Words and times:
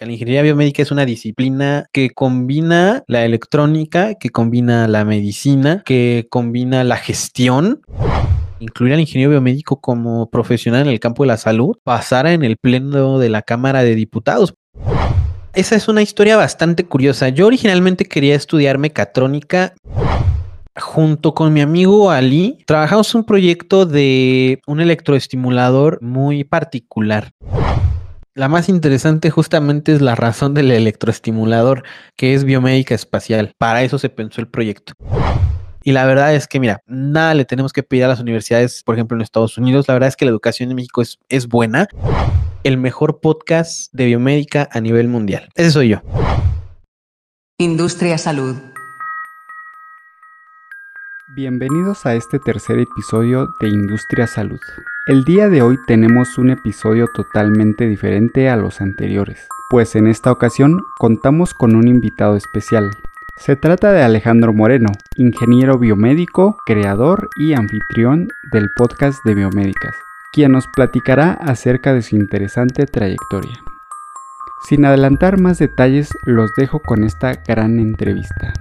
La 0.00 0.10
ingeniería 0.10 0.40
biomédica 0.40 0.80
es 0.80 0.90
una 0.90 1.04
disciplina 1.04 1.84
que 1.92 2.08
combina 2.08 3.04
la 3.06 3.26
electrónica, 3.26 4.14
que 4.14 4.30
combina 4.30 4.88
la 4.88 5.04
medicina, 5.04 5.82
que 5.84 6.26
combina 6.30 6.84
la 6.84 6.96
gestión 6.96 7.82
incluir 8.60 8.94
al 8.94 9.00
ingeniero 9.00 9.30
biomédico 9.30 9.80
como 9.80 10.30
profesional 10.30 10.82
en 10.82 10.88
el 10.88 11.00
campo 11.00 11.22
de 11.22 11.28
la 11.28 11.36
salud 11.36 11.76
pasara 11.84 12.32
en 12.32 12.44
el 12.44 12.56
pleno 12.56 13.18
de 13.18 13.28
la 13.28 13.42
Cámara 13.42 13.82
de 13.82 13.94
Diputados. 13.94 14.54
Esa 15.52 15.76
es 15.76 15.86
una 15.86 16.00
historia 16.00 16.36
bastante 16.36 16.84
curiosa. 16.84 17.28
Yo 17.28 17.46
originalmente 17.46 18.06
quería 18.06 18.34
estudiar 18.36 18.78
mecatrónica. 18.78 19.74
Junto 20.76 21.34
con 21.34 21.52
mi 21.52 21.60
amigo 21.60 22.10
Ali, 22.10 22.58
trabajamos 22.66 23.14
un 23.14 23.24
proyecto 23.24 23.84
de 23.84 24.60
un 24.66 24.80
electroestimulador 24.80 26.00
muy 26.00 26.44
particular. 26.44 27.32
La 28.34 28.48
más 28.48 28.68
interesante 28.68 29.28
justamente 29.28 29.92
es 29.92 30.00
la 30.00 30.14
razón 30.14 30.54
del 30.54 30.70
electroestimulador, 30.70 31.82
que 32.16 32.32
es 32.32 32.44
biomédica 32.44 32.94
espacial. 32.94 33.54
Para 33.58 33.82
eso 33.82 33.98
se 33.98 34.08
pensó 34.08 34.40
el 34.40 34.46
proyecto. 34.46 34.92
Y 35.82 35.90
la 35.90 36.06
verdad 36.06 36.32
es 36.32 36.46
que, 36.46 36.60
mira, 36.60 36.80
nada 36.86 37.34
le 37.34 37.44
tenemos 37.44 37.72
que 37.72 37.82
pedir 37.82 38.04
a 38.04 38.08
las 38.08 38.20
universidades, 38.20 38.84
por 38.84 38.94
ejemplo, 38.94 39.16
en 39.16 39.22
Estados 39.22 39.58
Unidos. 39.58 39.88
La 39.88 39.94
verdad 39.94 40.08
es 40.08 40.14
que 40.14 40.26
la 40.26 40.30
educación 40.30 40.70
en 40.70 40.76
México 40.76 41.02
es, 41.02 41.18
es 41.28 41.48
buena. 41.48 41.88
El 42.62 42.76
mejor 42.78 43.20
podcast 43.20 43.92
de 43.92 44.06
biomédica 44.06 44.68
a 44.70 44.80
nivel 44.80 45.08
mundial. 45.08 45.48
Ese 45.56 45.72
soy 45.72 45.88
yo. 45.88 46.02
Industria 47.58 48.16
Salud. 48.16 48.54
Bienvenidos 51.34 52.06
a 52.06 52.14
este 52.14 52.38
tercer 52.38 52.78
episodio 52.78 53.48
de 53.60 53.68
Industria 53.70 54.28
Salud. 54.28 54.60
El 55.10 55.24
día 55.24 55.48
de 55.48 55.60
hoy 55.60 55.76
tenemos 55.88 56.38
un 56.38 56.50
episodio 56.50 57.08
totalmente 57.08 57.88
diferente 57.88 58.48
a 58.48 58.54
los 58.54 58.80
anteriores, 58.80 59.48
pues 59.68 59.96
en 59.96 60.06
esta 60.06 60.30
ocasión 60.30 60.84
contamos 60.98 61.52
con 61.52 61.74
un 61.74 61.88
invitado 61.88 62.36
especial, 62.36 62.92
se 63.36 63.56
trata 63.56 63.90
de 63.90 64.04
Alejandro 64.04 64.52
Moreno, 64.52 64.86
ingeniero 65.16 65.78
biomédico, 65.78 66.58
creador 66.64 67.28
y 67.34 67.54
anfitrión 67.54 68.28
del 68.52 68.70
podcast 68.70 69.18
de 69.24 69.34
Biomédicas, 69.34 69.96
quien 70.32 70.52
nos 70.52 70.68
platicará 70.68 71.32
acerca 71.32 71.92
de 71.92 72.02
su 72.02 72.14
interesante 72.14 72.86
trayectoria. 72.86 73.64
Sin 74.68 74.84
adelantar 74.84 75.40
más 75.40 75.58
detalles, 75.58 76.10
los 76.24 76.54
dejo 76.56 76.78
con 76.78 77.02
esta 77.02 77.32
gran 77.48 77.80
entrevista. 77.80 78.52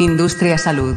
Industria 0.00 0.58
Salud. 0.58 0.96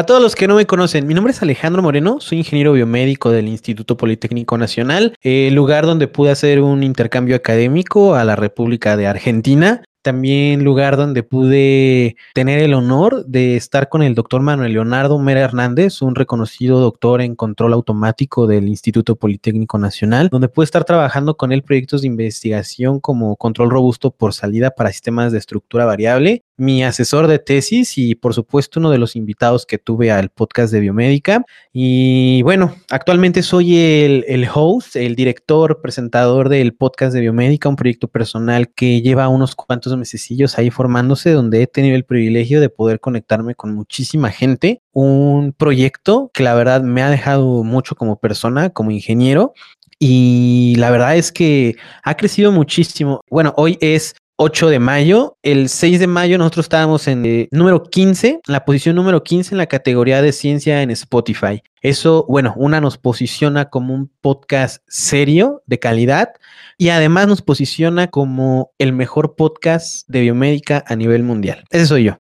Para 0.00 0.06
todos 0.06 0.22
los 0.22 0.34
que 0.34 0.48
no 0.48 0.54
me 0.54 0.64
conocen, 0.64 1.06
mi 1.06 1.12
nombre 1.12 1.32
es 1.32 1.42
Alejandro 1.42 1.82
Moreno, 1.82 2.20
soy 2.22 2.38
ingeniero 2.38 2.72
biomédico 2.72 3.30
del 3.30 3.48
Instituto 3.48 3.98
Politécnico 3.98 4.56
Nacional, 4.56 5.14
el 5.20 5.52
lugar 5.52 5.84
donde 5.84 6.08
pude 6.08 6.30
hacer 6.30 6.62
un 6.62 6.82
intercambio 6.82 7.36
académico 7.36 8.14
a 8.14 8.24
la 8.24 8.34
República 8.34 8.96
de 8.96 9.06
Argentina 9.06 9.82
también 10.02 10.64
lugar 10.64 10.96
donde 10.96 11.22
pude 11.22 12.16
tener 12.34 12.60
el 12.60 12.74
honor 12.74 13.24
de 13.26 13.56
estar 13.56 13.88
con 13.88 14.02
el 14.02 14.14
doctor 14.14 14.40
Manuel 14.40 14.72
Leonardo 14.72 15.18
Mera 15.18 15.40
Hernández, 15.40 16.00
un 16.02 16.14
reconocido 16.14 16.80
doctor 16.80 17.20
en 17.20 17.34
control 17.34 17.72
automático 17.74 18.46
del 18.46 18.68
Instituto 18.68 19.16
Politécnico 19.16 19.78
Nacional, 19.78 20.28
donde 20.30 20.48
pude 20.48 20.64
estar 20.64 20.84
trabajando 20.84 21.36
con 21.36 21.52
él 21.52 21.62
proyectos 21.62 22.02
de 22.02 22.08
investigación 22.08 23.00
como 23.00 23.36
control 23.36 23.70
robusto 23.70 24.10
por 24.10 24.32
salida 24.32 24.70
para 24.70 24.90
sistemas 24.90 25.32
de 25.32 25.38
estructura 25.38 25.84
variable, 25.84 26.44
mi 26.60 26.84
asesor 26.84 27.26
de 27.26 27.38
tesis 27.38 27.96
y 27.96 28.14
por 28.14 28.34
supuesto 28.34 28.80
uno 28.80 28.90
de 28.90 28.98
los 28.98 29.16
invitados 29.16 29.64
que 29.64 29.78
tuve 29.78 30.10
al 30.12 30.28
podcast 30.28 30.70
de 30.72 30.80
biomédica. 30.80 31.42
Y 31.72 32.42
bueno, 32.42 32.76
actualmente 32.90 33.42
soy 33.42 33.78
el, 33.78 34.26
el 34.28 34.46
host, 34.52 34.94
el 34.96 35.16
director, 35.16 35.80
presentador 35.80 36.50
del 36.50 36.74
podcast 36.74 37.14
de 37.14 37.22
biomédica, 37.22 37.70
un 37.70 37.76
proyecto 37.76 38.08
personal 38.08 38.68
que 38.74 39.00
lleva 39.00 39.28
unos 39.28 39.56
cuantos 39.56 39.96
mesecillos 39.96 40.58
ahí 40.58 40.70
formándose, 40.70 41.30
donde 41.30 41.62
he 41.62 41.66
tenido 41.66 41.96
el 41.96 42.04
privilegio 42.04 42.60
de 42.60 42.68
poder 42.68 43.00
conectarme 43.00 43.54
con 43.54 43.74
muchísima 43.74 44.30
gente. 44.30 44.82
Un 44.92 45.54
proyecto 45.56 46.30
que 46.34 46.42
la 46.42 46.52
verdad 46.52 46.82
me 46.82 47.02
ha 47.02 47.08
dejado 47.08 47.64
mucho 47.64 47.94
como 47.94 48.20
persona, 48.20 48.68
como 48.68 48.90
ingeniero. 48.90 49.54
Y 49.98 50.74
la 50.76 50.90
verdad 50.90 51.16
es 51.16 51.32
que 51.32 51.76
ha 52.02 52.16
crecido 52.16 52.52
muchísimo. 52.52 53.20
Bueno, 53.30 53.54
hoy 53.56 53.78
es 53.80 54.14
8 54.42 54.70
de 54.70 54.78
mayo. 54.78 55.36
El 55.42 55.68
6 55.68 56.00
de 56.00 56.06
mayo 56.06 56.38
nosotros 56.38 56.64
estábamos 56.64 57.06
en 57.08 57.26
el 57.26 57.48
número 57.50 57.82
15, 57.82 58.40
la 58.46 58.64
posición 58.64 58.96
número 58.96 59.22
15 59.22 59.52
en 59.54 59.58
la 59.58 59.66
categoría 59.66 60.22
de 60.22 60.32
ciencia 60.32 60.80
en 60.80 60.90
Spotify. 60.90 61.62
Eso, 61.82 62.24
bueno, 62.26 62.54
una 62.56 62.80
nos 62.80 62.96
posiciona 62.96 63.66
como 63.66 63.92
un 63.92 64.10
podcast 64.22 64.82
serio, 64.88 65.62
de 65.66 65.78
calidad, 65.78 66.30
y 66.78 66.88
además 66.88 67.28
nos 67.28 67.42
posiciona 67.42 68.06
como 68.06 68.72
el 68.78 68.94
mejor 68.94 69.36
podcast 69.36 70.08
de 70.08 70.22
biomédica 70.22 70.84
a 70.86 70.96
nivel 70.96 71.22
mundial. 71.22 71.64
Ese 71.68 71.84
soy 71.84 72.04
yo. 72.04 72.16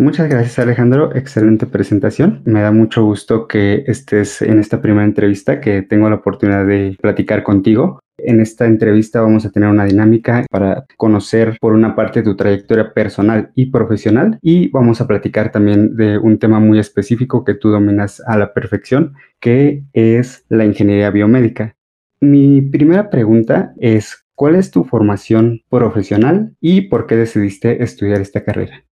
Muchas 0.00 0.30
gracias 0.30 0.58
Alejandro, 0.58 1.14
excelente 1.14 1.66
presentación. 1.66 2.40
Me 2.46 2.62
da 2.62 2.72
mucho 2.72 3.04
gusto 3.04 3.46
que 3.46 3.84
estés 3.86 4.40
en 4.40 4.58
esta 4.58 4.80
primera 4.80 5.04
entrevista, 5.04 5.60
que 5.60 5.82
tengo 5.82 6.08
la 6.08 6.16
oportunidad 6.16 6.64
de 6.64 6.96
platicar 6.98 7.42
contigo. 7.42 8.00
En 8.16 8.40
esta 8.40 8.64
entrevista 8.64 9.20
vamos 9.20 9.44
a 9.44 9.50
tener 9.50 9.68
una 9.68 9.84
dinámica 9.84 10.46
para 10.50 10.86
conocer 10.96 11.58
por 11.60 11.74
una 11.74 11.94
parte 11.94 12.22
tu 12.22 12.34
trayectoria 12.34 12.94
personal 12.94 13.52
y 13.54 13.66
profesional 13.66 14.38
y 14.40 14.70
vamos 14.70 15.02
a 15.02 15.06
platicar 15.06 15.52
también 15.52 15.94
de 15.96 16.16
un 16.16 16.38
tema 16.38 16.60
muy 16.60 16.78
específico 16.78 17.44
que 17.44 17.52
tú 17.52 17.68
dominas 17.68 18.22
a 18.26 18.38
la 18.38 18.54
perfección, 18.54 19.12
que 19.38 19.84
es 19.92 20.46
la 20.48 20.64
ingeniería 20.64 21.10
biomédica. 21.10 21.76
Mi 22.22 22.62
primera 22.62 23.10
pregunta 23.10 23.74
es, 23.78 24.24
¿cuál 24.34 24.54
es 24.54 24.70
tu 24.70 24.82
formación 24.84 25.60
profesional 25.68 26.56
y 26.58 26.88
por 26.88 27.06
qué 27.06 27.16
decidiste 27.16 27.82
estudiar 27.82 28.22
esta 28.22 28.42
carrera? 28.42 28.82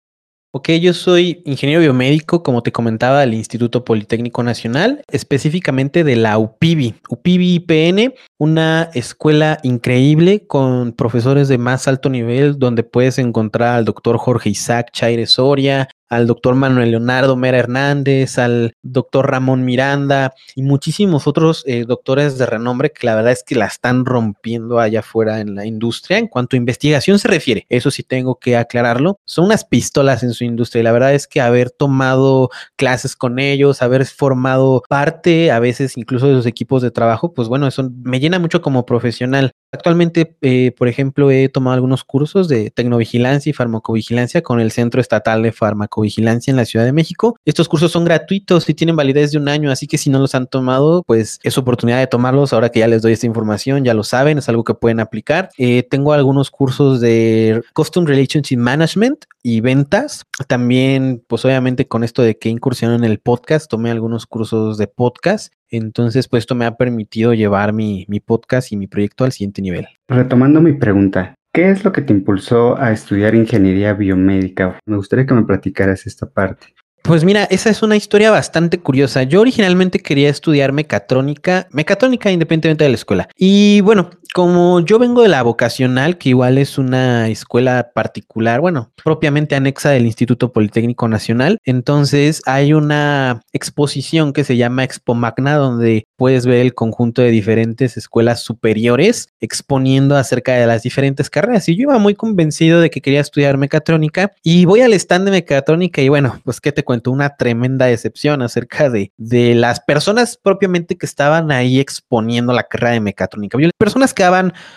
Ok, 0.51 0.71
yo 0.81 0.95
soy 0.95 1.43
ingeniero 1.45 1.83
biomédico, 1.83 2.43
como 2.43 2.63
te 2.63 2.73
comentaba, 2.73 3.21
del 3.21 3.35
Instituto 3.35 3.85
Politécnico 3.85 4.43
Nacional, 4.43 5.03
específicamente 5.13 6.05
de 6.05 6.17
la 6.17 6.39
UPIBI. 6.39 6.95
UPIBI 7.11 7.55
IPN, 7.57 8.15
una 8.39 8.89
escuela 8.95 9.59
increíble 9.63 10.47
con 10.47 10.93
profesores 10.93 11.49
de 11.49 11.59
más 11.59 11.87
alto 11.87 12.09
nivel, 12.09 12.59
donde 12.59 12.83
puedes 12.83 13.19
encontrar 13.19 13.75
al 13.75 13.85
doctor 13.85 14.17
Jorge 14.17 14.49
Isaac 14.49 14.91
Chaire 14.91 15.27
Soria, 15.27 15.87
al 16.09 16.27
doctor 16.27 16.55
Manuel 16.55 16.91
Leonardo 16.91 17.37
Mera 17.37 17.59
Hernández, 17.59 18.39
al 18.39 18.75
doctor 18.83 19.31
Ramón 19.31 19.65
Miranda 19.65 20.35
y 20.55 20.63
muchísimos 20.63 21.27
otros 21.27 21.65
eh, 21.67 21.85
doctores 21.87 22.39
de 22.39 22.47
renombre 22.47 22.93
que 22.93 23.07
la 23.07 23.15
verdad 23.15 23.33
es 23.33 23.43
que 23.43 23.55
la 23.55 23.67
están 23.67 24.05
rompiendo 24.05 24.81
allá 24.81 25.01
afuera 25.01 25.41
en 25.41 25.55
la 25.55 25.67
industria 25.67 26.19
en 26.19 26.29
cuanto 26.29 26.57
a 26.57 26.59
investigación 26.59 27.19
se 27.19 27.29
refiere. 27.29 27.67
Eso 27.69 27.91
sí 27.91 28.03
tengo 28.03 28.37
que 28.37 28.57
aclararlo. 28.57 29.19
Son 29.25 29.47
unas 29.47 29.65
pistolas 29.65 30.23
en 30.23 30.33
su 30.33 30.45
industria 30.45 30.81
y 30.81 30.85
la 30.85 30.93
verdad 30.93 31.15
es 31.15 31.27
que 31.27 31.41
haber 31.41 31.71
tomado 31.71 32.51
clases 32.77 33.17
con 33.17 33.39
ellos, 33.39 33.83
haber 33.83 34.05
formado 34.07 34.83
parte 34.89 35.51
a 35.51 35.61
veces 35.61 35.97
incluso 35.97 36.29
de 36.29 36.35
sus 36.35 36.47
equipos 36.47 36.83
de 36.83 36.91
trabajo, 36.91 37.33
pues 37.35 37.49
bueno, 37.49 37.67
eso 37.67 37.91
me 38.03 38.21
llena 38.21 38.39
mucho 38.39 38.63
como 38.63 38.87
profesional. 38.87 39.53
Actualmente, 39.71 40.35
eh, 40.41 40.73
por 40.79 40.89
ejemplo, 40.89 41.31
he 41.31 41.51
tomado 41.51 41.75
algunos 41.75 42.03
cursos 42.03 42.49
de 42.49 42.71
tecnovigilancia 42.71 43.51
y 43.51 43.53
farmacovigilancia 43.53 44.41
con 44.41 44.61
el 44.61 44.73
Centro 44.73 45.01
Estatal 45.01 45.43
de 45.43 45.53
Farmacovigilancia 45.53 46.51
en 46.51 46.57
la 46.57 46.65
Ciudad 46.65 46.87
de 46.87 46.93
México. 46.93 47.37
Estos 47.45 47.69
cursos 47.69 47.93
son 47.93 48.07
gratuitos 48.07 48.69
y 48.71 48.75
tienen 48.75 48.97
validez 48.97 49.33
de 49.33 49.39
un 49.39 49.49
año, 49.49 49.71
así 49.71 49.87
que 49.87 49.99
si 49.99 50.09
no 50.09 50.21
los 50.21 50.35
han 50.35 50.47
tomado, 50.47 51.03
pues 51.03 51.39
es 51.43 51.59
oportunidad 51.59 51.99
de 51.99 52.07
tomarlos. 52.07 52.55
Ahora 52.55 52.71
que 52.71 52.81
ya 52.81 52.89
les 52.89 53.03
doy 53.03 53.13
esta 53.13 53.27
información, 53.27 53.85
ya 53.85 53.93
lo 53.93 54.05
saben, 54.05 54.39
es 54.39 54.49
algo 54.49 54.65
que 54.65 54.73
pueden 54.73 55.01
aplicar. 55.01 55.51
Eh, 55.59 55.83
tengo 55.83 56.15
algunos 56.15 56.51
cursos 56.51 57.01
de 57.01 57.63
Custom 57.75 58.07
Relationship 58.07 58.57
Management 58.57 59.27
y 59.49 59.61
ventas. 59.61 60.25
También, 60.47 61.23
pues 61.27 61.45
obviamente 61.45 61.89
con 61.89 62.05
esto 62.05 62.23
de 62.23 62.39
que 62.39 62.49
incursiono 62.49 62.95
en 62.95 63.05
el 63.05 63.19
podcast, 63.19 63.71
tomé 63.71 63.91
algunos 63.91 64.27
cursos 64.27 64.79
de 64.79 64.89
podcast 64.89 65.53
entonces, 65.71 66.29
pues 66.29 66.43
esto 66.43 66.55
me 66.55 66.65
ha 66.65 66.77
permitido 66.77 67.35
llevar 67.35 67.73
mi, 67.73 68.07
mi 68.09 68.21
podcast 68.21 68.73
y 68.73 68.77
mi 68.77 68.87
proyecto 68.87 69.25
al 69.25 69.33
siguiente 69.33 69.63
nivel. 69.63 69.87
Retomando 70.09 70.61
mi 70.61 70.73
pregunta, 70.73 71.35
¿qué 71.53 71.71
es 71.71 71.85
lo 71.85 71.93
que 71.93 72.03
te 72.03 72.13
impulsó 72.13 72.79
a 72.79 72.93
estudiar 72.93 73.35
ingeniería 73.35 73.93
biomédica? 73.93 74.79
Me 74.87 74.97
gustaría 74.97 75.27
que 75.27 75.35
me 75.35 75.45
platicaras 75.45 76.07
esta 76.07 76.29
parte. 76.29 76.75
Pues 77.03 77.25
mira, 77.25 77.45
esa 77.45 77.71
es 77.71 77.83
una 77.83 77.97
historia 77.97 78.31
bastante 78.31 78.81
curiosa. 78.81 79.23
Yo 79.23 79.41
originalmente 79.41 80.01
quería 80.01 80.29
estudiar 80.29 80.73
mecatrónica, 80.73 81.67
mecatrónica 81.71 82.31
independientemente 82.31 82.85
de 82.85 82.91
la 82.91 82.97
escuela. 82.97 83.29
Y 83.37 83.81
bueno, 83.81 84.11
como 84.35 84.81
yo 84.81 84.99
vengo 84.99 85.23
de 85.23 85.29
la 85.29 85.43
vocacional, 85.43 86.19
que 86.19 86.31
igual 86.31 86.59
es 86.59 86.79
una 86.79 87.29
escuela 87.29 87.91
particular, 87.95 88.61
bueno, 88.61 88.93
propiamente 89.03 89.55
anexa 89.55 89.91
del 89.91 90.07
Instituto 90.07 90.53
Politécnico 90.53 91.09
Nacional, 91.09 91.59
entonces 91.65 92.43
hay 92.47 92.73
una 92.73 93.43
exposición 93.53 94.33
que 94.33 94.45
se 94.45 94.57
llama 94.57 94.85
Expo 94.85 95.15
Magna, 95.15 95.57
donde 95.57 96.07
puedes 96.17 96.47
ver 96.47 96.59
el 96.59 96.75
conjunto 96.75 97.23
de 97.23 97.31
diferentes 97.31 97.97
escuelas 97.97 98.41
superiores 98.41 99.29
exponiendo 99.41 100.17
acerca 100.17 100.55
de 100.55 100.67
las 100.67 100.83
diferentes 100.83 101.31
carreras. 101.31 101.69
Y 101.69 101.77
yo 101.77 101.83
iba 101.83 101.99
muy 101.99 102.15
convencido 102.15 102.81
de 102.81 102.91
que 102.91 103.01
quería 103.01 103.21
estudiar 103.21 103.57
mecatrónica 103.57 104.33
y 104.43 104.65
voy 104.65 104.81
al 104.81 104.93
stand 104.93 105.27
de 105.27 105.31
mecatrónica 105.31 106.03
y 106.03 106.09
bueno, 106.09 106.41
pues 106.45 106.61
qué 106.61 106.73
te 106.73 106.85
cuento, 106.85 107.11
una 107.11 107.37
tremenda 107.37 107.87
decepción 107.87 108.43
acerca 108.43 108.91
de, 108.91 109.13
de 109.17 109.55
las 109.55 109.81
personas 109.81 110.37
propiamente 110.37 110.97
que 110.97 111.07
estaban 111.07 111.51
ahí 111.51 111.81
exponiendo 111.81 112.53
la 112.53 112.65
carrera 112.65 112.93
de 112.93 113.01
mecatrónica. 113.01 113.59
Personas 113.79 114.15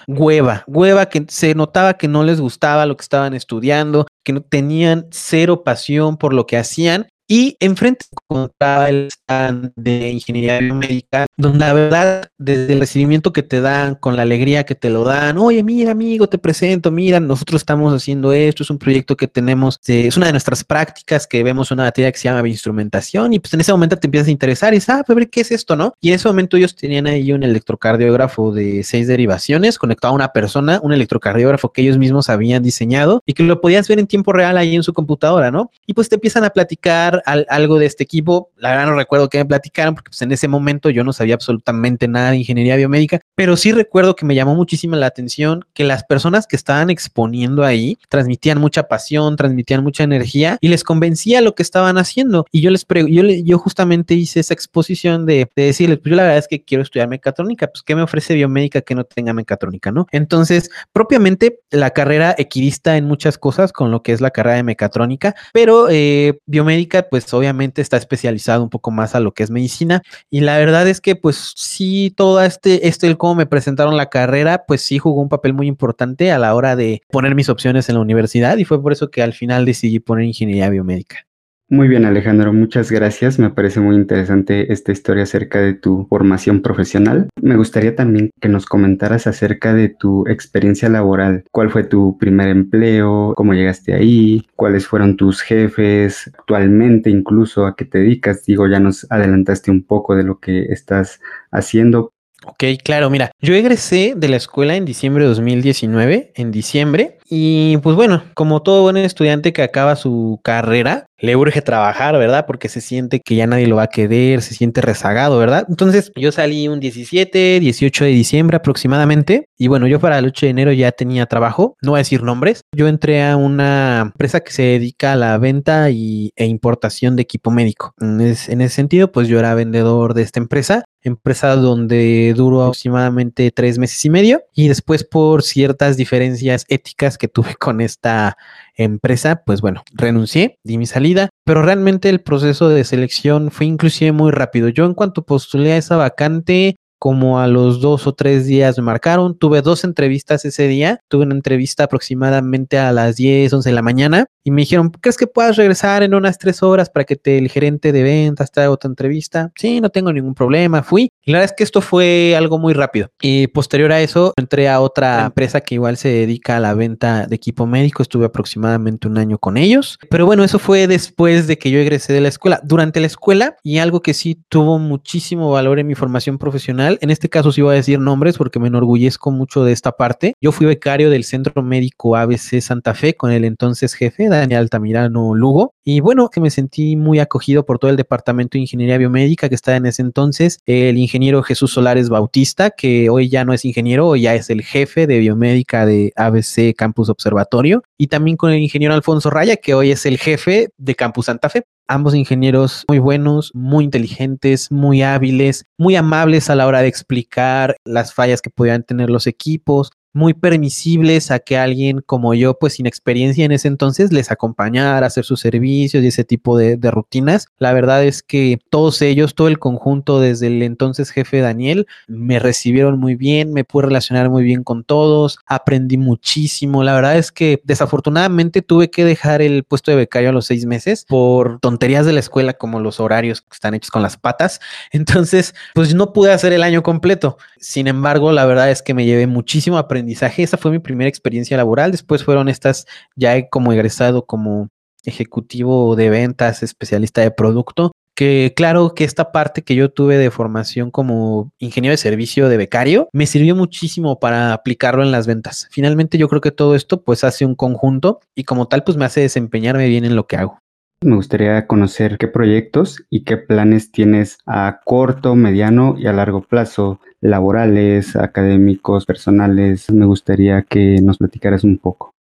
hueva, 0.07 0.63
hueva 0.67 1.07
que 1.07 1.25
se 1.27 1.55
notaba 1.55 1.95
que 1.95 2.07
no 2.07 2.23
les 2.23 2.39
gustaba 2.39 2.85
lo 2.85 2.95
que 2.97 3.03
estaban 3.03 3.33
estudiando, 3.33 4.07
que 4.23 4.33
no 4.33 4.41
tenían 4.41 5.07
cero 5.11 5.63
pasión 5.63 6.17
por 6.17 6.33
lo 6.33 6.45
que 6.45 6.57
hacían 6.57 7.07
y 7.31 7.55
enfrente 7.61 8.07
encontraba 8.11 8.89
el 8.89 9.07
stand 9.07 9.71
de 9.77 10.09
ingeniería 10.09 10.59
biomédica, 10.59 11.27
donde 11.37 11.59
la 11.59 11.71
verdad, 11.71 12.29
desde 12.37 12.73
el 12.73 12.81
recibimiento 12.81 13.31
que 13.31 13.41
te 13.41 13.61
dan, 13.61 13.95
con 13.95 14.17
la 14.17 14.23
alegría 14.23 14.65
que 14.65 14.75
te 14.75 14.89
lo 14.89 15.05
dan, 15.05 15.37
oye, 15.37 15.63
mira, 15.63 15.91
amigo, 15.91 16.27
te 16.27 16.37
presento, 16.37 16.91
mira, 16.91 17.21
nosotros 17.21 17.61
estamos 17.61 17.93
haciendo 17.93 18.33
esto, 18.33 18.63
es 18.63 18.69
un 18.69 18.77
proyecto 18.77 19.15
que 19.15 19.29
tenemos, 19.29 19.79
eh, 19.87 20.07
es 20.07 20.17
una 20.17 20.25
de 20.25 20.33
nuestras 20.33 20.65
prácticas 20.65 21.25
que 21.25 21.41
vemos 21.41 21.71
una 21.71 21.83
materia 21.83 22.11
que 22.11 22.17
se 22.17 22.25
llama 22.25 22.45
instrumentación, 22.49 23.31
y 23.31 23.39
pues 23.39 23.53
en 23.53 23.61
ese 23.61 23.71
momento 23.71 23.95
te 23.95 24.07
empiezas 24.07 24.27
a 24.27 24.31
interesar 24.31 24.73
y 24.73 24.77
dices, 24.77 24.89
ah, 24.89 25.03
pues 25.07 25.15
ver 25.15 25.29
qué 25.29 25.39
es 25.39 25.51
esto, 25.51 25.77
¿no? 25.77 25.93
Y 26.01 26.09
en 26.09 26.15
ese 26.15 26.27
momento 26.27 26.57
ellos 26.57 26.75
tenían 26.75 27.07
ahí 27.07 27.31
un 27.31 27.43
electrocardiógrafo 27.43 28.51
de 28.51 28.83
seis 28.83 29.07
derivaciones 29.07 29.79
conectado 29.79 30.11
a 30.11 30.15
una 30.15 30.33
persona, 30.33 30.81
un 30.83 30.91
electrocardiógrafo 30.91 31.71
que 31.71 31.81
ellos 31.81 31.97
mismos 31.97 32.29
habían 32.29 32.61
diseñado 32.61 33.23
y 33.25 33.35
que 33.35 33.43
lo 33.43 33.61
podías 33.61 33.87
ver 33.87 33.99
en 33.99 34.07
tiempo 34.07 34.33
real 34.33 34.57
ahí 34.57 34.75
en 34.75 34.83
su 34.83 34.91
computadora, 34.91 35.49
¿no? 35.49 35.71
Y 35.87 35.93
pues 35.93 36.09
te 36.09 36.15
empiezan 36.15 36.43
a 36.43 36.49
platicar 36.49 37.20
algo 37.25 37.79
de 37.79 37.85
este 37.85 38.03
equipo. 38.03 38.51
La 38.57 38.71
verdad 38.71 38.87
no 38.87 38.95
recuerdo 38.95 39.29
que 39.29 39.37
me 39.37 39.45
platicaron 39.45 39.95
porque 39.95 40.09
pues, 40.09 40.21
en 40.21 40.31
ese 40.31 40.47
momento 40.47 40.89
yo 40.89 41.03
no 41.03 41.13
sabía 41.13 41.35
absolutamente 41.35 42.07
nada 42.07 42.31
de 42.31 42.37
ingeniería 42.37 42.75
biomédica, 42.75 43.20
pero 43.35 43.57
sí 43.57 43.71
recuerdo 43.71 44.15
que 44.15 44.25
me 44.25 44.35
llamó 44.35 44.55
muchísimo 44.55 44.95
la 44.95 45.07
atención 45.07 45.65
que 45.73 45.83
las 45.83 46.03
personas 46.03 46.47
que 46.47 46.55
estaban 46.55 46.89
exponiendo 46.89 47.63
ahí 47.63 47.97
transmitían 48.09 48.59
mucha 48.59 48.83
pasión, 48.83 49.35
transmitían 49.35 49.83
mucha 49.83 50.03
energía 50.03 50.57
y 50.61 50.67
les 50.67 50.83
convencía 50.83 51.41
lo 51.41 51.55
que 51.55 51.63
estaban 51.63 51.97
haciendo. 51.97 52.45
Y 52.51 52.61
yo 52.61 52.69
les 52.69 52.85
yo, 52.87 53.23
yo 53.23 53.57
justamente 53.57 54.13
hice 54.13 54.39
esa 54.39 54.53
exposición 54.53 55.25
de, 55.25 55.49
de 55.55 55.63
decirles, 55.63 55.99
pues 55.99 56.11
yo 56.11 56.15
la 56.15 56.23
verdad 56.23 56.39
es 56.39 56.47
que 56.47 56.63
quiero 56.63 56.83
estudiar 56.83 57.07
mecatrónica, 57.07 57.67
pues 57.67 57.83
¿qué 57.83 57.95
me 57.95 58.01
ofrece 58.01 58.33
biomédica 58.33 58.81
que 58.81 58.95
no 58.95 59.03
tenga 59.03 59.33
mecatrónica, 59.33 59.91
no? 59.91 60.07
Entonces, 60.11 60.69
propiamente 60.91 61.59
la 61.69 61.91
carrera 61.91 62.35
equidista 62.37 62.97
en 62.97 63.05
muchas 63.05 63.37
cosas 63.37 63.71
con 63.71 63.91
lo 63.91 64.03
que 64.03 64.11
es 64.11 64.21
la 64.21 64.31
carrera 64.31 64.57
de 64.57 64.63
mecatrónica, 64.63 65.35
pero 65.53 65.87
eh, 65.89 66.39
biomédica 66.45 67.07
pues 67.09 67.33
obviamente 67.33 67.81
está 67.81 67.97
especializado 67.97 68.63
un 68.63 68.69
poco 68.69 68.91
más 68.91 69.15
a 69.15 69.19
lo 69.19 69.33
que 69.33 69.43
es 69.43 69.51
medicina. 69.51 70.01
Y 70.29 70.41
la 70.41 70.57
verdad 70.57 70.87
es 70.87 71.01
que 71.01 71.15
pues 71.15 71.53
sí, 71.55 72.13
todo 72.15 72.41
este, 72.43 72.87
este, 72.87 73.07
el 73.07 73.17
cómo 73.21 73.35
me 73.35 73.45
presentaron 73.45 73.97
la 73.97 74.09
carrera, 74.09 74.63
pues 74.67 74.81
sí 74.81 74.97
jugó 74.97 75.21
un 75.21 75.29
papel 75.29 75.53
muy 75.53 75.67
importante 75.67 76.31
a 76.31 76.39
la 76.39 76.55
hora 76.55 76.75
de 76.75 77.03
poner 77.11 77.35
mis 77.35 77.49
opciones 77.49 77.87
en 77.87 77.93
la 77.93 78.01
universidad 78.01 78.57
y 78.57 78.65
fue 78.65 78.81
por 78.81 78.93
eso 78.93 79.11
que 79.11 79.21
al 79.21 79.33
final 79.33 79.63
decidí 79.63 79.99
poner 79.99 80.25
ingeniería 80.25 80.71
biomédica. 80.71 81.27
Muy 81.69 81.87
bien, 81.87 82.03
Alejandro, 82.03 82.51
muchas 82.51 82.91
gracias. 82.91 83.37
Me 83.37 83.51
parece 83.51 83.79
muy 83.79 83.95
interesante 83.95 84.73
esta 84.73 84.91
historia 84.91 85.23
acerca 85.23 85.61
de 85.61 85.73
tu 85.73 86.05
formación 86.09 86.61
profesional. 86.61 87.29
Me 87.39 87.55
gustaría 87.55 87.95
también 87.95 88.31
que 88.41 88.49
nos 88.49 88.65
comentaras 88.65 89.25
acerca 89.27 89.73
de 89.73 89.87
tu 89.87 90.27
experiencia 90.27 90.89
laboral. 90.89 91.45
¿Cuál 91.51 91.69
fue 91.69 91.83
tu 91.83 92.17
primer 92.17 92.49
empleo? 92.49 93.33
¿Cómo 93.37 93.53
llegaste 93.53 93.93
ahí? 93.93 94.47
¿Cuáles 94.57 94.85
fueron 94.87 95.15
tus 95.15 95.41
jefes? 95.41 96.29
Actualmente 96.39 97.09
incluso 97.09 97.65
a 97.67 97.75
qué 97.75 97.85
te 97.85 97.99
dedicas. 97.99 98.43
Digo, 98.45 98.67
ya 98.67 98.79
nos 98.79 99.05
adelantaste 99.09 99.69
un 99.71 99.83
poco 99.83 100.15
de 100.15 100.23
lo 100.23 100.39
que 100.39 100.63
estás 100.63 101.21
haciendo, 101.51 102.10
Ok, 102.45 102.63
claro, 102.83 103.09
mira, 103.11 103.31
yo 103.39 103.53
egresé 103.53 104.13
de 104.17 104.27
la 104.27 104.37
escuela 104.37 104.75
en 104.75 104.83
diciembre 104.83 105.23
de 105.23 105.29
2019, 105.29 106.31
en 106.35 106.51
diciembre, 106.51 107.19
y 107.33 107.77
pues 107.77 107.95
bueno, 107.95 108.25
como 108.33 108.61
todo 108.61 108.81
buen 108.81 108.97
estudiante 108.97 109.53
que 109.53 109.61
acaba 109.61 109.95
su 109.95 110.41
carrera, 110.43 111.05
le 111.17 111.37
urge 111.37 111.61
trabajar, 111.61 112.17
¿verdad? 112.17 112.45
Porque 112.45 112.67
se 112.67 112.81
siente 112.81 113.21
que 113.21 113.35
ya 113.35 113.47
nadie 113.47 113.67
lo 113.67 113.77
va 113.77 113.83
a 113.83 113.87
querer, 113.87 114.41
se 114.41 114.53
siente 114.53 114.81
rezagado, 114.81 115.37
¿verdad? 115.37 115.65
Entonces 115.69 116.11
yo 116.17 116.33
salí 116.33 116.67
un 116.67 116.81
17, 116.81 117.61
18 117.61 118.03
de 118.03 118.09
diciembre 118.09 118.57
aproximadamente, 118.57 119.45
y 119.57 119.69
bueno, 119.69 119.87
yo 119.87 120.01
para 120.01 120.19
el 120.19 120.25
8 120.25 120.45
de 120.45 120.49
enero 120.49 120.73
ya 120.73 120.91
tenía 120.91 121.25
trabajo, 121.25 121.77
no 121.81 121.91
voy 121.91 121.99
a 121.99 122.03
decir 122.03 122.21
nombres, 122.21 122.63
yo 122.75 122.89
entré 122.89 123.23
a 123.23 123.37
una 123.37 124.01
empresa 124.01 124.41
que 124.41 124.51
se 124.51 124.63
dedica 124.63 125.13
a 125.13 125.15
la 125.15 125.37
venta 125.37 125.89
y, 125.89 126.33
e 126.35 126.47
importación 126.47 127.15
de 127.15 127.21
equipo 127.21 127.49
médico. 127.49 127.93
En, 128.01 128.19
en 128.19 128.61
ese 128.61 128.75
sentido, 128.75 129.09
pues 129.09 129.29
yo 129.29 129.39
era 129.39 129.55
vendedor 129.55 130.15
de 130.15 130.23
esta 130.23 130.41
empresa 130.41 130.83
empresa 131.03 131.55
donde 131.55 132.33
duró 132.35 132.61
aproximadamente 132.61 133.51
tres 133.51 133.77
meses 133.77 134.03
y 134.05 134.09
medio 134.09 134.43
y 134.53 134.67
después 134.67 135.03
por 135.03 135.43
ciertas 135.43 135.97
diferencias 135.97 136.65
éticas 136.67 137.17
que 137.21 137.27
tuve 137.27 137.53
con 137.55 137.81
esta 137.81 138.35
empresa, 138.75 139.43
pues 139.45 139.61
bueno, 139.61 139.83
renuncié, 139.93 140.57
di 140.63 140.79
mi 140.79 140.87
salida, 140.87 141.29
pero 141.45 141.61
realmente 141.61 142.09
el 142.09 142.21
proceso 142.21 142.67
de 142.67 142.83
selección 142.83 143.51
fue 143.51 143.67
inclusive 143.67 144.11
muy 144.11 144.31
rápido. 144.31 144.69
Yo 144.69 144.85
en 144.85 144.95
cuanto 144.95 145.21
postulé 145.21 145.73
a 145.73 145.77
esa 145.77 145.97
vacante, 145.97 146.77
como 147.01 147.39
a 147.39 147.47
los 147.47 147.81
dos 147.81 148.05
o 148.05 148.13
tres 148.13 148.45
días 148.45 148.77
me 148.77 148.83
marcaron. 148.83 149.35
Tuve 149.35 149.63
dos 149.63 149.83
entrevistas 149.85 150.45
ese 150.45 150.67
día. 150.67 150.99
Tuve 151.07 151.23
una 151.23 151.33
entrevista 151.33 151.85
aproximadamente 151.85 152.77
a 152.77 152.91
las 152.91 153.15
10, 153.15 153.51
11 153.51 153.69
de 153.69 153.73
la 153.73 153.81
mañana 153.81 154.27
y 154.43 154.51
me 154.51 154.61
dijeron, 154.61 154.91
¿crees 154.91 155.17
que 155.17 155.25
puedas 155.25 155.55
regresar 155.55 156.03
en 156.03 156.13
unas 156.13 156.37
tres 156.37 156.61
horas 156.61 156.91
para 156.91 157.03
que 157.05 157.15
te, 157.15 157.39
el 157.39 157.49
gerente 157.49 157.91
de 157.91 158.03
ventas 158.03 158.51
te 158.51 158.61
haga 158.61 158.69
otra 158.69 158.87
entrevista? 158.87 159.51
Sí, 159.55 159.81
no 159.81 159.89
tengo 159.89 160.13
ningún 160.13 160.35
problema. 160.35 160.83
Fui. 160.83 161.11
Y 161.23 161.31
la 161.31 161.39
verdad 161.39 161.51
es 161.53 161.57
que 161.57 161.63
esto 161.63 161.81
fue 161.81 162.35
algo 162.37 162.59
muy 162.59 162.73
rápido. 162.73 163.09
Y 163.19 163.47
posterior 163.47 163.91
a 163.91 164.01
eso, 164.01 164.33
entré 164.37 164.69
a 164.69 164.79
otra 164.79 165.25
empresa 165.25 165.61
que 165.61 165.75
igual 165.75 165.97
se 165.97 166.09
dedica 166.09 166.57
a 166.57 166.59
la 166.59 166.75
venta 166.75 167.25
de 167.25 167.35
equipo 167.35 167.65
médico. 167.65 168.03
Estuve 168.03 168.25
aproximadamente 168.25 169.07
un 169.07 169.17
año 169.17 169.39
con 169.39 169.57
ellos. 169.57 169.97
Pero 170.09 170.27
bueno, 170.27 170.43
eso 170.43 170.59
fue 170.59 170.85
después 170.85 171.47
de 171.47 171.57
que 171.57 171.71
yo 171.71 171.79
egresé 171.79 172.13
de 172.13 172.21
la 172.21 172.27
escuela. 172.27 172.61
Durante 172.63 172.99
la 172.99 173.07
escuela, 173.07 173.55
y 173.63 173.79
algo 173.79 174.01
que 174.01 174.13
sí 174.13 174.39
tuvo 174.49 174.77
muchísimo 174.77 175.51
valor 175.51 175.79
en 175.79 175.87
mi 175.87 175.95
formación 175.95 176.37
profesional, 176.37 176.90
en 177.01 177.09
este 177.09 177.29
caso 177.29 177.51
sí 177.51 177.61
voy 177.61 177.73
a 177.73 177.75
decir 177.75 177.99
nombres 177.99 178.37
porque 178.37 178.59
me 178.59 178.67
enorgullezco 178.67 179.31
mucho 179.31 179.63
de 179.63 179.71
esta 179.71 179.93
parte. 179.93 180.33
Yo 180.41 180.51
fui 180.51 180.65
becario 180.65 181.09
del 181.09 181.23
Centro 181.23 181.61
Médico 181.63 182.15
ABC 182.15 182.61
Santa 182.61 182.93
Fe 182.93 183.15
con 183.15 183.31
el 183.31 183.45
entonces 183.45 183.93
jefe, 183.93 184.27
Daniel 184.27 184.61
Altamirano 184.61 185.33
Lugo. 185.33 185.73
Y 185.83 185.99
bueno, 185.99 186.29
que 186.29 186.41
me 186.41 186.49
sentí 186.49 186.95
muy 186.95 187.19
acogido 187.19 187.65
por 187.65 187.79
todo 187.79 187.91
el 187.91 187.97
departamento 187.97 188.53
de 188.53 188.61
ingeniería 188.61 188.97
biomédica 188.97 189.49
que 189.49 189.55
estaba 189.55 189.77
en 189.77 189.85
ese 189.85 190.01
entonces, 190.01 190.59
el 190.65 190.97
ingeniero 190.97 191.43
Jesús 191.43 191.71
Solares 191.71 192.09
Bautista, 192.09 192.69
que 192.69 193.09
hoy 193.09 193.29
ya 193.29 193.45
no 193.45 193.53
es 193.53 193.65
ingeniero, 193.65 194.07
hoy 194.07 194.21
ya 194.21 194.35
es 194.35 194.49
el 194.49 194.61
jefe 194.63 195.07
de 195.07 195.19
biomédica 195.19 195.85
de 195.85 196.11
ABC 196.15 196.75
Campus 196.75 197.09
Observatorio, 197.09 197.83
y 197.97 198.07
también 198.07 198.37
con 198.37 198.51
el 198.51 198.59
ingeniero 198.59 198.93
Alfonso 198.93 199.29
Raya, 199.29 199.57
que 199.57 199.73
hoy 199.73 199.91
es 199.91 200.05
el 200.05 200.17
jefe 200.17 200.69
de 200.77 200.95
Campus 200.95 201.25
Santa 201.27 201.49
Fe 201.49 201.63
ambos 201.91 202.15
ingenieros 202.15 202.85
muy 202.87 202.99
buenos, 202.99 203.51
muy 203.53 203.83
inteligentes, 203.83 204.71
muy 204.71 205.01
hábiles, 205.01 205.65
muy 205.77 205.95
amables 205.95 206.49
a 206.49 206.55
la 206.55 206.65
hora 206.65 206.81
de 206.81 206.87
explicar 206.87 207.75
las 207.85 208.13
fallas 208.13 208.41
que 208.41 208.49
podían 208.49 208.83
tener 208.83 209.09
los 209.09 209.27
equipos, 209.27 209.91
muy 210.13 210.33
permisibles 210.33 211.31
a 211.31 211.39
que 211.39 211.57
alguien 211.57 212.01
como 212.05 212.33
yo, 212.33 212.57
pues 212.57 212.73
sin 212.73 212.85
experiencia 212.85 213.45
en 213.45 213.51
ese 213.51 213.67
entonces, 213.67 214.11
les 214.11 214.31
acompañara 214.31 215.05
a 215.05 215.07
hacer 215.07 215.23
sus 215.23 215.39
servicios 215.39 216.03
y 216.03 216.07
ese 216.07 216.23
tipo 216.23 216.57
de, 216.57 216.77
rutinas. 216.91 217.47
La 217.57 217.71
verdad 217.71 218.03
es 218.03 218.21
que 218.21 218.59
todos 218.69 219.01
ellos, 219.01 219.33
todo 219.33 219.47
el 219.47 219.59
conjunto, 219.59 220.19
desde 220.19 220.47
el 220.47 220.61
entonces 220.63 221.11
jefe 221.11 221.39
Daniel, 221.39 221.87
me 222.07 222.39
recibieron 222.39 222.99
muy 222.99 223.15
bien, 223.15 223.53
me 223.53 223.63
pude 223.63 223.85
relacionar 223.85 224.29
muy 224.29 224.43
bien 224.43 224.63
con 224.63 224.83
todos, 224.83 225.39
aprendí 225.45 225.97
muchísimo. 225.97 226.83
La 226.83 226.93
verdad 226.93 227.17
es 227.17 227.31
que 227.31 227.61
desafortunadamente 227.63 228.61
tuve 228.61 228.89
que 228.89 229.05
dejar 229.05 229.41
el 229.41 229.63
puesto 229.63 229.91
de 229.91 229.97
becario 229.97 230.29
a 230.29 230.33
los 230.33 230.47
seis 230.47 230.65
meses 230.65 231.05
por 231.07 231.59
tonterías 231.59 232.05
de 232.05 232.13
la 232.13 232.19
escuela 232.19 232.53
como 232.53 232.81
los 232.81 232.99
horarios 232.99 233.41
que 233.41 233.53
están 233.53 233.73
hechos 233.73 233.91
con 233.91 234.01
las 234.01 234.17
patas. 234.17 234.59
Entonces, 234.91 235.55
pues 235.73 235.93
no 235.95 236.11
pude 236.11 236.33
hacer 236.33 236.51
el 236.51 236.63
año 236.63 236.83
completo. 236.83 237.37
Sin 237.57 237.87
embargo, 237.87 238.31
la 238.33 238.45
verdad 238.45 238.69
es 238.69 238.81
que 238.81 238.93
me 238.93 239.05
llevé 239.05 239.27
muchísimo 239.27 239.77
aprendizaje 239.77 240.00
aprendizaje. 240.01 240.43
Esa 240.43 240.57
fue 240.57 240.71
mi 240.71 240.79
primera 240.79 241.09
experiencia 241.09 241.57
laboral. 241.57 241.91
Después 241.91 242.23
fueron 242.23 242.49
estas, 242.49 242.85
ya 243.15 243.47
como 243.49 243.71
egresado 243.71 244.25
como 244.25 244.69
ejecutivo 245.03 245.95
de 245.95 246.09
ventas, 246.09 246.63
especialista 246.63 247.21
de 247.21 247.31
producto, 247.31 247.91
que 248.15 248.53
claro 248.55 248.93
que 248.93 249.03
esta 249.03 249.31
parte 249.31 249.63
que 249.63 249.75
yo 249.75 249.89
tuve 249.89 250.17
de 250.17 250.31
formación 250.31 250.91
como 250.91 251.51
ingeniero 251.59 251.93
de 251.93 251.97
servicio 251.97 252.49
de 252.49 252.57
becario 252.57 253.09
me 253.13 253.25
sirvió 253.25 253.55
muchísimo 253.55 254.19
para 254.19 254.53
aplicarlo 254.53 255.01
en 255.01 255.11
las 255.11 255.27
ventas. 255.27 255.67
Finalmente 255.71 256.17
yo 256.17 256.27
creo 256.27 256.41
que 256.41 256.51
todo 256.51 256.75
esto 256.75 257.03
pues 257.03 257.23
hace 257.23 257.45
un 257.45 257.55
conjunto 257.55 258.19
y 258.35 258.43
como 258.43 258.67
tal 258.67 258.83
pues 258.83 258.97
me 258.97 259.05
hace 259.05 259.21
desempeñarme 259.21 259.87
bien 259.87 260.05
en 260.05 260.15
lo 260.15 260.27
que 260.27 260.35
hago. 260.35 260.60
Me 261.03 261.15
gustaría 261.15 261.65
conocer 261.65 262.19
qué 262.19 262.27
proyectos 262.27 263.03
y 263.09 263.23
qué 263.23 263.35
planes 263.35 263.91
tienes 263.91 264.37
a 264.45 264.81
corto, 264.85 265.35
mediano 265.35 265.95
y 265.97 266.05
a 266.05 266.13
largo 266.13 266.43
plazo, 266.43 266.99
laborales, 267.21 268.15
académicos, 268.15 269.07
personales. 269.07 269.91
Me 269.91 270.05
gustaría 270.05 270.61
que 270.61 271.01
nos 271.01 271.17
platicaras 271.17 271.63
un 271.63 271.79
poco. 271.79 272.13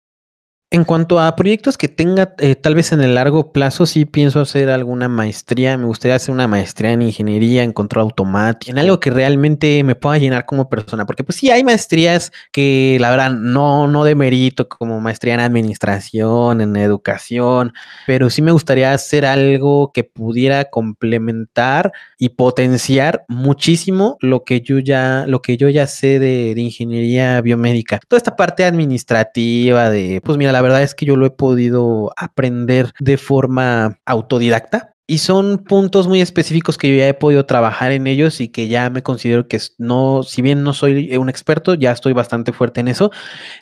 En 0.72 0.84
cuanto 0.84 1.20
a 1.20 1.36
proyectos 1.36 1.80
que 1.80 1.88
tenga 1.88 2.36
eh, 2.38 2.54
tal 2.54 2.76
vez 2.76 2.92
en 2.92 3.02
el 3.02 3.16
largo 3.16 3.52
plazo, 3.52 3.88
sí 3.88 4.06
pienso 4.06 4.40
hacer 4.40 4.70
alguna 4.70 5.10
maestría. 5.10 5.76
Me 5.80 5.86
gustaría 5.86 6.14
hacer 6.14 6.32
una 6.32 6.48
maestría 6.48 6.92
en 6.92 7.02
ingeniería, 7.02 7.64
en 7.64 7.74
control 7.74 8.04
automático, 8.04 8.70
en 8.70 8.78
algo 8.78 9.00
que 9.00 9.10
realmente 9.10 9.84
me 9.84 9.96
pueda 9.96 10.20
llenar 10.20 10.46
como 10.46 10.70
persona. 10.70 11.08
Porque 11.08 11.24
pues 11.24 11.38
sí, 11.38 11.50
hay 11.50 11.64
maestrías 11.64 12.32
que 12.52 12.98
la 13.02 13.10
verdad 13.10 13.32
no, 13.32 13.88
no 13.88 14.04
de 14.04 14.14
mérito, 14.14 14.70
como 14.70 15.02
maestría 15.02 15.34
en 15.34 15.40
administración, 15.40 16.62
en 16.62 16.76
educación, 16.76 17.74
pero 18.06 18.30
sí 18.30 18.44
me 18.44 18.52
gustaría 18.52 18.94
hacer 18.94 19.26
algo 19.26 19.92
que 19.92 20.04
pudiera 20.04 20.66
complementar 20.66 21.94
y 22.20 22.30
potenciar 22.30 23.26
muchísimo 23.28 24.18
lo 24.20 24.44
que 24.44 24.62
yo 24.62 24.78
ya, 24.78 25.26
lo 25.28 25.42
que 25.42 25.58
yo 25.58 25.68
ya 25.70 25.88
sé 25.88 26.20
de, 26.20 26.54
de 26.54 26.62
ingeniería 26.62 27.42
biomédica. 27.42 28.00
Toda 28.08 28.20
esta 28.20 28.36
parte 28.36 28.66
administrativa 28.66 29.90
de, 29.90 30.22
pues 30.24 30.38
mira, 30.38 30.52
la 30.52 30.59
verdad 30.62 30.84
es 30.84 30.96
que 30.96 31.06
yo 31.06 31.16
lo 31.16 31.26
he 31.26 31.32
podido 31.32 32.12
aprender 32.16 32.94
de 33.00 33.18
forma 33.18 34.00
autodidacta. 34.06 34.94
Y 35.10 35.18
son 35.18 35.64
puntos 35.64 36.08
muy 36.08 36.22
específicos 36.22 36.78
que 36.78 36.88
yo 36.88 36.96
ya 36.96 37.08
he 37.08 37.16
podido 37.16 37.48
trabajar 37.48 37.92
en 37.92 38.06
ellos 38.06 38.40
y 38.42 38.50
que 38.50 38.68
ya 38.68 38.92
me 38.92 39.02
considero 39.02 39.48
que 39.48 39.60
no, 39.80 40.22
si 40.22 40.44
bien 40.44 40.62
no 40.62 40.72
soy 40.72 41.18
un 41.18 41.30
experto, 41.30 41.74
ya 41.74 41.92
estoy 41.92 42.14
bastante 42.14 42.54
fuerte 42.54 42.80
en 42.82 42.90
eso. 42.90 43.10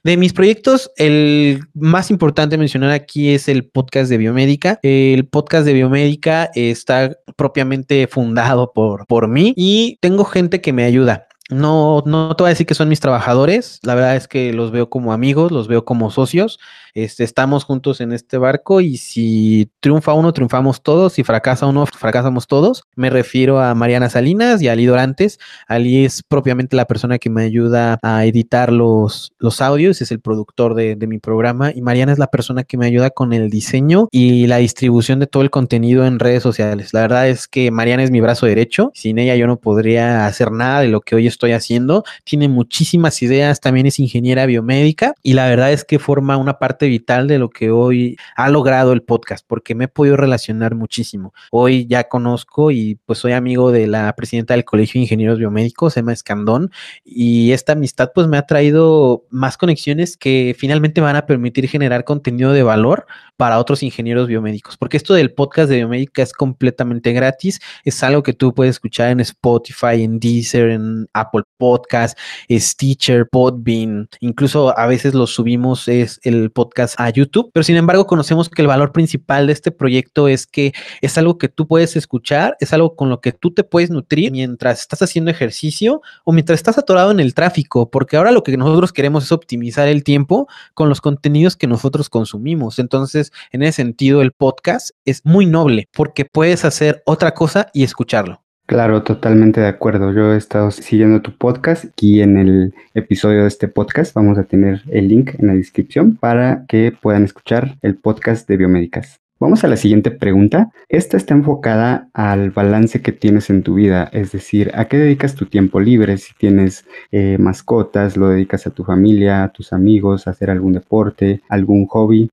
De 0.03 0.17
mis 0.17 0.33
proyectos, 0.33 0.91
el 0.97 1.61
más 1.73 2.11
importante 2.11 2.57
mencionar 2.57 2.91
aquí 2.91 3.33
es 3.33 3.47
el 3.47 3.63
podcast 3.63 4.09
de 4.09 4.17
biomédica. 4.17 4.77
El 4.83 5.25
podcast 5.25 5.65
de 5.65 5.71
biomédica 5.71 6.51
está 6.53 7.15
propiamente 7.37 8.07
fundado 8.07 8.73
por, 8.73 9.07
por 9.07 9.29
mí 9.29 9.53
y 9.55 9.99
tengo 10.01 10.25
gente 10.25 10.59
que 10.59 10.73
me 10.73 10.83
ayuda. 10.83 11.26
No, 11.49 12.03
no 12.05 12.35
te 12.35 12.43
voy 12.43 12.49
a 12.49 12.53
decir 12.53 12.67
que 12.67 12.75
son 12.75 12.89
mis 12.89 12.99
trabajadores, 12.99 13.79
la 13.83 13.95
verdad 13.95 14.17
es 14.17 14.27
que 14.27 14.51
los 14.51 14.71
veo 14.71 14.89
como 14.89 15.13
amigos, 15.13 15.51
los 15.51 15.69
veo 15.69 15.85
como 15.85 16.11
socios, 16.11 16.59
este, 16.93 17.23
estamos 17.23 17.63
juntos 17.63 18.01
en 18.01 18.11
este 18.11 18.39
barco 18.39 18.81
y 18.81 18.97
si 18.97 19.69
triunfa 19.81 20.13
uno, 20.13 20.33
triunfamos 20.33 20.81
todos, 20.81 21.13
si 21.13 21.23
fracasa 21.23 21.67
uno, 21.67 21.85
fracasamos 21.85 22.47
todos. 22.47 22.85
Me 22.95 23.11
refiero 23.11 23.61
a 23.61 23.75
Mariana 23.75 24.09
Salinas 24.09 24.63
y 24.63 24.67
a 24.67 24.71
Ali 24.71 24.87
Dorantes. 24.87 25.37
Ali 25.67 26.05
es 26.05 26.23
propiamente 26.23 26.75
la 26.75 26.85
persona 26.85 27.19
que 27.19 27.29
me 27.29 27.43
ayuda 27.43 27.99
a 28.01 28.25
editar 28.25 28.73
los, 28.73 29.31
los 29.37 29.61
audios, 29.61 30.01
es 30.01 30.11
el 30.11 30.19
productor 30.21 30.73
de, 30.73 30.95
de 30.95 31.05
mi 31.05 31.19
programa 31.19 31.71
y 31.71 31.81
Mariana 31.81 32.13
es 32.13 32.17
la 32.17 32.31
persona 32.31 32.63
que 32.63 32.77
me 32.77 32.87
ayuda 32.87 33.11
con 33.11 33.31
el 33.31 33.51
diseño 33.51 34.07
y 34.11 34.47
la 34.47 34.57
distribución 34.57 35.19
de 35.19 35.27
todo 35.27 35.43
el 35.43 35.51
contenido 35.51 36.03
en 36.03 36.17
redes 36.17 36.41
sociales. 36.41 36.95
La 36.95 37.01
verdad 37.01 37.29
es 37.29 37.47
que 37.47 37.69
Mariana 37.69 38.01
es 38.01 38.09
mi 38.09 38.21
brazo 38.21 38.47
derecho, 38.47 38.89
sin 38.95 39.19
ella 39.19 39.35
yo 39.35 39.45
no 39.45 39.57
podría 39.59 40.25
hacer 40.25 40.51
nada 40.51 40.81
de 40.81 40.87
lo 40.87 41.01
que 41.01 41.15
hoy 41.15 41.27
estoy 41.37 41.51
haciendo. 41.51 42.03
Tiene 42.23 42.49
muchísimas 42.49 43.21
ideas, 43.21 43.61
también 43.61 43.85
es 43.85 43.99
ingeniera 43.99 44.45
biomédica 44.45 45.13
y 45.23 45.33
la 45.33 45.47
verdad 45.47 45.71
es 45.71 45.85
que 45.85 45.99
forma 45.99 46.35
una 46.37 46.57
parte 46.59 46.87
vital 46.87 47.27
de 47.27 47.37
lo 47.37 47.49
que 47.49 47.69
hoy 47.69 48.17
ha 48.35 48.49
logrado 48.49 48.91
el 48.91 49.03
podcast, 49.03 49.45
porque 49.47 49.75
me 49.75 49.85
he 49.85 49.87
podido 49.87 50.17
relacionar 50.17 50.75
muchísimo. 50.75 51.33
Hoy 51.51 51.85
ya 51.87 52.07
conozco 52.09 52.71
y 52.71 52.99
pues 53.05 53.19
soy 53.19 53.33
amigo 53.33 53.71
de 53.71 53.87
la 53.87 54.13
presidenta 54.15 54.55
del 54.55 54.65
Colegio 54.65 54.99
de 54.99 55.03
Ingenieros 55.03 55.37
Biomédicos, 55.37 55.95
Emma 55.97 56.13
Escandón, 56.13 56.71
y 57.05 57.51
esta 57.51 57.73
amistad 57.73 58.11
pues 58.13 58.27
me 58.27 58.37
ha 58.37 58.45
traído 58.45 59.25
más 59.29 59.57
conexiones 59.57 60.17
que 60.17 60.55
finalmente 60.57 61.01
van 61.01 61.15
a 61.15 61.25
permitir 61.25 61.67
generar 61.67 62.03
contenido 62.03 62.51
de 62.51 62.63
valor 62.63 63.05
para 63.37 63.59
otros 63.59 63.83
ingenieros 63.83 64.27
biomédicos, 64.27 64.77
porque 64.77 64.97
esto 64.97 65.13
del 65.13 65.31
podcast 65.31 65.69
de 65.69 65.77
biomédica 65.77 66.23
es 66.23 66.33
completamente 66.33 67.13
gratis, 67.13 67.59
es 67.83 68.01
algo 68.03 68.23
que 68.23 68.33
tú 68.33 68.53
puedes 68.53 68.75
escuchar 68.75 69.11
en 69.11 69.19
Spotify, 69.19 70.03
en 70.03 70.19
Deezer, 70.19 70.71
en 70.71 71.07
Apple 71.13 71.26
Podcast, 71.57 72.17
Stitcher, 72.49 73.27
Podbean, 73.29 74.09
incluso 74.19 74.77
a 74.77 74.85
veces 74.87 75.13
lo 75.13 75.27
subimos 75.27 75.87
es 75.87 76.19
el 76.23 76.51
podcast 76.51 76.95
a 76.99 77.09
YouTube, 77.09 77.51
pero 77.53 77.63
sin 77.63 77.75
embargo 77.75 78.07
conocemos 78.07 78.49
que 78.49 78.61
el 78.61 78.67
valor 78.67 78.91
principal 78.91 79.47
de 79.47 79.53
este 79.53 79.71
proyecto 79.71 80.27
es 80.27 80.47
que 80.47 80.73
es 81.01 81.17
algo 81.17 81.37
que 81.37 81.49
tú 81.49 81.67
puedes 81.67 81.95
escuchar, 81.95 82.55
es 82.59 82.73
algo 82.73 82.95
con 82.95 83.09
lo 83.09 83.21
que 83.21 83.31
tú 83.31 83.53
te 83.53 83.63
puedes 83.63 83.89
nutrir 83.89 84.31
mientras 84.31 84.81
estás 84.81 85.01
haciendo 85.01 85.31
ejercicio 85.31 86.01
o 86.23 86.31
mientras 86.31 86.57
estás 86.57 86.77
atorado 86.77 87.11
en 87.11 87.19
el 87.19 87.33
tráfico, 87.33 87.89
porque 87.89 88.17
ahora 88.17 88.31
lo 88.31 88.43
que 88.43 88.55
nosotros 88.57 88.93
queremos 88.93 89.23
es 89.23 89.31
optimizar 89.31 89.87
el 89.87 90.03
tiempo 90.03 90.47
con 90.73 90.89
los 90.89 91.01
contenidos 91.01 91.55
que 91.55 91.67
nosotros 91.67 92.09
consumimos. 92.09 92.79
Entonces, 92.79 93.31
en 93.51 93.63
ese 93.63 93.77
sentido, 93.77 94.21
el 94.21 94.31
podcast 94.31 94.91
es 95.05 95.21
muy 95.23 95.45
noble 95.45 95.87
porque 95.93 96.25
puedes 96.25 96.65
hacer 96.65 97.01
otra 97.05 97.33
cosa 97.33 97.67
y 97.73 97.83
escucharlo. 97.83 98.46
Claro, 98.67 99.01
totalmente 99.01 99.61
de 99.61 99.67
acuerdo. 99.67 100.11
Yo 100.11 100.33
he 100.33 100.37
estado 100.37 100.71
siguiendo 100.71 101.21
tu 101.21 101.37
podcast 101.37 101.85
y 102.01 102.19
en 102.19 102.37
el 102.37 102.73
episodio 102.93 103.43
de 103.43 103.47
este 103.47 103.69
podcast 103.69 104.13
vamos 104.13 104.37
a 104.37 104.43
tener 104.43 104.81
el 104.89 105.07
link 105.07 105.35
en 105.39 105.47
la 105.47 105.53
descripción 105.53 106.17
para 106.17 106.65
que 106.67 106.91
puedan 106.91 107.23
escuchar 107.23 107.77
el 107.81 107.95
podcast 107.95 108.45
de 108.49 108.57
biomédicas. 108.57 109.21
Vamos 109.39 109.63
a 109.63 109.69
la 109.69 109.77
siguiente 109.77 110.11
pregunta. 110.11 110.69
Esta 110.89 111.15
está 111.15 111.33
enfocada 111.33 112.09
al 112.13 112.51
balance 112.51 113.01
que 113.01 113.13
tienes 113.13 113.49
en 113.49 113.63
tu 113.63 113.75
vida, 113.75 114.09
es 114.11 114.33
decir, 114.33 114.71
a 114.73 114.89
qué 114.89 114.97
dedicas 114.97 115.35
tu 115.35 115.45
tiempo 115.45 115.79
libre, 115.79 116.17
si 116.17 116.33
tienes 116.33 116.85
eh, 117.11 117.37
mascotas, 117.39 118.17
lo 118.17 118.27
dedicas 118.27 118.67
a 118.67 118.71
tu 118.71 118.83
familia, 118.83 119.45
a 119.45 119.49
tus 119.53 119.71
amigos, 119.71 120.27
a 120.27 120.31
hacer 120.31 120.49
algún 120.49 120.73
deporte, 120.73 121.39
algún 121.47 121.85
hobby. 121.85 122.29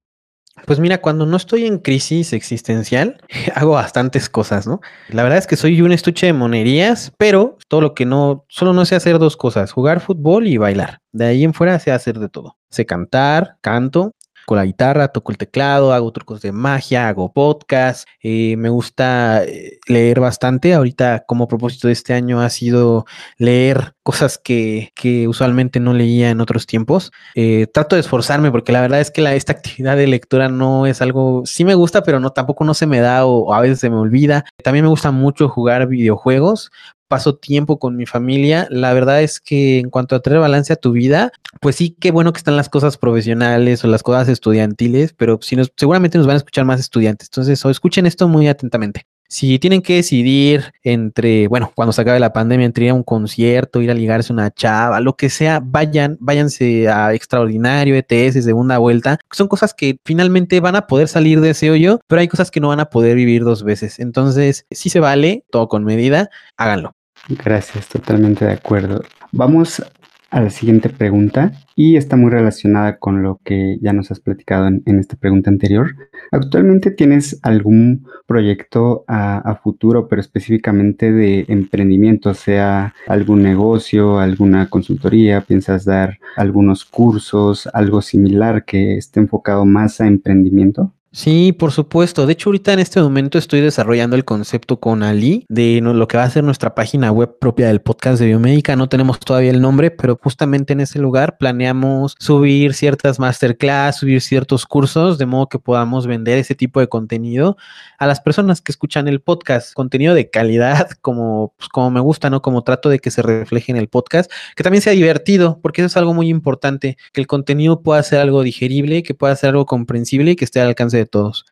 Pues 0.67 0.81
mira, 0.81 0.99
cuando 0.99 1.27
no 1.27 1.37
estoy 1.37 1.67
en 1.67 1.79
crisis 1.79 2.33
existencial, 2.33 3.21
hago 3.55 3.73
bastantes 3.73 4.29
cosas, 4.29 4.67
¿no? 4.67 4.81
La 5.09 5.23
verdad 5.23 5.39
es 5.39 5.47
que 5.47 5.57
soy 5.57 5.81
un 5.83 5.93
estuche 5.93 6.27
de 6.27 6.33
monerías, 6.33 7.13
pero 7.19 7.59
todo 7.69 7.81
lo 7.81 7.95
que 7.95 8.07
no, 8.07 8.47
solo 8.49 8.73
no 8.73 8.85
sé 8.85 8.95
hacer 8.95 9.19
dos 9.19 9.37
cosas, 9.37 9.73
jugar 9.73 10.01
fútbol 10.01 10.47
y 10.47 10.57
bailar. 10.57 10.99
De 11.13 11.27
ahí 11.27 11.45
en 11.45 11.55
fuera 11.55 11.79
sé 11.79 11.93
hacer 11.93 12.19
de 12.19 12.29
todo. 12.29 12.57
Sé 12.71 12.87
cantar, 12.87 13.59
canto, 13.61 14.13
con 14.47 14.59
la 14.59 14.65
guitarra, 14.65 15.09
toco 15.09 15.33
el 15.33 15.39
teclado, 15.39 15.93
hago 15.93 16.13
trucos 16.13 16.41
de 16.41 16.53
magia, 16.53 17.09
hago 17.09 17.33
podcast, 17.33 18.09
eh, 18.23 18.57
me 18.57 18.69
gusta 18.69 19.45
eh, 19.45 19.79
leer 19.87 20.21
bastante. 20.21 20.75
Ahorita 20.75 21.25
como 21.27 21.49
propósito 21.49 21.89
de 21.89 21.93
este 21.93 22.15
año 22.15 22.41
ha 22.41 22.51
sido 22.51 23.07
leer 23.39 23.95
cosas 24.03 24.39
que, 24.39 24.93
que 24.95 25.27
usualmente 25.29 25.81
no 25.81 25.95
leía 25.95 26.31
en 26.31 26.41
otros 26.41 26.67
tiempos. 26.67 27.11
Eh, 27.35 27.67
trato 27.73 27.97
de 27.97 28.01
esforzarme 28.01 28.51
porque 28.51 28.73
la 28.73 28.83
verdad 28.83 29.01
es 29.01 29.11
que 29.11 29.25
esta 29.35 29.53
actividad 29.53 29.97
de 29.97 30.07
lectura 30.07 30.49
no 30.49 30.87
es 30.87 31.01
algo, 31.01 31.43
sí 31.47 31.65
me 31.65 31.75
gusta, 31.75 32.03
pero 32.03 32.21
no 32.21 32.31
tampoco 32.31 32.65
no 32.65 32.75
se 32.75 32.87
me 32.87 33.01
da 33.01 33.25
o 33.27 33.53
a 33.55 33.61
veces 33.61 33.81
se 33.81 33.91
me 33.91 33.97
olvida. 33.97 34.45
También 34.63 34.85
me 34.85 34.91
gusta 34.91 35.11
mucho 35.11 35.49
jugar 35.49 35.87
videojuegos, 35.87 36.71
paso 37.09 37.37
tiempo 37.37 37.79
con 37.79 37.97
mi 37.97 38.07
familia. 38.07 38.67
La 38.71 38.93
verdad 38.93 39.23
es 39.23 39.41
que 39.41 39.79
en 39.79 39.91
cuanto 39.91 40.17
a 40.17 40.21
traer 40.21 40.41
balance 40.41 40.73
a 40.73 40.77
tu 40.77 40.93
vida, 40.93 41.33
pues 41.61 41.77
sí, 41.77 41.97
qué 42.01 42.11
bueno 42.11 42.33
que 42.33 42.39
están 42.39 42.57
las 42.57 42.69
cosas 42.69 42.99
profesionales 42.99 43.85
o 43.85 43.89
las 43.89 44.03
cosas 44.03 44.29
estudiantiles, 44.29 45.13
pero 45.13 45.39
si 45.43 45.57
nos, 45.57 45.73
seguramente 45.77 46.19
nos 46.19 46.27
van 46.27 46.35
a 46.35 46.39
escuchar 46.39 46.65
más 46.65 46.81
estudiantes. 46.81 47.29
Entonces, 47.29 47.65
o 47.65 47.71
escuchen 47.71 48.07
esto 48.07 48.29
muy 48.29 48.49
atentamente. 48.49 49.07
Si 49.35 49.59
tienen 49.59 49.83
que 49.83 49.97
decidir 49.97 50.73
entre, 50.85 51.49
bueno, 51.49 51.73
cuando 51.75 51.93
se 51.93 52.01
acabe 52.01 52.21
la 52.21 52.33
pandemia, 52.33 52.67
entre 52.67 52.85
ir 52.85 52.93
a 52.93 52.95
un 52.95 53.03
concierto, 53.03 53.83
ir 53.83 53.91
a 53.91 53.95
ligarse 53.95 54.33
una 54.33 54.55
chava, 54.55 55.01
lo 55.01 55.17
que 55.17 55.29
sea, 55.29 55.61
vayan, 55.61 56.17
váyanse 56.21 56.89
a 56.89 57.13
extraordinario, 57.13 57.97
ETS, 57.97 58.45
segunda 58.45 58.79
vuelta. 58.79 59.19
Son 59.33 59.49
cosas 59.49 59.75
que 59.75 59.99
finalmente 60.05 60.61
van 60.61 60.77
a 60.77 60.87
poder 60.87 61.09
salir 61.09 61.41
de 61.41 61.51
ese 61.51 61.69
hoyo, 61.73 61.99
pero 62.07 62.21
hay 62.21 62.29
cosas 62.29 62.53
que 62.53 62.61
no 62.61 62.69
van 62.69 62.79
a 62.79 62.85
poder 62.85 63.17
vivir 63.17 63.43
dos 63.43 63.65
veces. 63.65 63.99
Entonces, 63.99 64.67
si 64.71 64.89
se 64.89 65.01
vale, 65.01 65.43
todo 65.51 65.69
con 65.69 65.83
medida, 65.83 66.31
háganlo. 66.57 66.95
Gracias, 67.29 67.89
totalmente 67.89 68.45
de 68.45 68.53
acuerdo. 68.53 69.03
Vamos 69.33 69.83
a 70.31 70.41
la 70.43 70.51
siguiente 70.51 70.91
pregunta 70.91 71.51
y 71.77 71.97
está 71.97 72.17
muy 72.17 72.31
relacionada 72.31 72.99
con 72.99 73.23
lo 73.23 73.41
que 73.45 73.79
ya 73.81 73.93
nos 73.93 74.11
has 74.11 74.21
platicado 74.21 74.69
en, 74.69 74.83
en 74.87 74.99
esta 74.99 75.17
pregunta 75.17 75.51
anterior. 75.51 75.95
¿Actualmente 76.31 76.91
tienes 76.91 77.39
algún 77.43 78.07
proyecto 78.27 79.05
a, 79.07 79.39
a, 79.39 79.57
futuro, 79.57 80.09
pero 80.09 80.21
específicamente 80.21 81.13
de 81.13 81.45
emprendimiento, 81.49 82.35
sea 82.35 82.95
algún 83.07 83.43
negocio, 83.43 84.19
alguna 84.19 84.69
consultoría? 84.69 85.41
¿Piensas 85.41 85.85
dar 85.85 86.19
algunos 86.37 86.85
cursos, 86.85 87.69
algo 87.73 88.03
similar 88.03 88.65
que 88.65 88.97
esté 88.97 89.21
enfocado 89.21 89.65
más 89.65 90.01
a 90.01 90.07
emprendimiento? 90.07 90.93
Sí, 91.17 91.53
por 91.53 91.71
supuesto. 91.71 92.27
De 92.27 92.33
hecho, 92.33 92.49
ahorita 92.49 92.73
en 92.73 92.81
este 92.81 93.01
momento 93.01 93.39
estoy 93.39 93.61
desarrollando 93.61 94.17
el 94.17 94.25
concepto 94.25 94.81
con 94.81 95.05
Ali 95.05 95.47
de 95.49 95.81
lo 95.81 96.09
que 96.09 96.17
va 96.17 96.25
a 96.25 96.31
ser 96.31 96.43
nuestra 96.43 96.75
página 96.75 97.13
web 97.13 97.39
propia 97.39 97.69
del 97.69 97.81
podcast 97.81 98.19
de 98.19 98.27
biomédica. 98.27 98.75
No 98.75 98.89
tenemos 98.89 99.21
todavía 99.21 99.53
el 99.53 99.61
nombre, 99.61 99.93
pero 99.93 100.19
justamente 100.21 100.73
en 100.73 100.81
ese 100.81 100.99
lugar 100.99 101.39
planeamos 101.39 102.17
subir 102.19 102.75
ciertas 102.75 103.21
masterclass, 103.21 103.99
subir 103.99 104.21
ciertos 104.23 104.67
cursos, 104.67 105.17
de 105.17 105.27
modo 105.27 105.49
que 105.49 105.61
podamos 105.61 106.09
vender 106.09 106.37
ese 106.37 106.57
tipo 106.57 106.81
de 106.81 106.89
contenido 106.89 107.57
a 108.01 108.09
las 108.09 108.21
personas 108.21 108.61
que 108.61 108.73
escuchan 108.73 109.07
el 109.07 109.21
podcast. 109.21 109.73
Contenido 109.73 110.15
de 110.15 110.31
calidad, 110.31 110.89
como, 111.01 111.55
pues, 111.57 111.69
como 111.69 111.93
me 111.93 112.01
gusta, 112.01 112.29
¿no? 112.29 112.43
Como 112.43 112.65
trato 112.65 112.89
de 112.89 112.99
que 112.99 113.13
se 113.13 113.23
refleje 113.23 113.71
en 113.71 113.79
el 113.79 113.87
podcast, 113.87 114.33
que 114.57 114.65
también 114.65 114.83
sea 114.83 114.93
divertido, 114.93 115.61
porque 115.63 115.83
eso 115.83 115.87
es 115.87 115.97
algo 115.97 116.13
muy 116.13 116.29
importante, 116.29 116.97
que 117.13 117.21
el 117.21 117.29
contenido 117.29 117.83
pueda 117.83 118.03
ser 118.03 118.19
algo 118.19 118.43
digerible, 118.43 119.05
que 119.05 119.15
pueda 119.15 119.37
ser 119.37 119.51
algo 119.51 119.65
comprensible 119.65 120.33
y 120.33 120.37
que 120.37 120.45
esté 120.45 120.61
al 120.61 120.67
alcance 120.67 120.97
de 120.97 121.04
todos. 121.07 121.45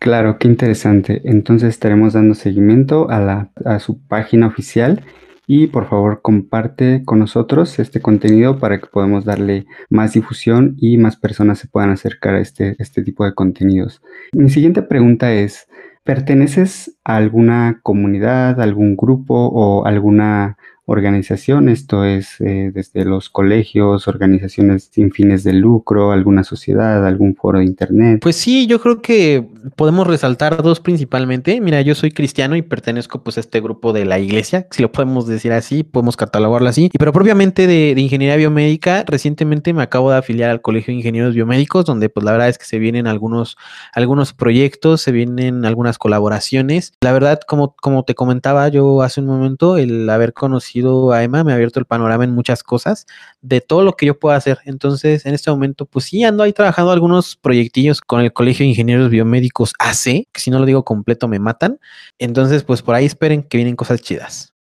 Claro, 0.00 0.38
qué 0.38 0.48
interesante. 0.48 1.20
Entonces 1.24 1.68
estaremos 1.68 2.14
dando 2.14 2.34
seguimiento 2.34 3.08
a, 3.10 3.50
su 3.80 4.00
página 4.06 4.46
oficial 4.46 5.04
y 5.46 5.66
por 5.66 5.90
favor 5.90 6.22
comparte 6.22 7.02
con 7.04 7.18
nosotros 7.18 7.78
este 7.78 8.00
contenido 8.00 8.58
para 8.58 8.80
que 8.80 8.86
podamos 8.86 9.26
darle 9.26 9.66
más 9.90 10.14
difusión 10.14 10.74
y 10.78 10.96
más 10.96 11.16
personas 11.16 11.58
se 11.58 11.68
puedan 11.68 11.90
acercar 11.90 12.36
a 12.36 12.40
este, 12.40 12.76
este 12.78 13.02
tipo 13.02 13.26
de 13.26 13.34
contenidos. 13.34 14.00
Mi 14.32 14.48
siguiente 14.48 14.80
pregunta 14.80 15.34
es, 15.34 15.68
¿perteneces 16.02 16.96
a 17.04 17.16
alguna 17.16 17.80
comunidad, 17.82 18.58
algún 18.58 18.96
grupo 18.96 19.34
o 19.34 19.84
alguna 19.84 20.56
organización, 20.90 21.68
esto 21.68 22.04
es 22.04 22.40
eh, 22.40 22.72
desde 22.74 23.04
los 23.04 23.30
colegios, 23.30 24.08
organizaciones 24.08 24.90
sin 24.90 25.12
fines 25.12 25.44
de 25.44 25.52
lucro, 25.52 26.10
alguna 26.10 26.42
sociedad, 26.42 27.06
algún 27.06 27.36
foro 27.36 27.60
de 27.60 27.64
internet. 27.64 28.18
Pues 28.20 28.34
sí, 28.34 28.66
yo 28.66 28.80
creo 28.80 29.00
que 29.00 29.46
podemos 29.76 30.08
resaltar 30.08 30.62
dos 30.62 30.80
principalmente. 30.80 31.60
Mira, 31.60 31.80
yo 31.82 31.94
soy 31.94 32.10
cristiano 32.10 32.56
y 32.56 32.62
pertenezco 32.62 33.22
pues 33.22 33.36
a 33.36 33.40
este 33.40 33.60
grupo 33.60 33.92
de 33.92 34.04
la 34.04 34.18
iglesia, 34.18 34.66
si 34.72 34.82
lo 34.82 34.90
podemos 34.90 35.28
decir 35.28 35.52
así, 35.52 35.84
podemos 35.84 36.16
catalogarlo 36.16 36.68
así. 36.68 36.90
Y 36.92 36.98
pero 36.98 37.12
propiamente 37.12 37.68
de, 37.68 37.94
ingeniería 37.96 38.36
biomédica, 38.36 39.04
recientemente 39.06 39.72
me 39.72 39.82
acabo 39.82 40.10
de 40.10 40.18
afiliar 40.18 40.50
al 40.50 40.60
Colegio 40.60 40.92
de 40.92 40.98
Ingenieros 40.98 41.34
Biomédicos, 41.34 41.84
donde 41.84 42.08
pues 42.08 42.24
la 42.24 42.32
verdad 42.32 42.48
es 42.48 42.58
que 42.58 42.64
se 42.64 42.80
vienen 42.80 43.06
algunos, 43.06 43.56
algunos 43.92 44.32
proyectos, 44.32 45.02
se 45.02 45.12
vienen 45.12 45.64
algunas 45.64 45.98
colaboraciones. 45.98 46.94
La 47.00 47.12
verdad, 47.12 47.38
como, 47.46 47.76
como 47.76 48.02
te 48.04 48.16
comentaba 48.16 48.66
yo 48.68 49.02
hace 49.02 49.20
un 49.20 49.26
momento, 49.28 49.76
el 49.76 50.10
haber 50.10 50.32
conocido 50.32 50.79
a 51.12 51.22
Emma, 51.22 51.44
me 51.44 51.52
ha 51.52 51.54
abierto 51.54 51.78
el 51.78 51.86
panorama 51.86 52.24
en 52.24 52.32
muchas 52.32 52.62
cosas 52.62 53.06
de 53.40 53.60
todo 53.60 53.84
lo 53.84 53.92
que 53.94 54.06
yo 54.06 54.18
puedo 54.18 54.34
hacer. 54.34 54.58
Entonces, 54.64 55.26
en 55.26 55.34
este 55.34 55.50
momento, 55.50 55.86
pues 55.86 56.06
sí, 56.06 56.24
ando 56.24 56.42
ahí 56.42 56.52
trabajando 56.52 56.92
algunos 56.92 57.36
proyectillos 57.36 58.00
con 58.00 58.20
el 58.20 58.32
Colegio 58.32 58.64
de 58.64 58.70
Ingenieros 58.70 59.10
Biomédicos 59.10 59.72
AC, 59.78 60.26
que 60.32 60.40
si 60.40 60.50
no 60.50 60.58
lo 60.58 60.66
digo 60.66 60.84
completo 60.84 61.28
me 61.28 61.38
matan. 61.38 61.78
Entonces, 62.18 62.64
pues 62.64 62.82
por 62.82 62.94
ahí 62.94 63.06
esperen 63.06 63.42
que 63.42 63.58
vienen 63.58 63.76
cosas 63.76 64.00
chidas. 64.00 64.52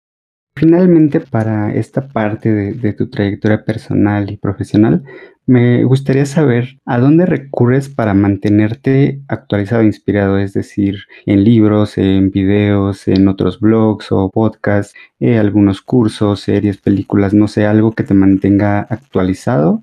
Finalmente, 0.58 1.20
para 1.20 1.72
esta 1.72 2.08
parte 2.08 2.52
de, 2.52 2.92
tu 2.92 3.08
trayectoria 3.08 3.64
personal 3.64 4.28
y 4.28 4.36
profesional, 4.36 5.04
me 5.48 5.82
gustaría 5.84 6.26
saber 6.26 6.78
a 6.84 6.98
dónde 6.98 7.24
recurres 7.24 7.88
para 7.88 8.12
mantenerte 8.12 9.22
actualizado 9.28 9.80
e 9.80 9.86
inspirado, 9.86 10.38
es 10.38 10.52
decir, 10.52 11.04
en 11.24 11.42
libros, 11.42 11.96
en 11.96 12.30
videos, 12.30 13.08
en 13.08 13.28
otros 13.28 13.58
blogs 13.58 14.12
o 14.12 14.28
podcasts, 14.28 14.94
eh, 15.20 15.38
algunos 15.38 15.80
cursos, 15.80 16.40
series, 16.40 16.76
películas, 16.76 17.32
no 17.32 17.48
sé, 17.48 17.64
algo 17.64 17.92
que 17.92 18.04
te 18.04 18.12
mantenga 18.12 18.80
actualizado. 18.80 19.82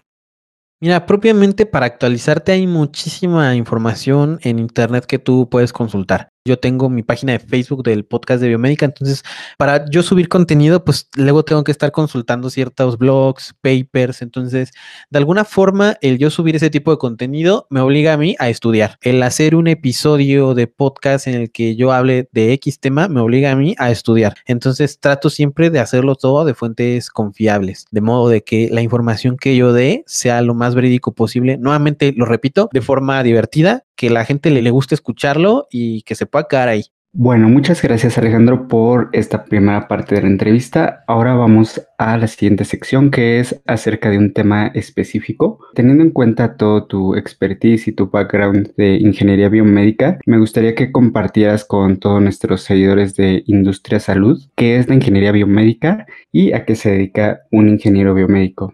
Mira, 0.79 1.07
propiamente 1.07 1.65
para 1.65 1.87
actualizarte 1.87 2.51
hay 2.51 2.67
muchísima 2.67 3.55
información 3.55 4.39
en 4.43 4.59
internet 4.59 5.05
que 5.07 5.17
tú 5.17 5.49
puedes 5.49 5.73
consultar. 5.73 6.29
Yo 6.47 6.59
tengo 6.59 6.91
mi 6.91 7.01
página 7.01 7.31
de 7.31 7.39
Facebook 7.39 7.81
del 7.81 8.05
podcast 8.05 8.39
de 8.39 8.49
Biomédica, 8.49 8.85
entonces 8.85 9.23
para 9.57 9.89
yo 9.89 10.03
subir 10.03 10.29
contenido, 10.29 10.85
pues 10.85 11.09
luego 11.15 11.43
tengo 11.43 11.63
que 11.63 11.71
estar 11.71 11.91
consultando 11.91 12.51
ciertos 12.51 12.99
blogs, 12.99 13.55
papers, 13.61 14.21
entonces 14.21 14.71
de 15.09 15.17
alguna 15.17 15.43
forma 15.43 15.97
el 16.01 16.19
yo 16.19 16.29
subir 16.29 16.55
ese 16.55 16.69
tipo 16.69 16.91
de 16.91 16.99
contenido 16.99 17.65
me 17.71 17.79
obliga 17.79 18.13
a 18.13 18.17
mí 18.17 18.35
a 18.37 18.49
estudiar. 18.49 18.99
El 19.01 19.23
hacer 19.23 19.55
un 19.55 19.67
episodio 19.67 20.53
de 20.53 20.67
podcast 20.67 21.25
en 21.25 21.33
el 21.33 21.51
que 21.51 21.75
yo 21.75 21.91
hable 21.91 22.29
de 22.31 22.53
X 22.53 22.79
tema 22.79 23.07
me 23.07 23.21
obliga 23.21 23.49
a 23.49 23.55
mí 23.55 23.73
a 23.79 23.89
estudiar. 23.89 24.35
Entonces 24.45 24.99
trato 24.99 25.31
siempre 25.31 25.71
de 25.71 25.79
hacerlo 25.79 26.13
todo 26.13 26.45
de 26.45 26.53
fuentes 26.53 27.09
confiables, 27.09 27.87
de 27.89 28.01
modo 28.01 28.29
de 28.29 28.43
que 28.43 28.69
la 28.71 28.83
información 28.83 29.37
que 29.37 29.55
yo 29.55 29.73
dé 29.73 30.03
sea 30.05 30.43
lo 30.43 30.53
más 30.53 30.75
verídico 30.75 31.15
posible. 31.15 31.57
Nuevamente 31.57 32.13
lo 32.15 32.25
repito, 32.25 32.69
de 32.71 32.81
forma 32.81 33.23
divertida 33.23 33.84
que 33.95 34.09
la 34.09 34.25
gente 34.25 34.49
le, 34.49 34.61
le 34.61 34.71
guste 34.71 34.95
escucharlo 34.95 35.67
y 35.71 36.01
que 36.03 36.15
se 36.15 36.25
pueda 36.25 36.47
quedar 36.47 36.69
ahí. 36.69 36.85
Bueno, 37.17 37.47
muchas 37.47 37.81
gracias 37.81 38.17
Alejandro 38.17 38.67
por 38.67 39.09
esta 39.13 39.45
primera 39.45 39.87
parte 39.87 40.15
de 40.15 40.23
la 40.23 40.27
entrevista. 40.27 41.05
Ahora 41.07 41.33
vamos 41.33 41.81
a 41.97 42.17
la 42.17 42.27
siguiente 42.27 42.65
sección 42.65 43.09
que 43.09 43.39
es 43.39 43.61
acerca 43.65 44.09
de 44.09 44.17
un 44.17 44.33
tema 44.33 44.67
específico. 44.75 45.59
Teniendo 45.75 46.03
en 46.03 46.11
cuenta 46.11 46.57
todo 46.57 46.87
tu 46.87 47.15
expertise 47.15 47.87
y 47.87 47.93
tu 47.93 48.09
background 48.09 48.75
de 48.75 48.97
ingeniería 48.97 49.47
biomédica, 49.47 50.19
me 50.25 50.37
gustaría 50.37 50.75
que 50.75 50.91
compartieras 50.91 51.63
con 51.63 52.01
todos 52.01 52.21
nuestros 52.21 52.63
seguidores 52.63 53.15
de 53.15 53.43
Industria 53.47 54.01
Salud 54.01 54.37
qué 54.57 54.75
es 54.75 54.89
la 54.89 54.95
ingeniería 54.95 55.31
biomédica 55.31 56.05
y 56.33 56.51
a 56.51 56.65
qué 56.65 56.75
se 56.75 56.91
dedica 56.91 57.43
un 57.49 57.69
ingeniero 57.69 58.13
biomédico. 58.13 58.73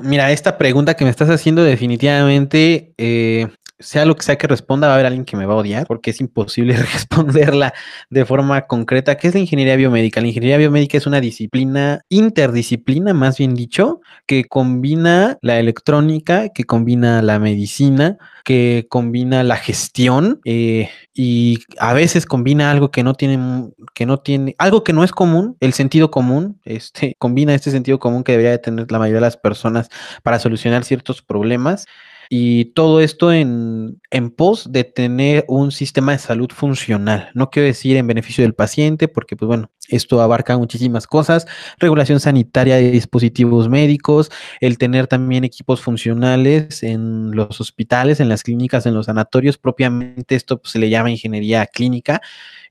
Mira, 0.00 0.32
esta 0.32 0.58
pregunta 0.58 0.94
que 0.94 1.04
me 1.04 1.10
estás 1.10 1.30
haciendo 1.30 1.62
definitivamente 1.62 2.92
eh, 2.98 3.46
sea 3.84 4.04
lo 4.06 4.16
que 4.16 4.22
sea 4.22 4.36
que 4.36 4.46
responda, 4.46 4.86
va 4.88 4.94
a 4.94 4.96
haber 4.96 5.06
alguien 5.06 5.24
que 5.24 5.36
me 5.36 5.46
va 5.46 5.54
a 5.54 5.58
odiar 5.58 5.86
porque 5.86 6.10
es 6.10 6.20
imposible 6.20 6.76
responderla 6.92 7.74
de 8.10 8.24
forma 8.24 8.62
concreta. 8.66 9.16
¿Qué 9.16 9.28
es 9.28 9.34
la 9.34 9.40
ingeniería 9.40 9.76
biomédica? 9.76 10.20
La 10.20 10.28
ingeniería 10.28 10.56
biomédica 10.56 10.96
es 10.96 11.06
una 11.06 11.20
disciplina, 11.20 12.00
interdisciplina, 12.08 13.12
más 13.14 13.38
bien 13.38 13.54
dicho, 13.54 14.00
que 14.26 14.44
combina 14.44 15.38
la 15.42 15.58
electrónica, 15.58 16.48
que 16.48 16.64
combina 16.64 17.22
la 17.22 17.38
medicina, 17.38 18.16
que 18.44 18.86
combina 18.88 19.42
la 19.42 19.56
gestión 19.56 20.40
eh, 20.44 20.90
y 21.14 21.60
a 21.78 21.92
veces 21.92 22.26
combina 22.26 22.70
algo 22.70 22.90
que 22.90 23.02
no 23.02 23.14
tiene, 23.14 23.70
que 23.94 24.06
no 24.06 24.18
tiene, 24.18 24.54
algo 24.58 24.82
que 24.84 24.92
no 24.92 25.04
es 25.04 25.12
común, 25.12 25.56
el 25.60 25.72
sentido 25.72 26.10
común, 26.10 26.60
este, 26.64 27.14
combina 27.18 27.54
este 27.54 27.70
sentido 27.70 27.98
común 27.98 28.24
que 28.24 28.32
debería 28.32 28.52
de 28.52 28.58
tener 28.58 28.90
la 28.90 28.98
mayoría 28.98 29.18
de 29.18 29.26
las 29.26 29.36
personas 29.36 29.88
para 30.22 30.38
solucionar 30.38 30.84
ciertos 30.84 31.22
problemas 31.22 31.86
y 32.28 32.66
todo 32.66 33.00
esto 33.00 33.32
en, 33.32 34.00
en, 34.10 34.30
pos 34.30 34.70
de 34.72 34.84
tener 34.84 35.44
un 35.48 35.72
sistema 35.72 36.12
de 36.12 36.18
salud 36.18 36.50
funcional. 36.50 37.30
No 37.34 37.50
quiero 37.50 37.66
decir 37.66 37.96
en 37.96 38.06
beneficio 38.06 38.42
del 38.42 38.54
paciente, 38.54 39.08
porque 39.08 39.36
pues 39.36 39.46
bueno, 39.46 39.70
esto 39.94 40.20
abarca 40.20 40.56
muchísimas 40.58 41.06
cosas, 41.06 41.46
regulación 41.78 42.20
sanitaria 42.20 42.76
de 42.76 42.90
dispositivos 42.90 43.68
médicos, 43.68 44.30
el 44.60 44.78
tener 44.78 45.06
también 45.06 45.44
equipos 45.44 45.80
funcionales 45.80 46.82
en 46.82 47.30
los 47.32 47.60
hospitales, 47.60 48.20
en 48.20 48.28
las 48.28 48.42
clínicas, 48.42 48.86
en 48.86 48.94
los 48.94 49.06
sanatorios, 49.06 49.58
propiamente 49.58 50.34
esto 50.34 50.60
pues, 50.60 50.72
se 50.72 50.78
le 50.78 50.90
llama 50.90 51.10
ingeniería 51.10 51.66
clínica. 51.66 52.20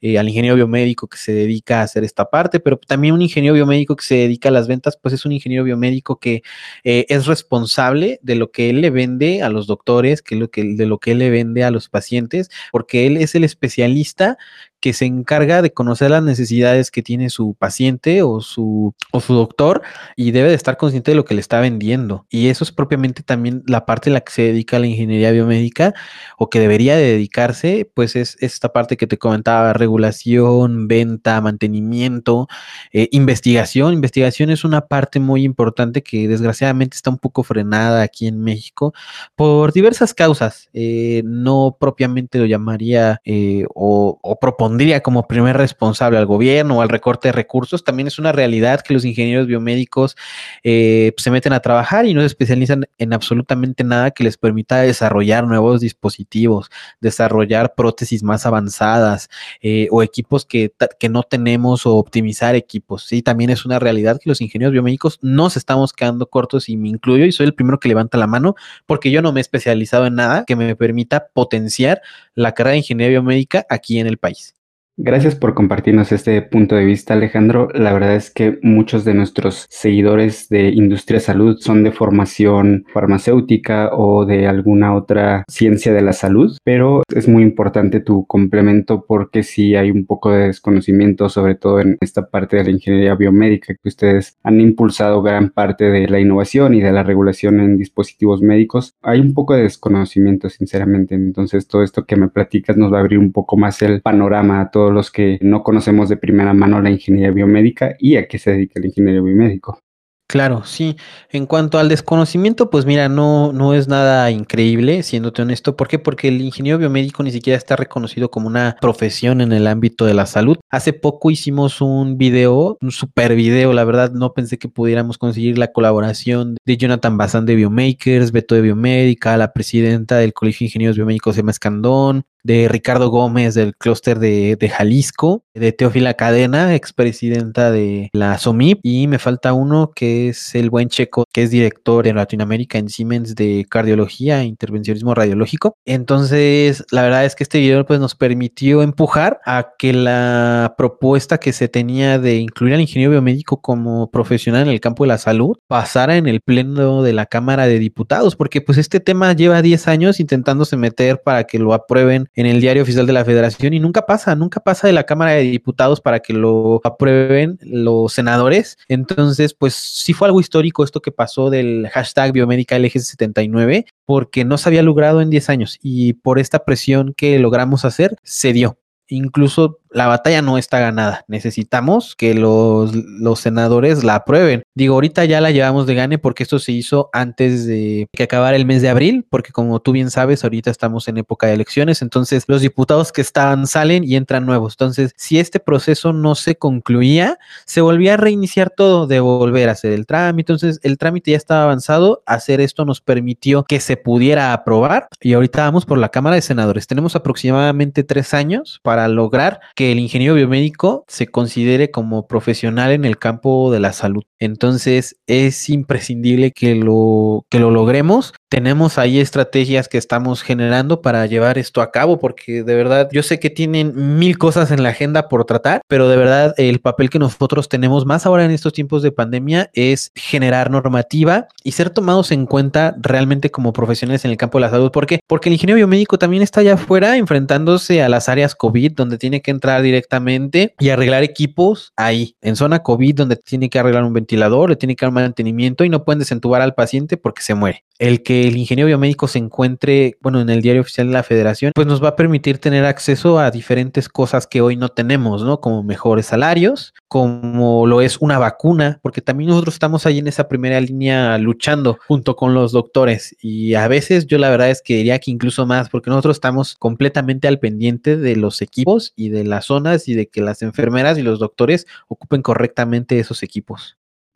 Eh, 0.05 0.19
al 0.19 0.27
ingeniero 0.27 0.57
biomédico 0.57 1.07
que 1.07 1.17
se 1.17 1.31
dedica 1.31 1.79
a 1.79 1.83
hacer 1.83 2.03
esta 2.03 2.29
parte, 2.29 2.59
pero 2.59 2.75
también 2.77 3.13
un 3.13 3.21
ingeniero 3.21 3.53
biomédico 3.53 3.95
que 3.95 4.03
se 4.03 4.15
dedica 4.15 4.49
a 4.49 4.51
las 4.51 4.67
ventas, 4.67 4.97
pues 5.01 5.13
es 5.13 5.25
un 5.25 5.31
ingeniero 5.31 5.63
biomédico 5.63 6.19
que 6.19 6.43
eh, 6.83 7.05
es 7.07 7.25
responsable 7.25 8.19
de 8.21 8.35
lo 8.35 8.51
que 8.51 8.69
él 8.69 8.81
le 8.81 8.89
vende 8.89 9.41
a 9.43 9.47
los 9.47 9.65
doctores, 9.65 10.21
que, 10.21 10.35
lo 10.35 10.51
que 10.51 10.75
de 10.75 10.85
lo 10.87 10.97
que 10.97 11.11
él 11.11 11.19
le 11.19 11.29
vende 11.29 11.63
a 11.63 11.71
los 11.71 11.87
pacientes, 11.87 12.49
porque 12.73 13.07
él 13.07 13.15
es 13.15 13.33
el 13.35 13.45
especialista 13.45 14.37
que 14.83 14.91
se 14.91 15.05
encarga 15.05 15.61
de 15.61 15.71
conocer 15.71 16.11
las 16.11 16.23
necesidades 16.23 16.91
que 16.91 17.01
tiene 17.01 17.29
su 17.29 17.53
paciente 17.53 18.21
o 18.21 18.41
su, 18.41 18.93
o 19.13 19.21
su 19.21 19.33
doctor 19.33 19.81
y 20.17 20.31
debe 20.31 20.49
de 20.49 20.55
estar 20.55 20.75
consciente 20.75 21.11
de 21.11 21.15
lo 21.15 21.23
que 21.23 21.35
le 21.35 21.39
está 21.39 21.61
vendiendo. 21.61 22.25
Y 22.29 22.49
eso 22.49 22.65
es 22.65 22.73
propiamente 22.73 23.23
también 23.23 23.63
la 23.65 23.85
parte 23.85 24.09
en 24.09 24.15
la 24.15 24.19
que 24.19 24.33
se 24.33 24.41
dedica 24.41 24.79
la 24.79 24.87
ingeniería 24.87 25.31
biomédica 25.31 25.93
o 26.37 26.49
que 26.49 26.59
debería 26.59 26.97
de 26.97 27.13
dedicarse, 27.13 27.89
pues 27.93 28.17
es, 28.17 28.35
esta 28.41 28.73
parte 28.73 28.97
que 28.97 29.07
te 29.07 29.17
comentaba, 29.17 29.71
regulación, 29.71 30.89
venta, 30.89 31.39
mantenimiento, 31.39 32.49
eh, 32.91 33.07
investigación. 33.13 33.93
Investigación 33.93 34.49
es 34.49 34.65
una 34.65 34.87
parte 34.87 35.21
muy 35.21 35.45
importante 35.45 36.03
que 36.03 36.27
desgraciadamente 36.27 36.97
está 36.97 37.09
un 37.09 37.19
poco 37.19 37.43
frenada 37.43 38.01
aquí 38.01 38.27
en 38.27 38.41
México 38.41 38.93
por 39.37 39.71
diversas 39.71 40.13
causas. 40.13 40.67
Eh, 40.73 41.21
no 41.23 41.77
propiamente 41.79 42.37
lo 42.37 42.45
llamaría 42.47 43.21
eh, 43.23 43.63
o, 43.73 44.19
o 44.21 44.39
propondría 44.41 44.72
diría 44.77 45.01
como 45.01 45.27
primer 45.27 45.57
responsable 45.57 46.17
al 46.17 46.25
gobierno 46.25 46.77
o 46.77 46.81
al 46.81 46.89
recorte 46.89 47.29
de 47.29 47.31
recursos, 47.33 47.83
también 47.83 48.07
es 48.07 48.19
una 48.19 48.31
realidad 48.31 48.81
que 48.81 48.93
los 48.93 49.05
ingenieros 49.05 49.47
biomédicos 49.47 50.15
eh, 50.63 51.13
se 51.17 51.31
meten 51.31 51.53
a 51.53 51.59
trabajar 51.59 52.05
y 52.05 52.13
no 52.13 52.21
se 52.21 52.27
especializan 52.27 52.85
en 52.97 53.13
absolutamente 53.13 53.83
nada 53.83 54.11
que 54.11 54.23
les 54.23 54.37
permita 54.37 54.81
desarrollar 54.81 55.45
nuevos 55.45 55.81
dispositivos, 55.81 56.69
desarrollar 57.01 57.75
prótesis 57.75 58.23
más 58.23 58.45
avanzadas 58.45 59.29
eh, 59.61 59.87
o 59.91 60.03
equipos 60.03 60.45
que, 60.45 60.73
que, 60.99 61.09
no 61.09 61.23
tenemos 61.23 61.85
o 61.85 61.95
optimizar 61.95 62.55
equipos. 62.55 63.03
Sí, 63.05 63.21
también 63.21 63.49
es 63.49 63.65
una 63.65 63.79
realidad 63.79 64.19
que 64.21 64.29
los 64.29 64.41
ingenieros 64.41 64.73
biomédicos 64.73 65.19
nos 65.21 65.57
estamos 65.57 65.93
quedando 65.93 66.27
cortos 66.27 66.69
y 66.69 66.77
me 66.77 66.89
incluyo 66.89 67.25
y 67.25 67.31
soy 67.31 67.45
el 67.45 67.53
primero 67.53 67.79
que 67.79 67.87
levanta 67.87 68.17
la 68.17 68.27
mano 68.27 68.55
porque 68.85 69.11
yo 69.11 69.21
no 69.21 69.31
me 69.31 69.39
he 69.39 69.41
especializado 69.41 70.05
en 70.05 70.15
nada 70.15 70.43
que 70.45 70.55
me 70.55 70.75
permita 70.75 71.27
potenciar 71.33 72.01
la 72.35 72.53
carrera 72.53 72.71
de 72.71 72.77
ingeniería 72.79 73.19
biomédica 73.19 73.65
aquí 73.69 73.99
en 73.99 74.07
el 74.07 74.17
país. 74.17 74.55
Gracias 74.95 75.33
por 75.33 75.55
compartirnos 75.55 76.11
este 76.11 76.39
punto 76.43 76.75
de 76.75 76.85
vista, 76.85 77.15
Alejandro. 77.15 77.67
La 77.73 77.93
verdad 77.93 78.13
es 78.13 78.29
que 78.29 78.59
muchos 78.61 79.03
de 79.03 79.15
nuestros 79.15 79.65
seguidores 79.67 80.49
de 80.49 80.69
Industria 80.69 81.19
Salud 81.19 81.57
son 81.59 81.83
de 81.83 81.91
formación 81.91 82.85
farmacéutica 82.93 83.89
o 83.91 84.23
de 84.27 84.45
alguna 84.45 84.93
otra 84.95 85.45
ciencia 85.47 85.93
de 85.93 86.03
la 86.03 86.13
salud, 86.13 86.55
pero 86.63 87.01
es 87.11 87.27
muy 87.27 87.41
importante 87.41 88.01
tu 88.01 88.27
complemento 88.27 89.03
porque 89.07 89.41
sí 89.41 89.73
hay 89.73 89.89
un 89.89 90.05
poco 90.05 90.29
de 90.29 90.45
desconocimiento, 90.45 91.27
sobre 91.27 91.55
todo 91.55 91.79
en 91.79 91.97
esta 91.99 92.29
parte 92.29 92.57
de 92.57 92.65
la 92.65 92.69
ingeniería 92.69 93.15
biomédica, 93.15 93.73
que 93.73 93.89
ustedes 93.89 94.37
han 94.43 94.61
impulsado 94.61 95.23
gran 95.23 95.49
parte 95.49 95.85
de 95.85 96.07
la 96.07 96.19
innovación 96.19 96.75
y 96.75 96.81
de 96.81 96.91
la 96.91 97.01
regulación 97.01 97.59
en 97.61 97.77
dispositivos 97.77 98.43
médicos. 98.43 98.93
Hay 99.01 99.21
un 99.21 99.33
poco 99.33 99.55
de 99.55 99.63
desconocimiento, 99.63 100.51
sinceramente. 100.51 101.15
Entonces, 101.15 101.67
todo 101.67 101.81
esto 101.81 102.05
que 102.05 102.15
me 102.15 102.27
platicas 102.27 102.77
nos 102.77 102.93
va 102.93 102.97
a 102.97 103.01
abrir 103.01 103.17
un 103.17 103.31
poco 103.31 103.57
más 103.57 103.81
el 103.81 103.99
panorama 104.03 104.61
a 104.61 104.69
todo 104.83 104.91
los 104.91 105.11
que 105.11 105.39
no 105.41 105.63
conocemos 105.63 106.09
de 106.09 106.17
primera 106.17 106.53
mano 106.53 106.81
la 106.81 106.89
ingeniería 106.89 107.31
biomédica 107.31 107.95
y 107.99 108.17
a 108.17 108.27
qué 108.27 108.37
se 108.37 108.51
dedica 108.51 108.81
el 108.81 108.87
ingeniero 108.87 109.23
biomédico. 109.23 109.79
Claro, 110.27 110.63
sí. 110.65 110.97
En 111.29 111.45
cuanto 111.45 111.77
al 111.77 111.87
desconocimiento, 111.87 112.69
pues 112.69 112.85
mira, 112.85 113.07
no, 113.07 113.53
no 113.53 113.73
es 113.73 113.87
nada 113.87 114.29
increíble, 114.31 115.03
siéndote 115.03 115.41
honesto. 115.41 115.77
¿Por 115.77 115.87
qué? 115.87 115.99
Porque 115.99 116.27
el 116.27 116.41
ingeniero 116.41 116.79
biomédico 116.79 117.23
ni 117.23 117.31
siquiera 117.31 117.55
está 117.55 117.77
reconocido 117.77 118.29
como 118.29 118.47
una 118.47 118.75
profesión 118.81 119.39
en 119.39 119.53
el 119.53 119.67
ámbito 119.67 120.05
de 120.05 120.15
la 120.15 120.25
salud. 120.25 120.57
Hace 120.69 120.91
poco 120.91 121.31
hicimos 121.31 121.79
un 121.79 122.17
video, 122.17 122.77
un 122.81 122.91
super 122.91 123.35
video, 123.35 123.71
la 123.71 123.85
verdad 123.85 124.11
no 124.11 124.33
pensé 124.33 124.57
que 124.57 124.67
pudiéramos 124.67 125.17
conseguir 125.17 125.57
la 125.57 125.71
colaboración 125.71 126.57
de 126.65 126.77
Jonathan 126.77 127.15
Bazán 127.15 127.45
de 127.45 127.55
Biomakers, 127.55 128.33
Beto 128.33 128.55
de 128.55 128.61
Biomédica, 128.61 129.37
la 129.37 129.53
presidenta 129.53 130.17
del 130.17 130.33
Colegio 130.33 130.65
de 130.65 130.69
Ingenieros 130.69 130.97
Biomédicos 130.97 131.37
Emma 131.37 131.51
Escandón, 131.51 132.25
de 132.43 132.67
Ricardo 132.67 133.09
Gómez 133.09 133.53
del 133.53 133.75
clúster 133.75 134.19
de, 134.19 134.57
Jalisco, 134.69 135.43
de 135.53 135.71
Teófila 135.71 136.13
Cadena, 136.13 136.75
expresidenta 136.75 137.71
de 137.71 138.09
la 138.13 138.37
SOMIP, 138.37 138.79
y 138.83 139.07
me 139.07 139.19
falta 139.19 139.53
uno 139.53 139.91
que 139.95 140.29
es 140.29 140.55
el 140.55 140.69
buen 140.69 140.89
checo, 140.89 141.25
que 141.31 141.43
es 141.43 141.51
director 141.51 142.07
en 142.07 142.17
Latinoamérica 142.17 142.77
en 142.77 142.89
Siemens 142.89 143.35
de 143.35 143.65
cardiología 143.69 144.41
e 144.41 144.45
intervencionismo 144.45 145.13
radiológico. 145.13 145.75
Entonces, 145.85 146.83
la 146.91 147.03
verdad 147.03 147.25
es 147.25 147.35
que 147.35 147.43
este 147.43 147.59
video 147.59 147.85
pues, 147.85 147.99
nos 147.99 148.15
permitió 148.15 148.81
empujar 148.81 149.39
a 149.45 149.73
que 149.77 149.93
la 149.93 150.75
propuesta 150.77 151.37
que 151.37 151.53
se 151.53 151.67
tenía 151.67 152.19
de 152.19 152.35
incluir 152.35 152.73
al 152.73 152.81
ingeniero 152.81 153.11
biomédico 153.11 153.61
como 153.61 154.11
profesional 154.11 154.63
en 154.63 154.69
el 154.69 154.81
campo 154.81 155.03
de 155.03 155.09
la 155.09 155.17
salud 155.17 155.57
pasara 155.67 156.17
en 156.17 156.27
el 156.27 156.41
pleno 156.41 157.03
de 157.03 157.13
la 157.13 157.25
Cámara 157.25 157.67
de 157.67 157.79
Diputados, 157.79 158.35
porque 158.35 158.61
pues 158.61 158.77
este 158.77 158.99
tema 158.99 159.33
lleva 159.33 159.61
10 159.61 159.87
años 159.87 160.19
intentándose 160.19 160.77
meter 160.77 161.21
para 161.23 161.45
que 161.45 161.59
lo 161.59 161.73
aprueben 161.73 162.27
en 162.35 162.45
el 162.45 162.61
diario 162.61 162.83
oficial 162.83 163.05
de 163.05 163.13
la 163.13 163.25
federación 163.25 163.73
y 163.73 163.79
nunca 163.79 164.05
pasa, 164.05 164.35
nunca 164.35 164.59
pasa 164.59 164.87
de 164.87 164.93
la 164.93 165.03
Cámara 165.03 165.31
de 165.31 165.41
Diputados 165.41 166.01
para 166.01 166.19
que 166.19 166.33
lo 166.33 166.81
aprueben 166.83 167.59
los 167.61 168.13
senadores. 168.13 168.77
Entonces, 168.87 169.53
pues 169.53 169.73
sí 169.73 170.13
fue 170.13 170.27
algo 170.27 170.39
histórico 170.39 170.83
esto 170.83 171.01
que 171.01 171.11
pasó 171.11 171.49
del 171.49 171.87
hashtag 171.91 172.31
biomédica 172.33 172.77
LG79 172.77 173.85
porque 174.05 174.45
no 174.45 174.57
se 174.57 174.69
había 174.69 174.83
logrado 174.83 175.21
en 175.21 175.29
10 175.29 175.49
años 175.49 175.79
y 175.81 176.13
por 176.13 176.39
esta 176.39 176.65
presión 176.65 177.13
que 177.15 177.39
logramos 177.39 177.85
hacer 177.85 178.17
se 178.23 178.53
dio. 178.53 178.77
Incluso 179.07 179.79
la 179.93 180.07
batalla 180.07 180.41
no 180.41 180.57
está 180.57 180.79
ganada. 180.79 181.23
Necesitamos 181.27 182.15
que 182.15 182.33
los, 182.33 182.91
senadores 183.39 184.03
la 184.03 184.15
aprueben. 184.15 184.63
Digo, 184.75 184.95
ahorita 184.95 185.25
ya 185.25 185.41
la 185.41 185.51
llevamos 185.51 185.85
de 185.87 185.95
gane 185.95 186.17
porque 186.17 186.43
esto 186.43 186.59
se 186.59 186.71
hizo 186.71 187.09
antes 187.13 187.65
de 187.65 188.07
que 188.13 188.23
acabara 188.23 188.55
el 188.55 188.65
mes 188.65 188.81
de 188.81 188.89
abril, 188.89 189.25
porque 189.29 189.51
como 189.51 189.79
tú 189.81 189.91
bien 189.91 190.11
sabes, 190.11 190.43
ahorita 190.43 190.71
estamos 190.71 191.07
en 191.07 191.17
época 191.17 191.47
de 191.47 191.53
elecciones, 191.53 192.01
entonces 192.01 192.43
los 192.47 192.61
diputados 192.61 193.11
que 193.11 193.21
estaban 193.21 193.67
salen 193.67 194.03
y 194.03 194.15
entran 194.15 194.45
nuevos. 194.45 194.73
Entonces, 194.73 195.13
si 195.17 195.39
este 195.39 195.59
proceso 195.59 196.13
no 196.13 196.35
se 196.35 196.55
concluía, 196.55 197.37
se 197.65 197.81
volvía 197.81 198.15
a 198.15 198.17
reiniciar 198.17 198.69
todo, 198.69 199.07
de 199.07 199.19
volver 199.19 199.69
a 199.69 199.73
hacer 199.73 199.93
el 199.93 200.05
trámite. 200.05 200.53
Entonces, 200.53 200.79
el 200.83 200.97
trámite 200.97 201.31
ya 201.31 201.37
estaba 201.37 201.63
avanzado. 201.63 202.23
Hacer 202.25 202.61
esto 202.61 202.85
nos 202.85 203.01
permitió 203.01 203.63
que 203.63 203.79
se 203.79 203.97
pudiera 203.97 204.53
aprobar 204.53 205.07
y 205.21 205.33
ahorita 205.33 205.63
vamos 205.63 205.85
por 205.85 205.97
la 205.97 206.09
Cámara 206.09 206.35
de 206.35 206.41
Senadores. 206.41 206.87
Tenemos 206.87 207.15
aproximadamente 207.15 208.03
tres 208.03 208.33
años 208.33 208.79
para 208.83 209.07
lograr 209.07 209.59
que 209.75 209.82
el 209.91 209.99
ingeniero 209.99 210.35
biomédico 210.35 211.03
se 211.07 211.27
considere 211.27 211.91
como 211.91 212.27
profesional 212.27 212.91
en 212.91 213.05
el 213.05 213.17
campo 213.17 213.71
de 213.71 213.79
la 213.79 213.93
salud. 213.93 214.23
Entonces 214.39 215.15
es 215.27 215.69
imprescindible 215.69 216.51
que 216.51 216.75
lo, 216.75 217.45
que 217.49 217.59
lo 217.59 217.71
logremos. 217.71 218.33
Tenemos 218.49 218.97
ahí 218.97 219.19
estrategias 219.19 219.87
que 219.87 219.97
estamos 219.97 220.43
generando 220.43 221.01
para 221.01 221.25
llevar 221.25 221.57
esto 221.57 221.81
a 221.81 221.91
cabo, 221.91 222.19
porque 222.19 222.63
de 222.63 222.75
verdad 222.75 223.09
yo 223.11 223.23
sé 223.23 223.39
que 223.39 223.49
tienen 223.49 224.17
mil 224.19 224.37
cosas 224.37 224.71
en 224.71 224.83
la 224.83 224.89
agenda 224.89 225.29
por 225.29 225.45
tratar, 225.45 225.81
pero 225.87 226.09
de 226.09 226.17
verdad 226.17 226.53
el 226.57 226.79
papel 226.79 227.09
que 227.09 227.19
nosotros 227.19 227.69
tenemos 227.69 228.05
más 228.05 228.25
ahora 228.25 228.45
en 228.45 228.51
estos 228.51 228.73
tiempos 228.73 229.01
de 229.01 229.11
pandemia 229.11 229.69
es 229.73 230.11
generar 230.15 230.69
normativa 230.69 231.47
y 231.63 231.71
ser 231.71 231.89
tomados 231.89 232.31
en 232.31 232.45
cuenta 232.45 232.95
realmente 232.99 233.49
como 233.49 233.73
profesionales 233.73 234.25
en 234.25 234.31
el 234.31 234.37
campo 234.37 234.57
de 234.57 234.63
la 234.63 234.71
salud. 234.71 234.91
¿Por 234.91 235.05
qué? 235.05 235.19
Porque 235.27 235.49
el 235.49 235.53
ingeniero 235.53 235.77
biomédico 235.77 236.17
también 236.17 236.43
está 236.43 236.61
allá 236.61 236.73
afuera 236.75 237.17
enfrentándose 237.17 238.03
a 238.03 238.09
las 238.09 238.29
áreas 238.29 238.55
COVID, 238.55 238.93
donde 238.93 239.17
tiene 239.17 239.41
que 239.41 239.51
entrar 239.51 239.72
directamente 239.81 240.75
y 240.79 240.89
arreglar 240.89 241.23
equipos 241.23 241.93
ahí, 241.95 242.35
en 242.41 242.55
zona 242.55 242.83
COVID, 242.83 243.15
donde 243.15 243.35
tiene 243.35 243.69
que 243.69 243.79
arreglar 243.79 244.03
un 244.03 244.13
ventilador, 244.13 244.69
le 244.69 244.75
tiene 244.75 244.95
que 244.95 245.05
dar 245.05 245.13
mantenimiento 245.13 245.83
y 245.83 245.89
no 245.89 246.03
pueden 246.03 246.19
desentubar 246.19 246.61
al 246.61 246.75
paciente 246.75 247.17
porque 247.17 247.41
se 247.41 247.53
muere. 247.55 247.83
El 248.03 248.21
que 248.21 248.49
el 248.49 248.57
ingeniero 248.57 248.87
biomédico 248.87 249.29
se 249.29 249.39
encuentre, 249.39 250.17
bueno, 250.19 250.41
en 250.41 250.49
el 250.49 250.61
diario 250.61 250.81
oficial 250.81 251.07
de 251.07 251.13
la 251.13 251.23
federación, 251.23 251.71
pues 251.73 251.87
nos 251.87 252.03
va 252.03 252.09
a 252.09 252.15
permitir 252.17 252.57
tener 252.57 252.83
acceso 252.83 253.39
a 253.39 253.49
diferentes 253.49 254.09
cosas 254.09 254.45
que 254.45 254.59
hoy 254.59 254.75
no 254.75 254.89
tenemos, 254.89 255.41
¿no? 255.41 255.61
Como 255.61 255.83
mejores 255.83 256.25
salarios, 256.25 256.93
como 257.07 257.87
lo 257.87 258.01
es 258.01 258.17
una 258.17 258.37
vacuna, 258.39 258.99
porque 259.01 259.21
también 259.21 259.51
nosotros 259.51 259.75
estamos 259.75 260.05
ahí 260.05 260.19
en 260.19 260.27
esa 260.27 260.49
primera 260.49 260.81
línea 260.81 261.37
luchando 261.37 261.97
junto 262.05 262.35
con 262.35 262.53
los 262.53 262.73
doctores 262.73 263.37
y 263.39 263.75
a 263.75 263.87
veces 263.87 264.27
yo 264.27 264.37
la 264.37 264.49
verdad 264.49 264.69
es 264.69 264.81
que 264.81 264.97
diría 264.97 265.19
que 265.19 265.31
incluso 265.31 265.65
más, 265.65 265.87
porque 265.87 266.09
nosotros 266.09 266.35
estamos 266.35 266.75
completamente 266.75 267.47
al 267.47 267.59
pendiente 267.59 268.17
de 268.17 268.35
los 268.35 268.61
equipos 268.61 269.13
y 269.15 269.29
de 269.29 269.45
las 269.45 269.67
zonas 269.67 270.09
y 270.09 270.13
de 270.13 270.27
que 270.27 270.41
las 270.41 270.61
enfermeras 270.61 271.17
y 271.17 271.21
los 271.21 271.39
doctores 271.39 271.87
ocupen 272.09 272.41
correctamente 272.41 273.17
esos 273.17 273.43
equipos. 273.43 273.95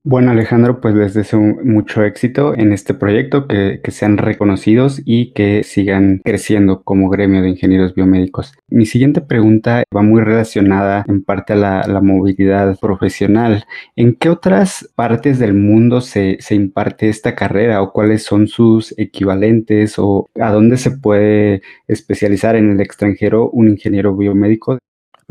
Bueno, 0.09 0.31
Alejandro, 0.31 0.79
pues 0.79 0.95
les 0.95 1.13
deseo 1.13 1.41
mucho 1.41 2.01
éxito 2.01 2.57
en 2.57 2.71
este 2.71 2.93
proyecto, 2.93 3.45
que, 3.45 3.81
sean 3.89 4.17
reconocidos 4.17 5.01
y 5.03 5.33
que 5.33 5.63
sigan 5.65 6.21
creciendo 6.23 6.81
como 6.83 7.09
gremio 7.09 7.41
de 7.41 7.49
ingenieros 7.49 7.93
biomédicos. 7.93 8.53
Mi 8.69 8.85
siguiente 8.85 9.19
pregunta 9.19 9.83
va 9.93 10.03
muy 10.03 10.21
relacionada 10.21 11.03
en 11.09 11.25
parte 11.25 11.51
a 11.51 11.57
la, 11.57 12.01
movilidad 12.01 12.79
profesional. 12.79 13.65
¿En 13.97 14.15
qué 14.15 14.29
otras 14.29 14.89
partes 14.95 15.39
del 15.39 15.53
mundo 15.53 15.99
se, 15.99 16.37
se 16.39 16.55
imparte 16.55 17.09
esta 17.09 17.35
carrera 17.35 17.81
o 17.81 17.91
cuáles 17.91 18.23
son 18.23 18.47
sus 18.47 18.97
equivalentes 18.97 19.95
o 19.97 20.29
a 20.39 20.53
dónde 20.53 20.77
se 20.77 20.91
puede 20.91 21.63
especializar 21.89 22.55
en 22.55 22.71
el 22.71 22.79
extranjero 22.79 23.49
un 23.49 23.67
ingeniero 23.67 24.15
biomédico? 24.15 24.77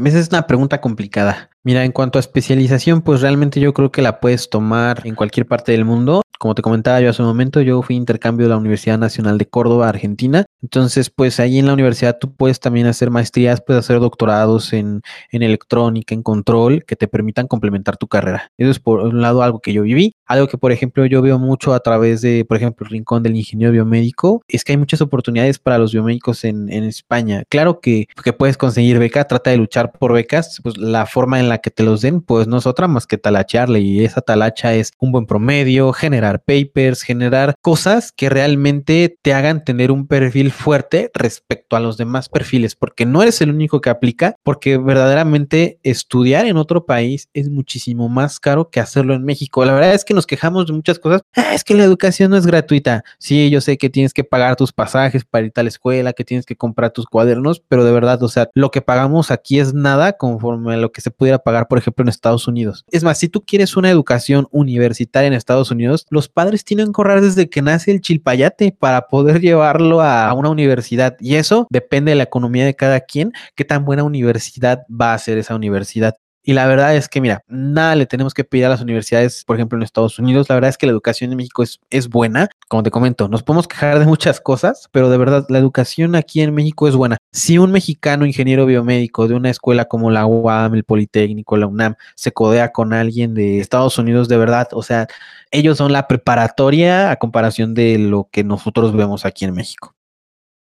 Esa 0.05 0.19
es 0.19 0.29
una 0.29 0.47
pregunta 0.47 0.83
complicada. 0.83 1.49
Mira, 1.65 1.83
en 1.83 1.91
cuanto 1.91 2.19
a 2.19 2.21
especialización, 2.21 3.01
pues 3.01 3.23
realmente 3.23 3.61
yo 3.61 3.73
creo 3.73 3.91
que 3.91 4.03
la 4.03 4.21
puedes 4.21 4.51
tomar 4.51 5.01
en 5.07 5.15
cualquier 5.15 5.47
parte 5.47 5.73
del 5.73 5.87
mundo. 5.87 6.21
Como 6.39 6.55
te 6.55 6.61
comentaba 6.61 7.01
yo 7.01 7.09
hace 7.09 7.23
un 7.23 7.29
momento, 7.29 7.63
yo 7.63 7.81
fui 7.81 7.97
intercambio 7.97 8.45
de 8.45 8.51
la 8.51 8.59
Universidad 8.59 8.99
Nacional 8.99 9.39
de 9.39 9.47
Córdoba, 9.47 9.89
Argentina. 9.89 10.45
Entonces, 10.63 11.09
pues 11.09 11.41
ahí 11.41 11.59
en 11.59 11.67
la 11.67 11.73
universidad 11.73 12.19
tú 12.21 12.35
puedes 12.37 12.61
también 12.61 12.87
hacer 12.87 13.11
maestrías, 13.11 13.63
puedes 13.63 13.85
hacer 13.85 13.99
doctorados 13.99 14.75
en, 14.75 15.01
en 15.33 15.43
electrónica, 15.43 16.15
en 16.15 16.23
control, 16.23 16.85
que 16.85 16.95
te 16.95 17.09
permitan 17.09 17.47
complementar 17.47 17.97
tu 17.97 18.07
carrera. 18.07 18.53
Eso 18.59 18.71
es 18.71 18.79
por 18.79 19.01
un 19.01 19.23
lado 19.23 19.43
algo 19.43 19.61
que 19.61 19.73
yo 19.73 19.83
viví. 19.83 20.15
Algo 20.27 20.49
que, 20.49 20.59
por 20.59 20.73
ejemplo, 20.73 21.07
yo 21.07 21.23
veo 21.23 21.39
mucho 21.39 21.73
a 21.73 21.81
través 21.81 22.21
de, 22.21 22.45
por 22.45 22.57
ejemplo, 22.57 22.85
el 22.85 22.91
Rincón 22.91 23.23
del 23.23 23.37
Ingeniero 23.37 23.73
Biomédico, 23.73 24.43
es 24.49 24.65
que 24.65 24.73
hay 24.73 24.79
muchas 24.79 25.01
oportunidades 25.01 25.59
para 25.59 25.79
los 25.79 25.93
biomédicos 25.93 26.45
en, 26.45 26.67
España. 26.87 27.45
Claro 27.49 27.81
que, 27.81 28.07
que 28.23 28.33
puedes 28.33 28.57
conseguir 28.57 28.99
beca, 28.99 29.27
trata 29.27 29.51
de 29.51 29.57
luchar 29.57 29.93
por 29.93 30.13
becas, 30.13 30.61
pues 30.63 30.77
la 30.77 31.07
forma 31.07 31.41
en 31.41 31.49
la 31.49 31.59
que 31.59 31.71
te 31.71 31.83
los 31.83 32.01
den, 32.01 32.21
pues 32.21 32.47
no 32.47 32.59
es 32.59 32.67
otra 32.67 32.87
más 32.87 33.07
que 33.07 33.19
talacharle 33.19 33.81
y 33.81 34.05
esa 34.05 34.21
talacha 34.21 34.75
es 34.75 34.93
un 34.99 35.13
buen 35.13 35.27
promedio, 35.27 35.93
generar 35.93 36.43
papers, 36.43 37.03
generar 37.03 37.55
cosas 37.61 38.13
que 38.13 38.29
realmente 38.29 39.17
te 39.21 39.33
hagan 39.33 39.65
tener 39.65 39.91
un 39.91 40.07
perfil 40.07 40.51
fuerte 40.51 41.11
respecto 41.15 41.77
a 41.77 41.81
los 41.81 41.97
demás 41.97 42.29
perfiles, 42.29 42.75
porque 42.75 43.07
no 43.07 43.23
eres 43.23 43.41
el 43.41 43.51
único 43.51 43.81
que 43.81 43.91
aplica, 43.91 44.37
porque 44.43 44.79
verdaderamente 44.79 45.79
estudiar 45.83 46.47
en 46.47 46.57
otro 46.57 46.87
país 46.87 47.29
es 47.33 47.49
muchísimo 47.49 48.09
más 48.09 48.41
caro 48.41 48.71
que 48.71 48.81
hacerlo 48.81 49.15
en 49.15 49.25
México. 49.25 49.65
La 49.65 49.75
verdad 49.75 49.95
es 49.95 50.05
que 50.05 50.15
nos 50.17 50.27
quejamos 50.27 50.67
de 50.67 50.73
muchas 50.73 50.99
cosas. 50.99 51.23
Ah, 51.37 51.55
es 51.55 51.63
que 51.63 51.75
la 51.75 51.85
educación 51.85 52.31
no 52.31 52.37
es 52.37 52.47
gratuita. 52.47 53.05
Sí, 53.19 53.51
yo 53.51 53.61
sé 53.61 53.79
que 53.79 53.89
tienes 53.89 54.13
que 54.13 54.25
pagar 54.25 54.57
tus 54.57 54.73
pasajes 54.73 55.25
para 55.25 55.47
ir 55.47 55.53
a 55.55 55.63
la 55.63 55.69
escuela, 55.69 56.13
que 56.13 56.25
tienes 56.25 56.45
que 56.45 56.57
comprar 56.57 56.91
tus 56.91 57.07
cuadernos, 57.07 57.63
pero 57.69 57.85
de 57.85 57.93
verdad, 57.93 58.23
o 58.23 58.29
sea, 58.29 58.49
lo 58.55 58.71
que 58.71 58.83
pagamos 58.83 59.31
aquí 59.31 59.61
es 59.61 59.75
nada 59.75 60.15
conforme 60.15 60.75
a 60.75 60.77
lo 60.77 60.91
que 60.91 61.01
se 61.01 61.11
pudiera 61.11 61.39
pagar, 61.39 61.69
por 61.69 61.79
ejemplo, 61.79 62.03
en 62.03 62.09
Estados 62.09 62.49
Unidos. 62.49 62.85
Es 62.91 63.05
más, 63.05 63.19
si 63.19 63.29
tú 63.29 63.45
quieres 63.45 63.77
una 63.77 63.91
educación 63.91 64.49
universitaria 64.51 65.29
en 65.29 65.35
Estados 65.35 65.71
Unidos, 65.71 66.07
los 66.11 66.29
padres 66.29 66.65
tienen 66.65 66.93
que 66.93 66.95
ahorrar 66.99 67.21
desde 67.21 67.49
que 67.49 67.63
nace 67.63 67.93
el 67.93 68.01
chilpayate 68.01 68.73
para 68.73 69.07
poder 69.09 69.41
llevarlo 69.41 70.01
a 70.01 70.33
una 70.35 70.51
universidad. 70.51 71.17
Y 71.21 71.37
eso 71.37 71.67
depende 71.71 72.11
de 72.11 72.17
la 72.17 72.25
economía 72.25 72.65
de 72.65 72.75
cada 72.75 73.01
quien, 73.01 73.33
qué 73.55 73.65
tan 73.65 73.85
buena 73.85 74.03
universidad 74.05 74.83
va 74.89 75.15
a 75.15 75.19
ser 75.19 75.39
esa 75.39 75.55
universidad. 75.55 76.17
Y 76.49 76.53
la 76.53 76.69
verdad 76.69 76.95
es 76.95 77.09
que, 77.09 77.21
mira, 77.21 77.43
nada 77.49 77.97
le 77.97 78.07
tenemos 78.07 78.33
que 78.33 78.45
pedir 78.45 78.67
a 78.67 78.69
las 78.69 78.81
universidades, 78.81 79.43
por 79.45 79.57
ejemplo, 79.57 79.77
en 79.77 79.83
Estados 79.83 80.21
Unidos. 80.21 80.49
La 80.49 80.55
verdad 80.55 80.71
es 80.71 80.79
que 80.79 80.87
la 80.87 80.93
educación 80.93 81.33
en 81.33 81.39
México 81.39 81.65
es, 81.65 81.81
es 81.91 82.09
buena. 82.09 82.49
Como 82.69 82.85
te 82.85 82.93
comento, 82.93 83.27
nos 83.29 83.43
podemos 83.43 83.67
quejar 83.67 83.99
de 83.99 84.07
muchas 84.07 84.41
cosas, 84.41 84.89
pero 84.93 85.11
de 85.11 85.19
verdad, 85.19 85.45
la 85.49 85.59
educación 85.59 86.15
aquí 86.15 86.43
en 86.43 86.55
México 86.55 86.87
es 86.87 86.95
buena. 86.95 87.19
Si 87.33 87.59
un 87.59 87.73
mexicano 87.73 88.27
ingeniero 88.27 88.65
biomédico 88.65 89.27
de 89.27 89.35
una 89.35 89.51
escuela 89.51 89.87
como 89.87 90.09
la 90.13 90.25
UAM, 90.25 90.75
el 90.75 90.85
Politécnico, 90.85 91.57
la 91.57 91.67
UNAM, 91.67 91.97
se 92.15 92.31
codea 92.31 92.71
con 92.71 92.93
alguien 92.93 93.35
de 93.35 93.59
Estados 93.59 93.99
Unidos, 93.99 94.29
de 94.29 94.37
verdad, 94.37 94.69
o 94.71 94.85
sea, 94.85 95.09
ellos 95.51 95.79
son 95.79 95.91
la 95.91 96.07
preparatoria 96.07 97.11
a 97.11 97.17
comparación 97.17 97.75
de 97.75 97.99
lo 97.99 98.29
que 98.31 98.45
nosotros 98.45 98.95
vemos 98.95 99.25
aquí 99.25 99.47
en 99.47 99.53
México. 99.53 99.96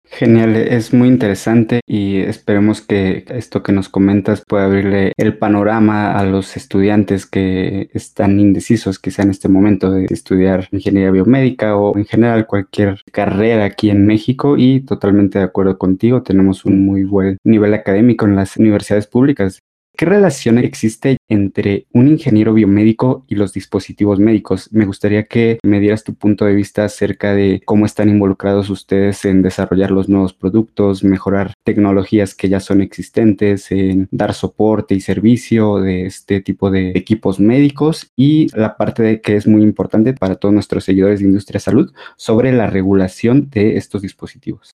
Genial, 0.07 0.55
es 0.55 0.93
muy 0.93 1.07
interesante 1.09 1.81
y 1.85 2.19
esperemos 2.19 2.81
que 2.81 3.25
esto 3.29 3.63
que 3.63 3.73
nos 3.73 3.89
comentas 3.89 4.43
pueda 4.47 4.65
abrirle 4.65 5.11
el 5.17 5.37
panorama 5.37 6.17
a 6.17 6.23
los 6.23 6.55
estudiantes 6.55 7.25
que 7.25 7.89
están 7.93 8.39
indecisos 8.39 8.99
quizá 8.99 9.23
en 9.23 9.31
este 9.31 9.49
momento 9.49 9.91
de 9.91 10.05
estudiar 10.09 10.69
ingeniería 10.71 11.11
biomédica 11.11 11.75
o 11.75 11.97
en 11.97 12.05
general 12.05 12.45
cualquier 12.45 13.01
carrera 13.11 13.65
aquí 13.65 13.89
en 13.89 14.05
México 14.05 14.55
y 14.57 14.81
totalmente 14.81 15.39
de 15.39 15.45
acuerdo 15.45 15.77
contigo, 15.77 16.23
tenemos 16.23 16.65
un 16.65 16.85
muy 16.85 17.03
buen 17.03 17.37
nivel 17.43 17.73
académico 17.73 18.25
en 18.25 18.35
las 18.35 18.55
universidades 18.57 19.07
públicas. 19.07 19.59
¿Qué 19.97 20.05
relación 20.05 20.57
existe 20.57 21.15
entre 21.29 21.87
un 21.93 22.09
ingeniero 22.09 22.53
biomédico 22.53 23.23
y 23.29 23.35
los 23.35 23.53
dispositivos 23.53 24.19
médicos? 24.19 24.69
Me 24.73 24.85
gustaría 24.85 25.23
que 25.23 25.57
me 25.63 25.79
dieras 25.79 26.03
tu 26.03 26.15
punto 26.15 26.43
de 26.43 26.53
vista 26.53 26.83
acerca 26.83 27.33
de 27.33 27.61
cómo 27.63 27.85
están 27.85 28.09
involucrados 28.09 28.69
ustedes 28.69 29.23
en 29.23 29.41
desarrollar 29.41 29.91
los 29.91 30.09
nuevos 30.09 30.33
productos, 30.33 31.05
mejorar 31.05 31.53
tecnologías 31.63 32.35
que 32.35 32.49
ya 32.49 32.59
son 32.59 32.81
existentes, 32.81 33.71
en 33.71 34.09
dar 34.11 34.33
soporte 34.33 34.95
y 34.95 34.99
servicio 34.99 35.79
de 35.79 36.05
este 36.05 36.41
tipo 36.41 36.69
de 36.69 36.89
equipos 36.89 37.39
médicos 37.39 38.11
y 38.17 38.47
la 38.57 38.75
parte 38.75 39.01
de 39.01 39.21
que 39.21 39.37
es 39.37 39.47
muy 39.47 39.63
importante 39.63 40.13
para 40.13 40.35
todos 40.35 40.53
nuestros 40.53 40.83
seguidores 40.83 41.19
de 41.19 41.25
Industria 41.25 41.61
Salud 41.61 41.93
sobre 42.17 42.51
la 42.51 42.67
regulación 42.67 43.49
de 43.49 43.77
estos 43.77 44.01
dispositivos. 44.01 44.75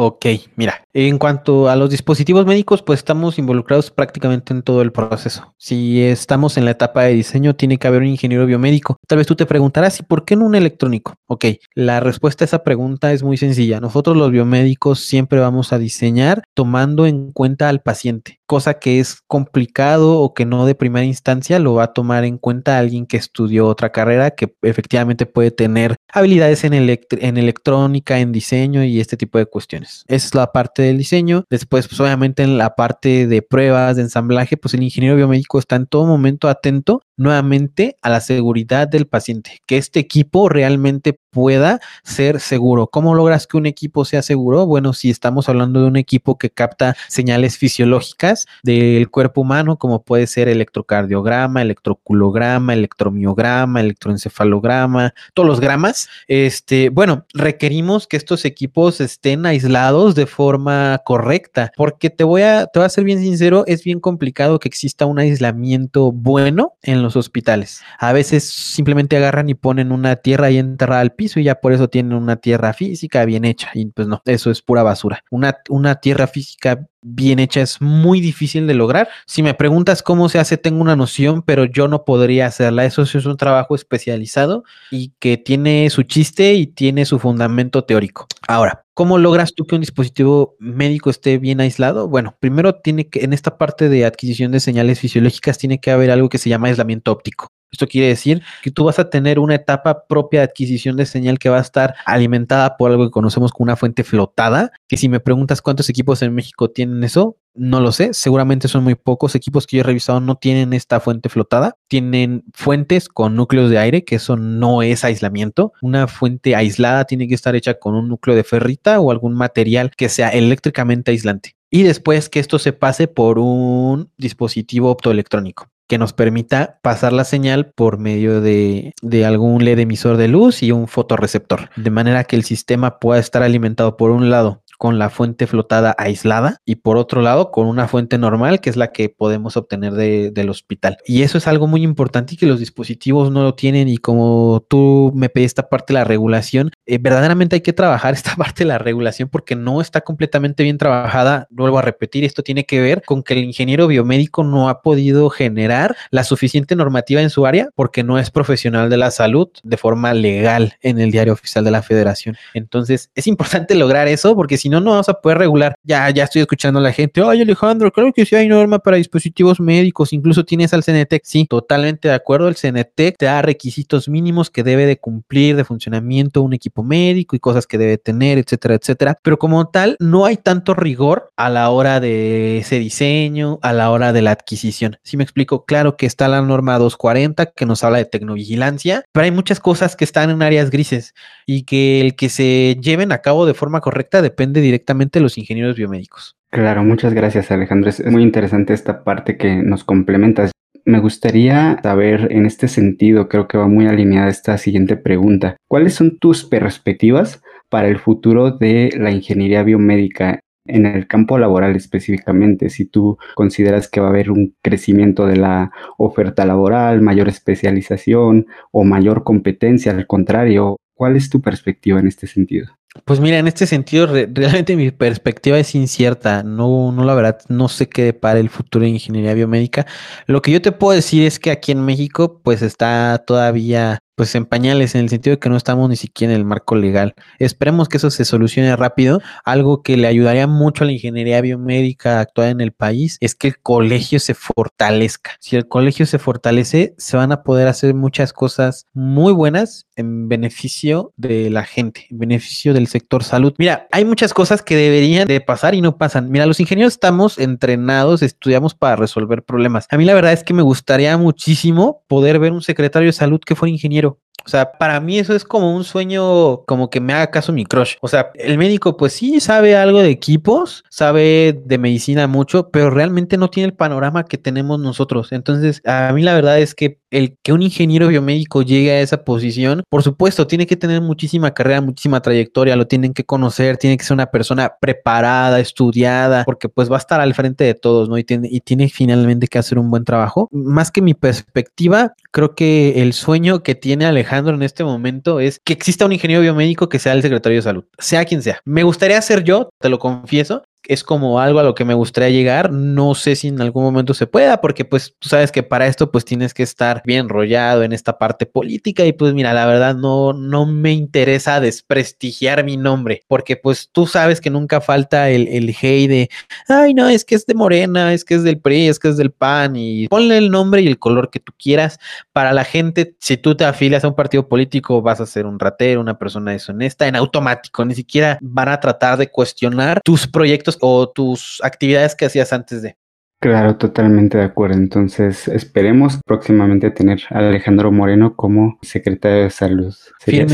Ok, 0.00 0.26
mira, 0.54 0.84
en 0.92 1.18
cuanto 1.18 1.68
a 1.68 1.74
los 1.74 1.90
dispositivos 1.90 2.46
médicos, 2.46 2.82
pues 2.82 3.00
estamos 3.00 3.36
involucrados 3.36 3.90
prácticamente 3.90 4.54
en 4.54 4.62
todo 4.62 4.80
el 4.80 4.92
proceso. 4.92 5.56
Si 5.58 6.00
estamos 6.04 6.56
en 6.56 6.64
la 6.66 6.70
etapa 6.70 7.02
de 7.02 7.14
diseño, 7.14 7.56
tiene 7.56 7.78
que 7.78 7.88
haber 7.88 8.02
un 8.02 8.06
ingeniero 8.06 8.46
biomédico. 8.46 8.96
Tal 9.08 9.18
vez 9.18 9.26
tú 9.26 9.34
te 9.34 9.44
preguntarás, 9.44 9.98
¿y 9.98 10.04
por 10.04 10.24
qué 10.24 10.36
no 10.36 10.44
un 10.44 10.54
electrónico? 10.54 11.16
Ok, 11.26 11.46
la 11.74 11.98
respuesta 11.98 12.44
a 12.44 12.46
esa 12.46 12.62
pregunta 12.62 13.12
es 13.12 13.24
muy 13.24 13.38
sencilla. 13.38 13.80
Nosotros 13.80 14.16
los 14.16 14.30
biomédicos 14.30 15.00
siempre 15.00 15.40
vamos 15.40 15.72
a 15.72 15.80
diseñar 15.80 16.44
tomando 16.54 17.04
en 17.04 17.32
cuenta 17.32 17.68
al 17.68 17.82
paciente, 17.82 18.38
cosa 18.46 18.74
que 18.74 19.00
es 19.00 19.20
complicado 19.26 20.20
o 20.20 20.32
que 20.32 20.46
no 20.46 20.64
de 20.64 20.76
primera 20.76 21.06
instancia 21.06 21.58
lo 21.58 21.74
va 21.74 21.82
a 21.82 21.92
tomar 21.92 22.22
en 22.22 22.38
cuenta 22.38 22.78
alguien 22.78 23.04
que 23.04 23.16
estudió 23.16 23.66
otra 23.66 23.90
carrera 23.90 24.30
que 24.30 24.54
efectivamente 24.62 25.26
puede 25.26 25.50
tener 25.50 25.96
habilidades 26.12 26.62
en, 26.62 26.74
en 26.74 27.36
electrónica, 27.36 28.20
en 28.20 28.30
diseño 28.30 28.84
y 28.84 29.00
este 29.00 29.16
tipo 29.16 29.38
de 29.38 29.46
cuestiones. 29.46 29.87
Esa 30.06 30.26
es 30.26 30.34
la 30.34 30.52
parte 30.52 30.82
del 30.82 30.98
diseño. 30.98 31.44
Después, 31.50 31.88
pues 31.88 32.00
obviamente 32.00 32.42
en 32.42 32.58
la 32.58 32.74
parte 32.74 33.26
de 33.26 33.42
pruebas, 33.42 33.96
de 33.96 34.02
ensamblaje, 34.02 34.56
pues 34.56 34.74
el 34.74 34.82
ingeniero 34.82 35.16
biomédico 35.16 35.58
está 35.58 35.76
en 35.76 35.86
todo 35.86 36.06
momento 36.06 36.48
atento 36.48 37.02
nuevamente 37.18 37.96
a 38.00 38.08
la 38.08 38.20
seguridad 38.20 38.88
del 38.88 39.06
paciente, 39.06 39.60
que 39.66 39.76
este 39.76 40.00
equipo 40.00 40.48
realmente 40.48 41.18
pueda 41.30 41.80
ser 42.02 42.40
seguro. 42.40 42.86
¿Cómo 42.86 43.14
logras 43.14 43.46
que 43.46 43.56
un 43.56 43.66
equipo 43.66 44.04
sea 44.04 44.22
seguro? 44.22 44.66
Bueno, 44.66 44.92
si 44.92 45.10
estamos 45.10 45.48
hablando 45.48 45.80
de 45.80 45.86
un 45.86 45.96
equipo 45.96 46.38
que 46.38 46.50
capta 46.50 46.96
señales 47.08 47.58
fisiológicas 47.58 48.46
del 48.62 49.10
cuerpo 49.10 49.42
humano, 49.42 49.78
como 49.78 50.02
puede 50.02 50.26
ser 50.26 50.48
electrocardiograma, 50.48 51.62
electroculograma, 51.62 52.72
electromiograma, 52.72 53.80
electroencefalograma, 53.80 55.14
todos 55.34 55.48
los 55.48 55.60
gramas, 55.60 56.08
este, 56.28 56.88
bueno, 56.88 57.24
requerimos 57.34 58.06
que 58.06 58.16
estos 58.16 58.44
equipos 58.44 59.00
estén 59.00 59.46
aislados 59.46 60.14
de 60.14 60.26
forma 60.26 61.00
correcta, 61.04 61.72
porque 61.76 62.10
te 62.10 62.24
voy 62.24 62.42
a, 62.42 62.66
te 62.66 62.78
voy 62.78 62.86
a 62.86 62.90
ser 62.90 63.04
bien 63.04 63.20
sincero, 63.20 63.64
es 63.66 63.84
bien 63.84 64.00
complicado 64.00 64.58
que 64.58 64.68
exista 64.68 65.06
un 65.06 65.18
aislamiento 65.18 66.12
bueno 66.12 66.74
en 66.82 67.02
los 67.02 67.07
hospitales. 67.16 67.82
A 67.98 68.12
veces 68.12 68.48
simplemente 68.48 69.16
agarran 69.16 69.48
y 69.48 69.54
ponen 69.54 69.92
una 69.92 70.16
tierra 70.16 70.46
ahí 70.46 70.58
enterrada 70.58 71.00
al 71.00 71.12
piso 71.12 71.40
y 71.40 71.44
ya 71.44 71.56
por 71.56 71.72
eso 71.72 71.88
tienen 71.88 72.14
una 72.14 72.36
tierra 72.36 72.72
física 72.72 73.24
bien 73.24 73.44
hecha. 73.44 73.70
Y 73.74 73.86
pues 73.86 74.08
no, 74.08 74.22
eso 74.24 74.50
es 74.50 74.62
pura 74.62 74.82
basura. 74.82 75.24
Una, 75.30 75.58
una 75.68 75.96
tierra 75.96 76.26
física 76.26 76.86
bien 77.00 77.38
hecha 77.38 77.60
es 77.60 77.80
muy 77.80 78.20
difícil 78.20 78.66
de 78.66 78.74
lograr. 78.74 79.08
Si 79.26 79.42
me 79.42 79.54
preguntas 79.54 80.02
cómo 80.02 80.28
se 80.28 80.38
hace, 80.38 80.56
tengo 80.56 80.80
una 80.80 80.96
noción, 80.96 81.42
pero 81.42 81.64
yo 81.64 81.88
no 81.88 82.04
podría 82.04 82.46
hacerla. 82.46 82.84
Eso 82.84 83.02
es 83.02 83.14
un 83.14 83.36
trabajo 83.36 83.74
especializado 83.74 84.64
y 84.90 85.12
que 85.18 85.36
tiene 85.36 85.88
su 85.90 86.02
chiste 86.02 86.54
y 86.54 86.66
tiene 86.66 87.04
su 87.04 87.18
fundamento 87.18 87.84
teórico. 87.84 88.26
Ahora, 88.46 88.84
¿cómo 88.98 89.16
logras 89.16 89.54
tú 89.54 89.64
que 89.64 89.76
un 89.76 89.80
dispositivo 89.80 90.56
médico 90.58 91.08
esté 91.08 91.38
bien 91.38 91.60
aislado? 91.60 92.08
Bueno, 92.08 92.36
primero 92.40 92.80
tiene 92.80 93.08
que, 93.08 93.22
en 93.22 93.32
esta 93.32 93.56
parte 93.56 93.88
de 93.88 94.04
adquisición 94.04 94.50
de 94.50 94.58
señales 94.58 94.98
fisiológicas, 94.98 95.56
tiene 95.56 95.78
que 95.78 95.92
haber 95.92 96.10
algo 96.10 96.28
que 96.28 96.38
se 96.38 96.50
llama 96.50 96.66
aislamiento 96.66 97.12
óptico. 97.12 97.46
Esto 97.70 97.86
quiere 97.86 98.08
decir 98.08 98.42
que 98.62 98.70
tú 98.70 98.84
vas 98.84 98.98
a 98.98 99.10
tener 99.10 99.38
una 99.38 99.54
etapa 99.54 100.06
propia 100.06 100.40
de 100.40 100.44
adquisición 100.44 100.96
de 100.96 101.06
señal 101.06 101.38
que 101.38 101.50
va 101.50 101.58
a 101.58 101.62
estar 101.62 101.94
alimentada 102.06 102.76
por 102.76 102.90
algo 102.90 103.04
que 103.04 103.10
conocemos 103.10 103.52
como 103.52 103.64
una 103.64 103.76
fuente 103.76 104.04
flotada, 104.04 104.72
que 104.88 104.96
si 104.96 105.08
me 105.08 105.20
preguntas 105.20 105.60
cuántos 105.60 105.88
equipos 105.90 106.22
en 106.22 106.34
México 106.34 106.70
tienen 106.70 107.04
eso, 107.04 107.36
no 107.54 107.80
lo 107.80 107.92
sé, 107.92 108.14
seguramente 108.14 108.68
son 108.68 108.84
muy 108.84 108.94
pocos. 108.94 109.34
Equipos 109.34 109.66
que 109.66 109.76
yo 109.76 109.80
he 109.80 109.84
revisado 109.84 110.20
no 110.20 110.36
tienen 110.36 110.72
esta 110.72 111.00
fuente 111.00 111.28
flotada, 111.28 111.76
tienen 111.88 112.44
fuentes 112.54 113.08
con 113.08 113.34
núcleos 113.34 113.68
de 113.68 113.78
aire, 113.78 114.04
que 114.04 114.16
eso 114.16 114.36
no 114.36 114.82
es 114.82 115.04
aislamiento. 115.04 115.72
Una 115.82 116.06
fuente 116.06 116.54
aislada 116.54 117.04
tiene 117.04 117.28
que 117.28 117.34
estar 117.34 117.56
hecha 117.56 117.74
con 117.74 117.94
un 117.94 118.08
núcleo 118.08 118.36
de 118.36 118.44
ferrita 118.44 119.00
o 119.00 119.10
algún 119.10 119.34
material 119.34 119.90
que 119.96 120.08
sea 120.08 120.28
eléctricamente 120.28 121.10
aislante. 121.10 121.56
Y 121.70 121.82
después 121.82 122.28
que 122.28 122.40
esto 122.40 122.58
se 122.58 122.72
pase 122.72 123.08
por 123.08 123.38
un 123.38 124.10
dispositivo 124.16 124.90
optoelectrónico 124.90 125.68
que 125.88 125.98
nos 125.98 126.12
permita 126.12 126.78
pasar 126.82 127.12
la 127.12 127.24
señal 127.24 127.72
por 127.74 127.98
medio 127.98 128.40
de, 128.40 128.94
de, 129.02 129.24
algún 129.24 129.64
LED 129.64 129.80
emisor 129.80 130.16
de 130.16 130.28
luz 130.28 130.62
y 130.62 130.70
un 130.70 130.86
fotorreceptor, 130.86 131.70
de 131.76 131.90
manera 131.90 132.24
que 132.24 132.36
el 132.36 132.44
sistema 132.44 132.98
pueda 132.98 133.20
estar 133.20 133.42
alimentado 133.42 133.96
por 133.96 134.10
un 134.10 134.30
lado 134.30 134.62
con 134.78 134.98
la 134.98 135.10
fuente 135.10 135.46
flotada 135.48 135.94
aislada 135.98 136.60
y 136.64 136.76
por 136.76 136.96
otro 136.96 137.20
lado 137.20 137.50
con 137.50 137.66
una 137.66 137.88
fuente 137.88 138.16
normal 138.16 138.60
que 138.60 138.70
es 138.70 138.76
la 138.76 138.92
que 138.92 139.08
podemos 139.08 139.56
obtener 139.56 139.92
de, 139.94 140.30
del 140.30 140.48
hospital. 140.48 140.98
Y 141.04 141.22
eso 141.22 141.36
es 141.36 141.48
algo 141.48 141.66
muy 141.66 141.82
importante 141.82 142.34
y 142.34 142.36
que 142.36 142.46
los 142.46 142.60
dispositivos 142.60 143.32
no 143.32 143.42
lo 143.42 143.54
tienen 143.54 143.88
y 143.88 143.98
como 143.98 144.64
tú 144.68 145.12
me 145.14 145.28
pediste 145.28 145.48
esta 145.48 145.68
parte 145.70 145.94
de 145.94 145.98
la 145.98 146.04
regulación, 146.04 146.70
eh, 146.84 146.98
verdaderamente 146.98 147.56
hay 147.56 147.62
que 147.62 147.72
trabajar 147.72 148.12
esta 148.14 148.36
parte 148.36 148.64
de 148.64 148.68
la 148.68 148.78
regulación 148.78 149.28
porque 149.28 149.56
no 149.56 149.80
está 149.80 150.02
completamente 150.02 150.62
bien 150.62 150.78
trabajada. 150.78 151.48
Vuelvo 151.50 151.78
a 151.78 151.82
repetir, 151.82 152.24
esto 152.24 152.42
tiene 152.42 152.64
que 152.64 152.80
ver 152.80 153.02
con 153.04 153.22
que 153.22 153.32
el 153.32 153.40
ingeniero 153.40 153.88
biomédico 153.88 154.44
no 154.44 154.68
ha 154.68 154.82
podido 154.82 155.30
generar 155.30 155.77
la 156.10 156.24
suficiente 156.24 156.76
normativa 156.76 157.22
en 157.22 157.30
su 157.30 157.46
área 157.46 157.68
porque 157.74 158.02
no 158.02 158.18
es 158.18 158.30
profesional 158.30 158.90
de 158.90 158.96
la 158.96 159.10
salud 159.10 159.48
de 159.62 159.76
forma 159.76 160.14
legal 160.14 160.74
en 160.82 160.98
el 160.98 161.10
diario 161.10 161.32
oficial 161.32 161.64
de 161.64 161.70
la 161.70 161.82
federación. 161.82 162.36
Entonces 162.54 163.10
es 163.14 163.26
importante 163.26 163.74
lograr 163.74 164.08
eso 164.08 164.34
porque 164.34 164.56
si 164.56 164.68
no, 164.68 164.80
no 164.80 164.92
vamos 164.92 165.08
a 165.08 165.20
poder 165.20 165.38
regular. 165.38 165.74
Ya, 165.82 166.08
ya 166.10 166.24
estoy 166.24 166.42
escuchando 166.42 166.80
a 166.80 166.82
la 166.82 166.92
gente. 166.92 167.22
Ay, 167.24 167.42
Alejandro, 167.42 167.92
creo 167.92 168.12
que 168.12 168.26
sí 168.26 168.36
hay 168.36 168.48
norma 168.48 168.78
para 168.78 168.96
dispositivos 168.96 169.60
médicos. 169.60 170.12
Incluso 170.12 170.44
tienes 170.44 170.72
al 170.74 170.84
CNTEC. 170.84 171.22
Sí, 171.24 171.46
totalmente 171.46 172.08
de 172.08 172.14
acuerdo. 172.14 172.48
El 172.48 172.56
CNTEC 172.56 173.16
te 173.16 173.26
da 173.26 173.42
requisitos 173.42 174.08
mínimos 174.08 174.50
que 174.50 174.62
debe 174.62 174.86
de 174.86 174.98
cumplir 174.98 175.56
de 175.56 175.64
funcionamiento 175.64 176.42
un 176.42 176.54
equipo 176.54 176.82
médico 176.82 177.36
y 177.36 177.40
cosas 177.40 177.66
que 177.66 177.78
debe 177.78 177.98
tener, 177.98 178.38
etcétera, 178.38 178.74
etcétera. 178.74 179.18
Pero 179.22 179.38
como 179.38 179.68
tal, 179.68 179.96
no 180.00 180.24
hay 180.24 180.36
tanto 180.36 180.74
rigor 180.74 181.30
a 181.36 181.50
la 181.50 181.70
hora 181.70 182.00
de 182.00 182.58
ese 182.58 182.78
diseño, 182.78 183.58
a 183.62 183.72
la 183.72 183.90
hora 183.90 184.12
de 184.12 184.22
la 184.22 184.32
adquisición. 184.32 184.98
Si 185.02 185.16
me 185.16 185.24
explico, 185.24 185.64
claro 185.68 185.98
que 185.98 186.06
está 186.06 186.28
la 186.28 186.40
norma 186.40 186.78
240 186.78 187.52
que 187.52 187.66
nos 187.66 187.84
habla 187.84 187.98
de 187.98 188.06
tecnovigilancia, 188.06 189.04
pero 189.12 189.24
hay 189.24 189.30
muchas 189.30 189.60
cosas 189.60 189.96
que 189.96 190.04
están 190.04 190.30
en 190.30 190.42
áreas 190.42 190.70
grises 190.70 191.14
y 191.46 191.64
que 191.64 192.00
el 192.00 192.16
que 192.16 192.30
se 192.30 192.76
lleven 192.80 193.12
a 193.12 193.18
cabo 193.18 193.44
de 193.44 193.52
forma 193.52 193.82
correcta 193.82 194.22
depende 194.22 194.62
directamente 194.62 195.18
de 195.18 195.22
los 195.22 195.36
ingenieros 195.36 195.76
biomédicos. 195.76 196.36
Claro, 196.50 196.82
muchas 196.82 197.12
gracias 197.12 197.50
Alejandro. 197.50 197.90
Es 197.90 198.04
muy 198.04 198.22
interesante 198.22 198.72
esta 198.72 199.04
parte 199.04 199.36
que 199.36 199.56
nos 199.56 199.84
complementas. 199.84 200.52
Me 200.86 201.00
gustaría 201.00 201.78
saber 201.82 202.28
en 202.30 202.46
este 202.46 202.66
sentido, 202.66 203.28
creo 203.28 203.46
que 203.46 203.58
va 203.58 203.68
muy 203.68 203.86
alineada 203.86 204.30
esta 204.30 204.56
siguiente 204.56 204.96
pregunta. 204.96 205.58
¿Cuáles 205.68 205.94
son 205.94 206.18
tus 206.18 206.46
perspectivas 206.46 207.42
para 207.68 207.88
el 207.88 207.98
futuro 207.98 208.52
de 208.52 208.90
la 208.96 209.10
ingeniería 209.10 209.62
biomédica 209.64 210.40
en 210.68 210.86
el 210.86 211.06
campo 211.06 211.38
laboral 211.38 211.74
específicamente, 211.76 212.70
si 212.70 212.84
tú 212.84 213.18
consideras 213.34 213.88
que 213.88 214.00
va 214.00 214.06
a 214.06 214.10
haber 214.10 214.30
un 214.30 214.54
crecimiento 214.62 215.26
de 215.26 215.36
la 215.36 215.70
oferta 215.96 216.44
laboral, 216.44 217.00
mayor 217.00 217.28
especialización 217.28 218.46
o 218.70 218.84
mayor 218.84 219.24
competencia, 219.24 219.92
al 219.92 220.06
contrario, 220.06 220.76
¿cuál 220.94 221.16
es 221.16 221.30
tu 221.30 221.40
perspectiva 221.40 222.00
en 222.00 222.08
este 222.08 222.26
sentido? 222.26 222.68
Pues 223.04 223.20
mira, 223.20 223.38
en 223.38 223.46
este 223.46 223.66
sentido, 223.66 224.06
realmente 224.06 224.76
mi 224.76 224.90
perspectiva 224.90 225.58
es 225.58 225.74
incierta. 225.74 226.42
No, 226.42 226.90
no, 226.90 227.04
la 227.04 227.14
verdad, 227.14 227.38
no 227.48 227.68
sé 227.68 227.88
qué 227.88 228.12
para 228.12 228.40
el 228.40 228.48
futuro 228.48 228.84
de 228.84 228.90
ingeniería 228.90 229.34
biomédica. 229.34 229.86
Lo 230.26 230.42
que 230.42 230.50
yo 230.50 230.62
te 230.62 230.72
puedo 230.72 230.94
decir 230.94 231.24
es 231.24 231.38
que 231.38 231.50
aquí 231.50 231.72
en 231.72 231.84
México, 231.84 232.40
pues 232.42 232.62
está 232.62 233.22
todavía 233.26 233.98
pues 234.18 234.34
en 234.34 234.46
pañales, 234.46 234.96
en 234.96 235.02
el 235.02 235.08
sentido 235.08 235.36
de 235.36 235.38
que 235.38 235.48
no 235.48 235.56
estamos 235.56 235.88
ni 235.88 235.94
siquiera 235.94 236.34
en 236.34 236.40
el 236.40 236.44
marco 236.44 236.74
legal. 236.74 237.14
Esperemos 237.38 237.88
que 237.88 237.98
eso 237.98 238.10
se 238.10 238.24
solucione 238.24 238.74
rápido. 238.74 239.22
Algo 239.44 239.84
que 239.84 239.96
le 239.96 240.08
ayudaría 240.08 240.48
mucho 240.48 240.82
a 240.82 240.88
la 240.88 240.92
ingeniería 240.92 241.40
biomédica 241.40 242.18
actual 242.18 242.48
en 242.48 242.60
el 242.60 242.72
país 242.72 243.16
es 243.20 243.36
que 243.36 243.46
el 243.46 243.60
colegio 243.60 244.18
se 244.18 244.34
fortalezca. 244.34 245.36
Si 245.38 245.54
el 245.54 245.68
colegio 245.68 246.04
se 246.04 246.18
fortalece, 246.18 246.96
se 246.98 247.16
van 247.16 247.30
a 247.30 247.44
poder 247.44 247.68
hacer 247.68 247.94
muchas 247.94 248.32
cosas 248.32 248.86
muy 248.92 249.32
buenas 249.32 249.86
en 249.94 250.28
beneficio 250.28 251.12
de 251.16 251.48
la 251.50 251.64
gente, 251.64 252.06
en 252.10 252.18
beneficio 252.18 252.74
del 252.74 252.88
sector 252.88 253.22
salud. 253.22 253.54
Mira, 253.56 253.86
hay 253.92 254.04
muchas 254.04 254.34
cosas 254.34 254.62
que 254.62 254.74
deberían 254.74 255.28
de 255.28 255.40
pasar 255.40 255.76
y 255.76 255.80
no 255.80 255.96
pasan. 255.96 256.28
Mira, 256.28 256.46
los 256.46 256.58
ingenieros 256.58 256.94
estamos 256.94 257.38
entrenados, 257.38 258.22
estudiamos 258.22 258.74
para 258.74 258.96
resolver 258.96 259.44
problemas. 259.44 259.86
A 259.90 259.96
mí 259.96 260.04
la 260.04 260.14
verdad 260.14 260.32
es 260.32 260.42
que 260.42 260.54
me 260.54 260.62
gustaría 260.62 261.16
muchísimo 261.16 262.02
poder 262.08 262.40
ver 262.40 262.50
un 262.50 262.62
secretario 262.62 263.06
de 263.06 263.12
salud 263.12 263.40
que 263.46 263.54
fuera 263.54 263.70
ingeniero 263.70 264.07
o 264.48 264.50
sea, 264.50 264.72
para 264.72 264.98
mí 264.98 265.18
eso 265.18 265.34
es 265.34 265.44
como 265.44 265.76
un 265.76 265.84
sueño, 265.84 266.62
como 266.64 266.88
que 266.88 267.00
me 267.00 267.12
haga 267.12 267.30
caso 267.30 267.52
mi 267.52 267.66
crush. 267.66 267.96
O 268.00 268.08
sea, 268.08 268.30
el 268.34 268.56
médico 268.56 268.96
pues 268.96 269.12
sí 269.12 269.40
sabe 269.40 269.76
algo 269.76 270.00
de 270.00 270.08
equipos, 270.08 270.84
sabe 270.88 271.60
de 271.66 271.76
medicina 271.76 272.26
mucho, 272.26 272.70
pero 272.70 272.88
realmente 272.88 273.36
no 273.36 273.50
tiene 273.50 273.66
el 273.66 273.74
panorama 273.74 274.24
que 274.24 274.38
tenemos 274.38 274.80
nosotros. 274.80 275.32
Entonces, 275.32 275.82
a 275.84 276.14
mí 276.14 276.22
la 276.22 276.32
verdad 276.32 276.60
es 276.60 276.74
que 276.74 276.98
el 277.10 277.36
que 277.42 277.52
un 277.52 277.60
ingeniero 277.60 278.08
biomédico 278.08 278.62
llegue 278.62 278.90
a 278.92 279.00
esa 279.00 279.22
posición, 279.24 279.82
por 279.90 280.02
supuesto, 280.02 280.46
tiene 280.46 280.66
que 280.66 280.76
tener 280.76 281.02
muchísima 281.02 281.52
carrera, 281.52 281.82
muchísima 281.82 282.20
trayectoria, 282.20 282.76
lo 282.76 282.86
tienen 282.86 283.12
que 283.12 283.24
conocer, 283.24 283.76
tiene 283.76 283.98
que 283.98 284.04
ser 284.04 284.14
una 284.14 284.30
persona 284.30 284.72
preparada, 284.80 285.60
estudiada, 285.60 286.44
porque 286.44 286.70
pues 286.70 286.90
va 286.90 286.96
a 286.96 287.00
estar 287.00 287.20
al 287.20 287.34
frente 287.34 287.64
de 287.64 287.74
todos, 287.74 288.08
¿no? 288.08 288.16
Y 288.16 288.24
tiene, 288.24 288.48
y 288.50 288.60
tiene 288.60 288.88
finalmente 288.88 289.46
que 289.46 289.58
hacer 289.58 289.78
un 289.78 289.90
buen 289.90 290.04
trabajo. 290.04 290.48
Más 290.52 290.90
que 290.90 291.02
mi 291.02 291.12
perspectiva, 291.12 292.14
creo 292.30 292.54
que 292.54 293.02
el 293.02 293.12
sueño 293.12 293.62
que 293.62 293.74
tiene 293.74 294.06
Alejandro 294.06 294.37
en 294.46 294.62
este 294.62 294.84
momento 294.84 295.40
es 295.40 295.60
que 295.64 295.72
exista 295.72 296.06
un 296.06 296.12
ingeniero 296.12 296.42
biomédico 296.42 296.88
que 296.88 296.98
sea 296.98 297.12
el 297.12 297.22
secretario 297.22 297.58
de 297.58 297.62
salud, 297.62 297.84
sea 297.98 298.24
quien 298.24 298.42
sea. 298.42 298.60
Me 298.64 298.82
gustaría 298.82 299.20
ser 299.20 299.44
yo, 299.44 299.70
te 299.80 299.88
lo 299.88 299.98
confieso, 299.98 300.62
es 300.88 301.04
como 301.04 301.38
algo 301.38 301.60
a 301.60 301.62
lo 301.62 301.74
que 301.74 301.84
me 301.84 301.94
gustaría 301.94 302.30
llegar. 302.30 302.72
No 302.72 303.14
sé 303.14 303.36
si 303.36 303.48
en 303.48 303.60
algún 303.60 303.84
momento 303.84 304.14
se 304.14 304.26
pueda, 304.26 304.60
porque 304.62 304.86
pues 304.86 305.14
tú 305.18 305.28
sabes 305.28 305.52
que 305.52 305.62
para 305.62 305.86
esto 305.86 306.10
pues 306.10 306.24
tienes 306.24 306.54
que 306.54 306.62
estar 306.62 307.02
bien 307.04 307.18
enrollado 307.26 307.82
en 307.82 307.92
esta 307.92 308.16
parte 308.16 308.46
política 308.46 309.04
y 309.04 309.12
pues 309.12 309.34
mira, 309.34 309.52
la 309.52 309.66
verdad 309.66 309.94
no, 309.94 310.32
no 310.32 310.64
me 310.64 310.92
interesa 310.92 311.60
desprestigiar 311.60 312.64
mi 312.64 312.78
nombre, 312.78 313.20
porque 313.28 313.56
pues 313.56 313.90
tú 313.92 314.06
sabes 314.06 314.40
que 314.40 314.48
nunca 314.48 314.80
falta 314.80 315.28
el, 315.28 315.46
el 315.48 315.74
hey 315.78 316.06
de, 316.06 316.30
ay 316.68 316.94
no, 316.94 317.08
es 317.08 317.24
que 317.24 317.34
es 317.34 317.44
de 317.44 317.54
Morena, 317.54 318.14
es 318.14 318.24
que 318.24 318.34
es 318.36 318.42
del 318.42 318.58
PRI, 318.58 318.88
es 318.88 318.98
que 318.98 319.08
es 319.08 319.18
del 319.18 319.30
PAN 319.30 319.76
y 319.76 320.08
ponle 320.08 320.38
el 320.38 320.50
nombre 320.50 320.80
y 320.80 320.86
el 320.86 320.98
color 320.98 321.30
que 321.30 321.38
tú 321.38 321.52
quieras. 321.58 321.98
Para 322.32 322.54
la 322.54 322.64
gente, 322.64 323.14
si 323.20 323.36
tú 323.36 323.54
te 323.54 323.66
afilias 323.66 324.04
a 324.04 324.08
un 324.08 324.14
partido 324.14 324.48
político, 324.48 325.02
vas 325.02 325.20
a 325.20 325.26
ser 325.26 325.44
un 325.44 325.58
ratero, 325.58 326.00
una 326.00 326.18
persona 326.18 326.52
deshonesta 326.52 327.06
en 327.06 327.16
automático, 327.16 327.84
ni 327.84 327.94
siquiera 327.94 328.38
van 328.40 328.70
a 328.70 328.80
tratar 328.80 329.18
de 329.18 329.28
cuestionar 329.28 330.00
tus 330.02 330.26
proyectos 330.26 330.77
o 330.80 331.08
tus 331.08 331.60
actividades 331.62 332.14
que 332.14 332.26
hacías 332.26 332.52
antes 332.52 332.82
de. 332.82 332.96
Claro, 333.40 333.76
totalmente 333.76 334.38
de 334.38 334.44
acuerdo. 334.44 334.76
Entonces, 334.76 335.46
esperemos 335.48 336.18
próximamente 336.26 336.90
tener 336.90 337.20
a 337.30 337.38
Alejandro 337.38 337.92
Moreno 337.92 338.34
como 338.34 338.78
secretario 338.82 339.44
de 339.44 339.50
salud. 339.50 339.94
Sería, 340.18 340.44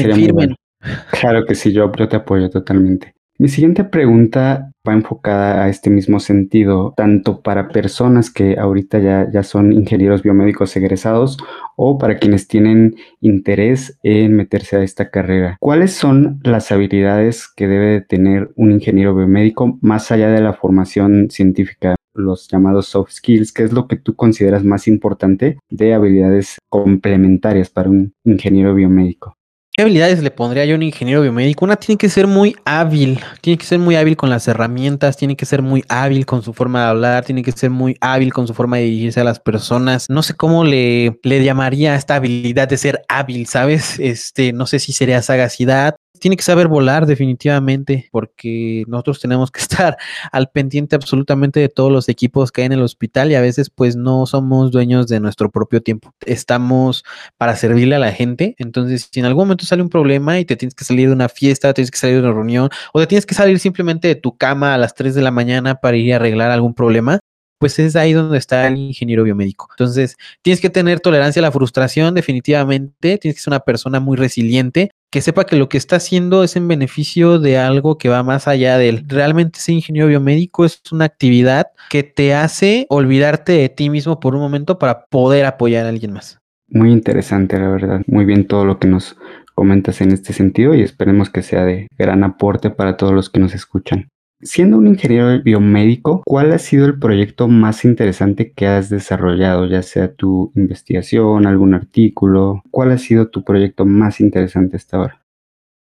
Claro 1.11 1.47
que 1.47 1.55
sí, 1.55 1.73
yo, 1.73 1.91
yo 1.93 2.09
te 2.09 2.17
apoyo 2.17 2.51
totalmente. 2.51 3.15
Mi 3.45 3.51
siguiente 3.51 3.85
pregunta 3.85 4.73
va 4.89 4.95
enfocada 4.95 5.65
a 5.65 5.69
este 5.69 5.91
mismo 5.91 6.19
sentido, 6.19 6.95
tanto 6.97 7.43
para 7.43 7.69
personas 7.69 8.31
que 8.31 8.59
ahorita 8.59 9.29
ya, 9.31 9.43
son 9.43 9.75
ingenieros 9.75 10.23
biomédicos 10.23 10.75
egresados 10.77 11.37
o 11.77 11.99
para 11.99 12.17
quienes 12.17 12.49
tienen 12.49 12.97
interés 13.21 13.99
en 14.03 14.35
meterse 14.35 14.77
a 14.77 14.83
esta 14.83 15.11
carrera. 15.11 15.59
¿Cuáles 15.61 15.93
son 15.93 16.41
las 16.43 16.73
habilidades 16.73 17.47
que 17.55 17.69
debe 17.69 18.01
tener 18.01 18.51
un 18.57 18.73
ingeniero 18.73 19.15
biomédico 19.15 19.79
más 19.83 20.11
allá 20.11 20.31
de 20.31 20.41
la 20.41 20.55
formación 20.55 21.29
científica? 21.31 21.97
los 22.15 22.49
llamados 22.49 22.87
soft 22.87 23.11
skills, 23.11 23.53
¿qué 23.53 23.65
es 23.65 23.73
lo 23.73 23.89
que 23.89 23.97
tú 23.97 24.15
consideras 24.15 24.65
más 24.65 24.89
importante 24.89 25.59
de 25.69 25.93
habilidades 25.93 26.59
complementarias 26.71 27.69
para 27.69 27.91
un 27.91 28.15
ingeniero 28.25 28.73
biomédico? 28.73 29.37
¿Qué 29.77 29.83
habilidades 29.83 30.23
le 30.23 30.31
pondría 30.31 30.65
yo 30.65 30.75
a 30.75 30.77
un 30.77 30.85
ingeniero 30.85 31.21
biomédico? 31.21 31.65
Una 31.65 31.75
tiene 31.75 31.99
que 31.99 32.09
ser 32.09 32.29
muy 32.29 32.55
hábil, 32.65 33.19
tiene 33.41 33.59
que 33.59 33.67
ser 33.67 33.81
muy 33.81 33.97
hábil 33.97 34.17
con 34.17 34.31
las 34.31 34.47
herramientas, 34.47 35.17
tiene 35.17 35.35
que 35.35 35.47
ser 35.47 35.63
muy 35.63 35.83
hábil 35.89 36.27
con 36.27 36.43
su 36.43 36.53
forma 36.53 36.83
de 36.83 36.91
hablar, 36.91 37.25
tiene 37.25 37.43
que 37.43 37.51
ser 37.51 37.71
muy 37.71 37.97
hábil 38.01 38.33
con 38.33 38.47
su 38.47 38.55
forma 38.55 38.77
de 38.77 38.85
dirigirse 38.85 39.21
a 39.21 39.25
las 39.25 39.41
personas. 39.41 40.09
No 40.09 40.23
sé 40.23 40.35
cómo 40.35 40.63
le, 40.63 41.19
le 41.25 41.43
llamaría 41.43 41.97
esta 41.97 42.15
habilidad 42.15 42.69
de 42.69 42.77
ser 42.77 43.03
hábil, 43.09 43.49
¿sabes? 43.49 43.99
Este, 43.99 44.53
no 44.53 44.67
sé 44.67 44.79
si 44.79 44.93
sería 44.93 45.21
sagacidad, 45.23 45.97
tiene 46.19 46.37
que 46.37 46.43
saber 46.43 46.69
volar 46.69 47.07
definitivamente, 47.07 48.09
porque 48.11 48.85
nosotros 48.87 49.21
tenemos 49.21 49.51
que 49.51 49.61
estar 49.61 49.97
al 50.33 50.51
pendiente 50.51 50.97
absolutamente 50.97 51.61
de 51.61 51.69
todos 51.69 51.93
los 51.93 52.09
equipos 52.09 52.53
que 52.53 52.63
hay 52.63 52.67
en 52.67 52.73
el 52.73 52.83
hospital 52.83 53.31
y 53.31 53.35
a 53.35 53.41
veces 53.41 53.71
pues 53.71 53.97
no 53.97 54.27
somos 54.27 54.71
dueños 54.71 55.09
de 55.09 55.21
nuestro 55.21 55.51
propio 55.51 55.83
tiempo. 55.83 56.13
Estamos 56.25 57.05
para 57.37 57.57
servirle 57.57 57.97
a 57.97 57.99
la 57.99 58.13
gente, 58.13 58.55
entonces 58.59 59.09
si 59.13 59.21
en 59.21 59.27
algún 59.27 59.45
momento 59.45 59.65
sale 59.65 59.83
un 59.83 59.89
problema 59.89 60.39
y 60.39 60.45
te 60.45 60.57
tienes 60.57 60.75
que 60.75 60.85
salir 60.85 61.09
de 61.09 61.15
una 61.15 61.29
fiesta, 61.29 61.75
tienes 61.75 61.91
que 61.91 61.99
salir 61.99 62.17
de 62.17 62.23
una 62.23 62.33
reunión 62.33 62.69
o 62.93 63.01
te 63.01 63.07
tienes 63.07 63.27
que 63.27 63.35
salir 63.35 63.59
simplemente 63.59 64.09
de 64.09 64.15
tu 64.15 64.37
cama 64.37 64.75
a 64.75 64.79
las 64.79 64.95
3 64.95 65.15
de 65.15 65.23
la 65.23 65.31
mañana 65.31 65.77
para 65.77 65.97
ir 65.97 66.13
a 66.13 66.17
arreglar 66.17 66.51
algún 66.51 66.75
problema, 66.75 67.21
pues 67.59 67.79
es 67.79 67.97
ahí 67.97 68.13
donde 68.13 68.39
está 68.39 68.67
el 68.67 68.77
ingeniero 68.77 69.25
biomédico. 69.25 69.69
Entonces, 69.71 70.17
tienes 70.43 70.61
que 70.61 70.71
tener 70.71 71.01
tolerancia 71.01 71.41
a 71.41 71.45
la 71.45 71.53
frustración, 71.53 72.15
definitivamente, 72.15 73.19
tienes 73.19 73.37
que 73.37 73.43
ser 73.43 73.53
una 73.53 73.61
persona 73.61 74.01
muy 74.01 74.17
resiliente, 74.17 74.91
que 75.15 75.21
sepa 75.21 75.47
que 75.47 75.55
lo 75.55 75.69
que 75.69 75.79
está 75.79 75.95
haciendo 75.95 76.43
es 76.43 76.57
en 76.57 76.67
beneficio 76.67 77.39
de 77.39 77.57
algo 77.57 77.99
que 77.99 78.09
va 78.09 78.25
más 78.25 78.49
allá 78.49 78.79
de 78.79 78.89
él. 78.89 79.05
Realmente 79.07 79.61
ese 79.61 79.73
ingeniero 79.73 80.09
biomédico 80.09 80.65
es 80.65 80.83
una 80.91 81.05
actividad 81.05 81.69
que 81.89 82.03
te 82.03 82.35
hace 82.35 82.87
olvidarte 82.89 83.53
de 83.53 83.69
ti 83.69 83.91
mismo 83.91 84.19
por 84.19 84.35
un 84.35 84.41
momento 84.41 84.77
para 84.77 85.05
poder 85.05 85.47
apoyar 85.47 85.87
a 85.87 85.91
alguien 85.91 86.15
más. 86.15 86.41
Muy 86.67 86.91
interesante, 86.91 87.61
la 87.61 87.69
verdad. 87.69 88.03
Muy 88.09 88.25
bien 88.25 88.49
todo 88.49 88.65
lo 88.65 88.81
que 88.81 88.89
nos 88.89 89.17
comentas 89.55 90.01
en 90.01 90.11
este 90.11 90.33
sentido 90.33 90.75
y 90.75 90.83
esperemos 90.83 91.31
que 91.31 91.43
sea 91.43 91.65
de 91.65 91.87
gran 91.97 92.25
aporte 92.25 92.71
para 92.71 92.97
todos 92.97 93.13
los 93.13 93.31
que 93.31 93.39
nos 93.39 93.55
escuchan. 93.55 94.09
Siendo 94.45 94.77
un 94.77 94.87
ingeniero 94.87 95.43
biomédico, 95.43 96.23
¿cuál 96.27 96.53
ha 96.53 96.59
sido 96.59 96.85
el 96.85 96.99
proyecto 96.99 97.49
más 97.49 97.83
interesante 97.87 98.53
que 98.53 98.67
has 98.67 98.91
desarrollado, 98.91 99.67
ya 99.67 99.83
sea 99.83 100.13
tu 100.13 100.53
investigación, 100.55 101.47
algún 101.47 101.73
artículo? 101.73 102.63
¿Cuál 102.71 102.91
ha 102.91 102.99
sido 102.99 103.29
tu 103.29 103.43
proyecto 103.43 103.87
más 103.87 104.21
interesante 104.21 104.77
hasta 104.77 104.99
ahora? 104.99 105.25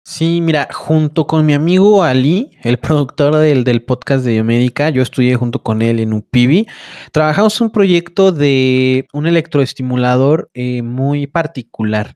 Sí, 0.04 0.42
mira, 0.42 0.68
junto 0.72 1.28
con 1.28 1.46
mi 1.46 1.54
amigo 1.54 2.02
Ali, 2.02 2.58
el 2.64 2.80
productor 2.80 3.36
del, 3.36 3.64
del 3.64 3.84
podcast 3.84 4.26
de 4.26 4.32
biomédica, 4.32 4.90
yo 4.90 5.04
estudié 5.04 5.36
junto 5.36 5.62
con 5.62 5.84
él 5.84 6.00
en 6.00 6.14
UPIBI, 6.14 6.66
trabajamos 7.12 7.62
un 7.62 7.70
proyecto 7.70 8.32
de 8.32 9.06
un 9.14 9.28
electroestimulador 9.28 10.50
eh, 10.56 10.82
muy 10.82 11.28
particular. 11.28 12.16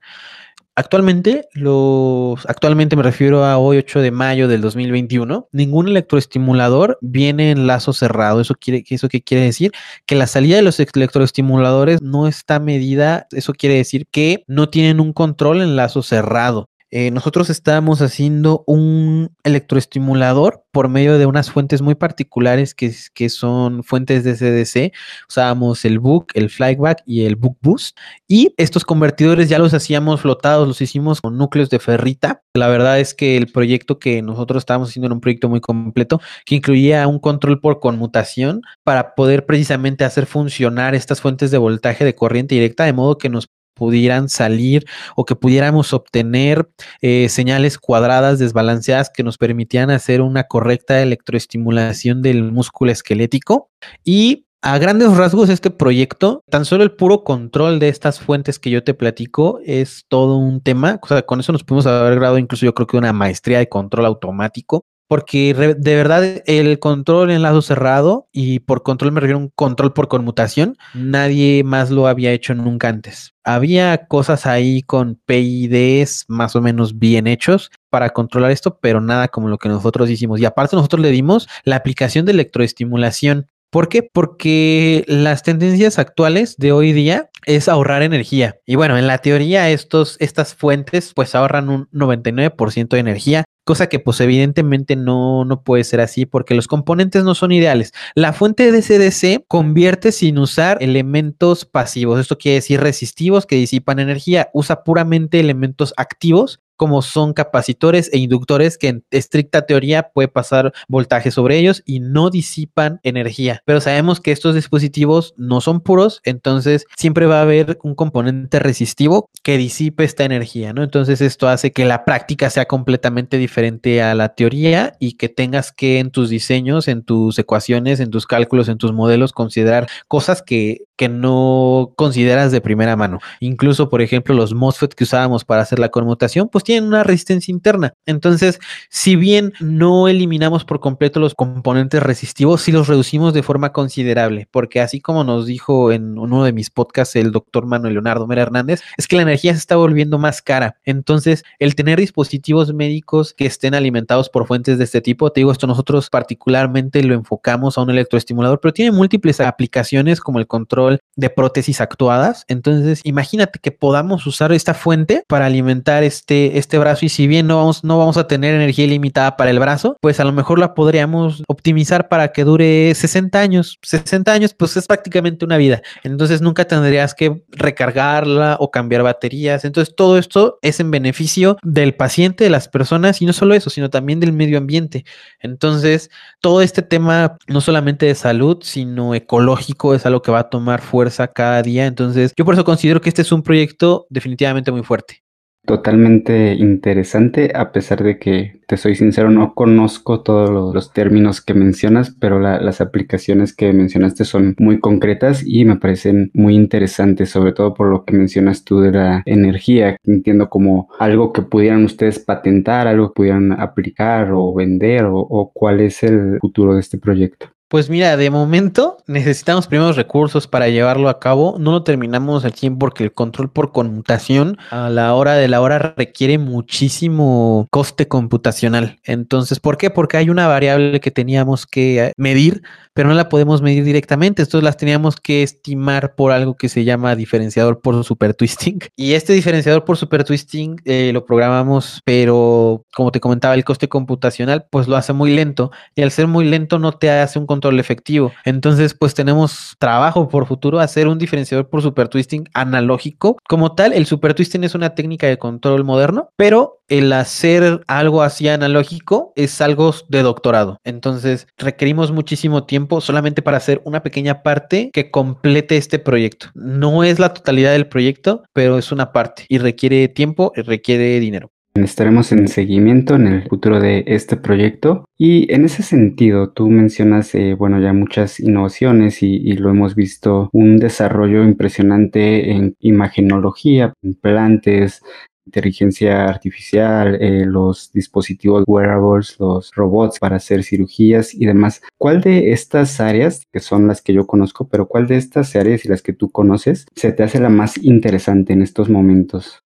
Actualmente, 0.75 1.47
los, 1.53 2.43
actualmente 2.47 2.95
me 2.95 3.03
refiero 3.03 3.45
a 3.45 3.59
hoy 3.59 3.77
8 3.77 3.99
de 4.01 4.09
mayo 4.09 4.47
del 4.47 4.61
2021, 4.61 5.47
ningún 5.51 5.87
electroestimulador 5.87 6.97
viene 6.99 7.51
en 7.51 7.67
lazo 7.67 7.93
cerrado. 7.93 8.41
¿Eso, 8.41 8.55
quiere, 8.55 8.83
¿Eso 8.89 9.07
qué 9.07 9.21
quiere 9.21 9.43
decir? 9.43 9.71
Que 10.07 10.15
la 10.15 10.25
salida 10.25 10.55
de 10.55 10.63
los 10.63 10.79
electroestimuladores 10.79 12.01
no 12.01 12.27
está 12.27 12.59
medida. 12.59 13.27
Eso 13.31 13.53
quiere 13.53 13.75
decir 13.75 14.07
que 14.09 14.43
no 14.47 14.69
tienen 14.69 14.99
un 14.99 15.13
control 15.13 15.61
en 15.61 15.75
lazo 15.75 16.01
cerrado. 16.01 16.69
Eh, 16.95 17.09
nosotros 17.09 17.49
estábamos 17.49 18.03
haciendo 18.03 18.63
un 18.67 19.35
electroestimulador 19.43 20.63
por 20.71 20.89
medio 20.89 21.17
de 21.17 21.25
unas 21.25 21.49
fuentes 21.49 21.81
muy 21.81 21.95
particulares 21.95 22.75
que, 22.75 22.93
que 23.15 23.29
son 23.29 23.83
fuentes 23.83 24.23
de 24.23 24.35
CDC. 24.35 24.93
Usábamos 25.27 25.85
el 25.85 25.97
Book, 25.97 26.27
el 26.35 26.51
Flyback 26.51 27.01
y 27.07 27.25
el 27.25 27.35
Book 27.35 27.57
Boost. 27.63 27.97
Y 28.27 28.53
estos 28.57 28.85
convertidores 28.85 29.49
ya 29.49 29.57
los 29.57 29.73
hacíamos 29.73 30.21
flotados, 30.21 30.67
los 30.67 30.81
hicimos 30.81 31.19
con 31.19 31.35
núcleos 31.35 31.71
de 31.71 31.79
ferrita. 31.79 32.43
La 32.53 32.67
verdad 32.67 32.99
es 32.99 33.15
que 33.15 33.37
el 33.37 33.47
proyecto 33.47 33.97
que 33.97 34.21
nosotros 34.21 34.61
estábamos 34.61 34.89
haciendo 34.89 35.07
era 35.07 35.15
un 35.15 35.21
proyecto 35.21 35.49
muy 35.49 35.61
completo 35.61 36.21
que 36.45 36.57
incluía 36.57 37.07
un 37.07 37.17
control 37.17 37.59
por 37.59 37.79
conmutación 37.79 38.61
para 38.83 39.15
poder 39.15 39.47
precisamente 39.47 40.05
hacer 40.05 40.27
funcionar 40.27 40.93
estas 40.93 41.21
fuentes 41.21 41.49
de 41.49 41.57
voltaje 41.57 42.05
de 42.05 42.13
corriente 42.13 42.53
directa 42.53 42.83
de 42.83 42.93
modo 42.93 43.17
que 43.17 43.29
nos 43.29 43.47
pudieran 43.83 44.29
salir 44.29 44.85
o 45.17 45.25
que 45.25 45.35
pudiéramos 45.35 45.91
obtener 45.91 46.69
eh, 47.01 47.27
señales 47.27 47.77
cuadradas 47.77 48.39
desbalanceadas 48.39 49.09
que 49.09 49.23
nos 49.23 49.37
permitieran 49.37 49.89
hacer 49.91 50.21
una 50.21 50.45
correcta 50.45 51.01
electroestimulación 51.01 52.21
del 52.21 52.49
músculo 52.53 52.93
esquelético 52.93 53.69
y 54.05 54.45
a 54.61 54.77
grandes 54.77 55.17
rasgos, 55.17 55.49
este 55.49 55.69
proyecto, 55.69 56.45
tan 56.49 56.63
solo 56.63 56.85
el 56.85 56.93
puro 56.93 57.25
control 57.25 57.79
de 57.79 57.89
estas 57.89 58.21
fuentes 58.21 58.57
que 58.57 58.69
yo 58.69 58.85
te 58.85 58.93
platico 58.93 59.59
es 59.65 60.05
todo 60.07 60.37
un 60.37 60.61
tema. 60.61 60.97
O 61.01 61.07
sea, 61.07 61.23
con 61.23 61.41
eso 61.41 61.51
nos 61.51 61.65
pudimos 61.65 61.85
haber 61.85 62.15
grado 62.15 62.37
incluso 62.37 62.65
yo 62.65 62.73
creo 62.73 62.87
que 62.87 62.95
una 62.95 63.11
maestría 63.11 63.59
de 63.59 63.67
control 63.67 64.05
automático 64.05 64.85
porque 65.07 65.53
de 65.53 65.95
verdad 65.95 66.41
el 66.45 66.79
control 66.79 67.31
en 67.31 67.41
lazo 67.41 67.61
cerrado, 67.61 68.27
y 68.31 68.59
por 68.59 68.83
control 68.83 69.11
me 69.11 69.19
refiero 69.19 69.37
a 69.37 69.41
un 69.41 69.51
control 69.55 69.93
por 69.93 70.07
conmutación, 70.07 70.77
nadie 70.93 71.63
más 71.63 71.91
lo 71.91 72.07
había 72.07 72.31
hecho 72.31 72.55
nunca 72.55 72.89
antes. 72.89 73.33
Había 73.43 74.07
cosas 74.07 74.45
ahí 74.45 74.81
con 74.81 75.19
PIDs 75.25 76.25
más 76.27 76.55
o 76.55 76.61
menos 76.61 76.97
bien 76.97 77.27
hechos 77.27 77.69
para 77.89 78.09
controlar 78.11 78.51
esto, 78.51 78.79
pero 78.81 79.01
nada 79.01 79.27
como 79.27 79.49
lo 79.49 79.57
que 79.57 79.69
nosotros 79.69 80.09
hicimos. 80.09 80.39
Y 80.39 80.45
aparte 80.45 80.75
nosotros 80.75 81.01
le 81.01 81.11
dimos 81.11 81.47
la 81.63 81.75
aplicación 81.75 82.25
de 82.25 82.31
electroestimulación. 82.31 83.47
¿Por 83.69 83.89
qué? 83.89 84.03
Porque 84.03 85.03
las 85.07 85.43
tendencias 85.43 85.99
actuales 85.99 86.55
de 86.57 86.71
hoy 86.71 86.93
día 86.93 87.29
es 87.45 87.67
ahorrar 87.67 88.03
energía. 88.03 88.55
Y 88.65 88.75
bueno, 88.75 88.97
en 88.97 89.07
la 89.07 89.17
teoría 89.17 89.69
estos, 89.69 90.15
estas 90.19 90.55
fuentes 90.55 91.11
pues 91.15 91.35
ahorran 91.35 91.69
un 91.69 91.89
99% 91.91 92.89
de 92.89 92.99
energía, 92.99 93.43
cosa 93.63 93.87
que 93.87 93.99
pues 93.99 94.19
evidentemente 94.21 94.95
no, 94.95 95.45
no 95.45 95.63
puede 95.63 95.83
ser 95.83 96.01
así 96.01 96.25
porque 96.25 96.55
los 96.55 96.67
componentes 96.67 97.23
no 97.23 97.35
son 97.35 97.51
ideales. 97.51 97.93
La 98.15 98.33
fuente 98.33 98.71
de 98.71 98.81
CDC 98.81 99.45
convierte 99.47 100.11
sin 100.11 100.37
usar 100.37 100.77
elementos 100.81 101.65
pasivos, 101.65 102.19
esto 102.19 102.37
quiere 102.37 102.55
decir 102.55 102.81
resistivos 102.81 103.45
que 103.45 103.55
disipan 103.55 103.99
energía, 103.99 104.49
usa 104.53 104.83
puramente 104.83 105.39
elementos 105.39 105.93
activos 105.97 106.62
como 106.75 107.01
son 107.01 107.33
capacitores 107.33 108.09
e 108.13 108.17
inductores 108.17 108.77
que 108.77 108.87
en 108.87 109.05
estricta 109.11 109.65
teoría 109.65 110.09
puede 110.13 110.27
pasar 110.27 110.73
voltaje 110.87 111.31
sobre 111.31 111.57
ellos 111.57 111.83
y 111.85 111.99
no 111.99 112.29
disipan 112.29 112.99
energía. 113.03 113.61
Pero 113.65 113.81
sabemos 113.81 114.19
que 114.19 114.31
estos 114.31 114.55
dispositivos 114.55 115.33
no 115.37 115.61
son 115.61 115.81
puros, 115.81 116.21
entonces 116.23 116.85
siempre 116.97 117.25
va 117.25 117.39
a 117.39 117.43
haber 117.43 117.79
un 117.83 117.95
componente 117.95 118.59
resistivo 118.59 119.29
que 119.43 119.57
disipe 119.57 120.03
esta 120.03 120.23
energía, 120.23 120.73
¿no? 120.73 120.83
Entonces 120.83 121.21
esto 121.21 121.47
hace 121.47 121.71
que 121.71 121.85
la 121.85 122.05
práctica 122.05 122.49
sea 122.49 122.65
completamente 122.65 123.37
diferente 123.37 124.01
a 124.01 124.15
la 124.15 124.29
teoría 124.29 124.93
y 124.99 125.13
que 125.13 125.29
tengas 125.29 125.71
que 125.71 125.99
en 125.99 126.11
tus 126.11 126.29
diseños, 126.29 126.87
en 126.87 127.03
tus 127.03 127.37
ecuaciones, 127.39 127.99
en 127.99 128.09
tus 128.09 128.25
cálculos, 128.25 128.69
en 128.69 128.77
tus 128.77 128.93
modelos 128.93 129.33
considerar 129.33 129.87
cosas 130.07 130.41
que, 130.41 130.85
que 130.95 131.09
no 131.09 131.93
consideras 131.95 132.51
de 132.51 132.61
primera 132.61 132.95
mano. 132.95 133.19
Incluso, 133.39 133.89
por 133.89 134.01
ejemplo, 134.01 134.35
los 134.35 134.53
MOSFET 134.53 134.93
que 134.93 135.03
usábamos 135.03 135.45
para 135.45 135.61
hacer 135.61 135.79
la 135.79 135.89
conmutación, 135.89 136.49
pues 136.49 136.62
tienen 136.63 136.87
una 136.87 137.03
resistencia 137.03 137.51
interna. 137.51 137.93
Entonces, 138.05 138.59
si 138.89 139.15
bien 139.15 139.53
no 139.59 140.07
eliminamos 140.07 140.65
por 140.65 140.79
completo 140.79 141.19
los 141.19 141.35
componentes 141.35 142.01
resistivos, 142.01 142.61
sí 142.61 142.71
los 142.71 142.87
reducimos 142.87 143.33
de 143.33 143.43
forma 143.43 143.71
considerable, 143.71 144.47
porque 144.51 144.81
así 144.81 144.99
como 144.99 145.23
nos 145.23 145.45
dijo 145.45 145.91
en 145.91 146.17
uno 146.17 146.43
de 146.43 146.53
mis 146.53 146.69
podcasts 146.69 147.15
el 147.15 147.31
doctor 147.31 147.65
Manuel 147.65 147.93
Leonardo 147.93 148.27
Mera 148.27 148.43
Hernández, 148.43 148.81
es 148.97 149.07
que 149.07 149.15
la 149.15 149.21
energía 149.23 149.53
se 149.53 149.59
está 149.59 149.75
volviendo 149.75 150.17
más 150.17 150.41
cara. 150.41 150.77
Entonces, 150.85 151.43
el 151.59 151.75
tener 151.75 151.99
dispositivos 151.99 152.73
médicos 152.73 153.33
que 153.33 153.45
estén 153.45 153.75
alimentados 153.75 154.29
por 154.29 154.47
fuentes 154.47 154.77
de 154.77 154.83
este 154.83 155.01
tipo, 155.01 155.31
te 155.31 155.41
digo, 155.41 155.51
esto 155.51 155.67
nosotros 155.67 156.09
particularmente 156.09 157.03
lo 157.03 157.13
enfocamos 157.13 157.77
a 157.77 157.81
un 157.81 157.89
electroestimulador, 157.89 158.59
pero 158.59 158.73
tiene 158.73 158.91
múltiples 158.91 159.39
aplicaciones 159.39 160.19
como 160.19 160.39
el 160.39 160.47
control 160.47 160.99
de 161.15 161.29
prótesis 161.29 161.81
actuadas. 161.81 162.45
Entonces, 162.47 163.01
imagínate 163.03 163.59
que 163.59 163.71
podamos 163.71 164.25
usar 164.25 164.51
esta 164.51 164.73
fuente 164.73 165.23
para 165.27 165.45
alimentar 165.45 166.03
este 166.03 166.52
este 166.53 166.77
brazo 166.77 167.05
y 167.05 167.09
si 167.09 167.27
bien 167.27 167.47
no 167.47 167.57
vamos, 167.57 167.83
no 167.83 167.97
vamos 167.97 168.17
a 168.17 168.27
tener 168.27 168.55
energía 168.55 168.85
ilimitada 168.85 169.35
para 169.37 169.51
el 169.51 169.59
brazo, 169.59 169.97
pues 170.01 170.19
a 170.19 170.23
lo 170.23 170.31
mejor 170.31 170.59
la 170.59 170.73
podríamos 170.73 171.43
optimizar 171.47 172.07
para 172.09 172.31
que 172.31 172.43
dure 172.43 172.93
60 172.93 173.39
años. 173.39 173.79
60 173.81 174.31
años 174.31 174.53
pues 174.53 174.77
es 174.77 174.87
prácticamente 174.87 175.45
una 175.45 175.57
vida. 175.57 175.81
Entonces 176.03 176.41
nunca 176.41 176.65
tendrías 176.65 177.13
que 177.13 177.43
recargarla 177.49 178.57
o 178.59 178.71
cambiar 178.71 179.03
baterías. 179.03 179.65
Entonces 179.65 179.95
todo 179.95 180.17
esto 180.17 180.59
es 180.61 180.79
en 180.79 180.91
beneficio 180.91 181.57
del 181.63 181.95
paciente, 181.95 182.43
de 182.43 182.49
las 182.49 182.67
personas 182.67 183.21
y 183.21 183.25
no 183.25 183.33
solo 183.33 183.53
eso, 183.53 183.69
sino 183.69 183.89
también 183.89 184.19
del 184.19 184.33
medio 184.33 184.57
ambiente. 184.57 185.05
Entonces 185.39 186.09
todo 186.41 186.61
este 186.61 186.81
tema 186.81 187.37
no 187.47 187.61
solamente 187.61 188.05
de 188.05 188.15
salud, 188.15 188.59
sino 188.61 189.15
ecológico 189.15 189.95
es 189.95 190.05
algo 190.05 190.21
que 190.21 190.31
va 190.31 190.39
a 190.39 190.49
tomar 190.49 190.81
fuerza 190.81 191.27
cada 191.27 191.61
día. 191.61 191.85
Entonces 191.85 192.33
yo 192.37 192.45
por 192.45 192.53
eso 192.53 192.63
considero 192.63 193.01
que 193.01 193.09
este 193.09 193.21
es 193.21 193.31
un 193.31 193.43
proyecto 193.43 194.05
definitivamente 194.09 194.71
muy 194.71 194.83
fuerte. 194.83 195.22
Totalmente 195.65 196.55
interesante, 196.55 197.53
a 197.55 197.71
pesar 197.71 198.03
de 198.03 198.19
que, 198.19 198.59
te 198.67 198.75
soy 198.75 198.95
sincero, 198.95 199.31
no 199.31 199.53
conozco 199.53 200.21
todos 200.21 200.49
los, 200.49 200.91
términos 200.91 201.39
que 201.39 201.53
mencionas, 201.53 202.13
pero 202.19 202.37
las 202.39 202.81
aplicaciones 202.81 203.55
que 203.55 203.71
mencionaste 203.71 204.25
son 204.25 204.55
muy 204.59 204.81
concretas 204.81 205.41
y 205.45 205.63
me 205.63 205.77
parecen 205.77 206.31
muy 206.33 206.55
interesantes, 206.55 207.29
sobre 207.29 207.53
todo 207.53 207.73
por 207.73 207.87
lo 207.87 208.03
que 208.03 208.13
mencionas 208.13 208.65
tú 208.65 208.81
de 208.81 208.91
la 208.91 209.23
energía. 209.25 209.95
Entiendo 210.03 210.49
como 210.49 210.89
algo 210.99 211.31
que 211.31 211.43
pudieran 211.43 211.85
ustedes 211.85 212.19
patentar, 212.19 212.87
algo 212.87 213.09
que 213.09 213.15
pudieran 213.15 213.53
aplicar 213.53 214.33
o 214.33 214.53
vender, 214.53 215.05
o, 215.05 215.17
o 215.17 215.51
cuál 215.53 215.79
es 215.79 216.03
el 216.03 216.39
futuro 216.41 216.73
de 216.73 216.81
este 216.81 216.97
proyecto. 216.97 217.52
Pues 217.73 217.89
mira, 217.89 218.17
de 218.17 218.29
momento 218.29 218.97
necesitamos 219.07 219.65
primeros 219.65 219.95
recursos 219.95 220.45
para 220.45 220.69
llevarlo 220.69 221.09
a 221.09 221.19
cabo. 221.19 221.55
No 221.57 221.71
lo 221.71 221.81
terminamos 221.81 222.45
al 222.45 222.53
100 222.53 222.77
porque 222.77 223.03
el 223.03 223.13
control 223.13 223.49
por 223.49 223.71
conmutación 223.71 224.59
a 224.69 224.91
la 224.91 225.15
hora 225.15 225.33
de 225.33 225.47
la 225.47 225.59
hora 225.59 225.95
requiere 225.97 226.37
muchísimo 226.37 227.67
coste 227.71 228.07
computacional. 228.07 228.99
Entonces, 229.03 229.59
¿por 229.59 229.77
qué? 229.77 229.89
Porque 229.89 230.17
hay 230.17 230.29
una 230.29 230.45
variable 230.45 230.99
que 230.99 231.09
teníamos 231.09 231.65
que 231.65 231.99
eh, 231.99 232.13
medir, 232.15 232.61
pero 232.93 233.09
no 233.09 233.15
la 233.15 233.27
podemos 233.27 233.63
medir 233.63 233.83
directamente. 233.83 234.43
Entonces 234.43 234.63
las 234.63 234.77
teníamos 234.77 235.15
que 235.15 235.41
estimar 235.41 236.13
por 236.13 236.31
algo 236.31 236.55
que 236.55 236.69
se 236.69 236.83
llama 236.83 237.15
diferenciador 237.15 237.81
por 237.81 238.03
super 238.03 238.35
twisting. 238.35 238.81
Y 238.95 239.13
este 239.13 239.33
diferenciador 239.33 239.83
por 239.83 239.97
super 239.97 240.23
twisting 240.23 240.79
eh, 240.85 241.09
lo 241.11 241.25
programamos, 241.25 242.01
pero 242.05 242.85
como 242.93 243.11
te 243.11 243.19
comentaba, 243.19 243.55
el 243.55 243.65
coste 243.65 243.89
computacional 243.89 244.67
pues 244.69 244.87
lo 244.87 244.95
hace 244.95 245.11
muy 245.11 245.33
lento. 245.33 245.71
Y 245.95 246.03
al 246.03 246.11
ser 246.11 246.27
muy 246.27 246.45
lento 246.45 246.77
no 246.77 246.91
te 246.91 247.09
hace 247.09 247.39
un 247.39 247.47
control 247.47 247.62
control 247.63 247.79
efectivo. 247.79 248.33
Entonces, 248.43 248.93
pues 248.93 249.13
tenemos 249.13 249.75
trabajo 249.79 250.27
por 250.27 250.45
futuro 250.45 250.79
hacer 250.79 251.07
un 251.07 251.17
diferenciador 251.17 251.69
por 251.69 251.81
super 251.81 252.09
twisting 252.09 252.49
analógico. 252.53 253.37
Como 253.47 253.73
tal, 253.73 253.93
el 253.93 254.05
super 254.05 254.33
twisting 254.33 254.63
es 254.65 254.75
una 254.75 254.95
técnica 254.95 255.27
de 255.27 255.37
control 255.37 255.85
moderno, 255.85 256.29
pero 256.35 256.81
el 256.89 257.13
hacer 257.13 257.81
algo 257.87 258.21
así 258.21 258.49
analógico 258.49 259.31
es 259.35 259.61
algo 259.61 259.93
de 260.09 260.21
doctorado. 260.23 260.77
Entonces, 260.83 261.47
requerimos 261.57 262.11
muchísimo 262.11 262.65
tiempo 262.65 262.99
solamente 262.99 263.41
para 263.41 263.57
hacer 263.57 263.81
una 263.85 264.03
pequeña 264.03 264.43
parte 264.43 264.89
que 264.91 265.09
complete 265.09 265.77
este 265.77 265.99
proyecto. 265.99 266.47
No 266.53 267.03
es 267.03 267.19
la 267.19 267.33
totalidad 267.33 267.71
del 267.71 267.87
proyecto, 267.87 268.43
pero 268.51 268.77
es 268.77 268.91
una 268.91 269.13
parte 269.13 269.45
y 269.47 269.57
requiere 269.57 270.09
tiempo 270.09 270.51
y 270.55 270.61
requiere 270.61 271.19
dinero. 271.19 271.51
Estaremos 271.75 272.31
en 272.31 272.47
seguimiento 272.49 273.15
en 273.15 273.25
el 273.25 273.49
futuro 273.49 273.79
de 273.79 274.03
este 274.05 274.37
proyecto 274.37 275.05
y 275.17 275.51
en 275.51 275.65
ese 275.65 275.81
sentido 275.81 276.51
tú 276.51 276.69
mencionas, 276.69 277.33
eh, 277.33 277.55
bueno, 277.55 277.81
ya 277.81 277.93
muchas 277.93 278.39
innovaciones 278.39 279.23
y, 279.23 279.53
lo 279.53 279.71
hemos 279.71 279.95
visto, 279.95 280.51
un 280.53 280.77
desarrollo 280.77 281.43
impresionante 281.43 282.51
en 282.51 282.75
imagenología, 282.79 283.91
implantes, 284.03 285.01
inteligencia 285.47 286.25
artificial, 286.25 287.17
eh, 287.19 287.43
los 287.47 287.91
dispositivos 287.91 288.65
wearables, 288.67 289.35
los 289.39 289.71
robots 289.73 290.19
para 290.19 290.35
hacer 290.35 290.63
cirugías 290.63 291.33
y 291.33 291.47
demás. 291.47 291.81
¿Cuál 291.97 292.21
de 292.21 292.51
estas 292.51 292.99
áreas, 292.99 293.47
que 293.51 293.59
son 293.59 293.87
las 293.87 294.03
que 294.03 294.13
yo 294.13 294.27
conozco, 294.27 294.67
pero 294.67 294.87
cuál 294.87 295.07
de 295.07 295.17
estas 295.17 295.55
áreas 295.55 295.85
y 295.85 295.89
las 295.89 296.03
que 296.03 296.13
tú 296.13 296.29
conoces, 296.29 296.85
se 296.95 297.11
te 297.13 297.23
hace 297.23 297.39
la 297.39 297.49
más 297.49 297.83
interesante 297.83 298.53
en 298.53 298.61
estos 298.61 298.89
momentos? 298.89 299.63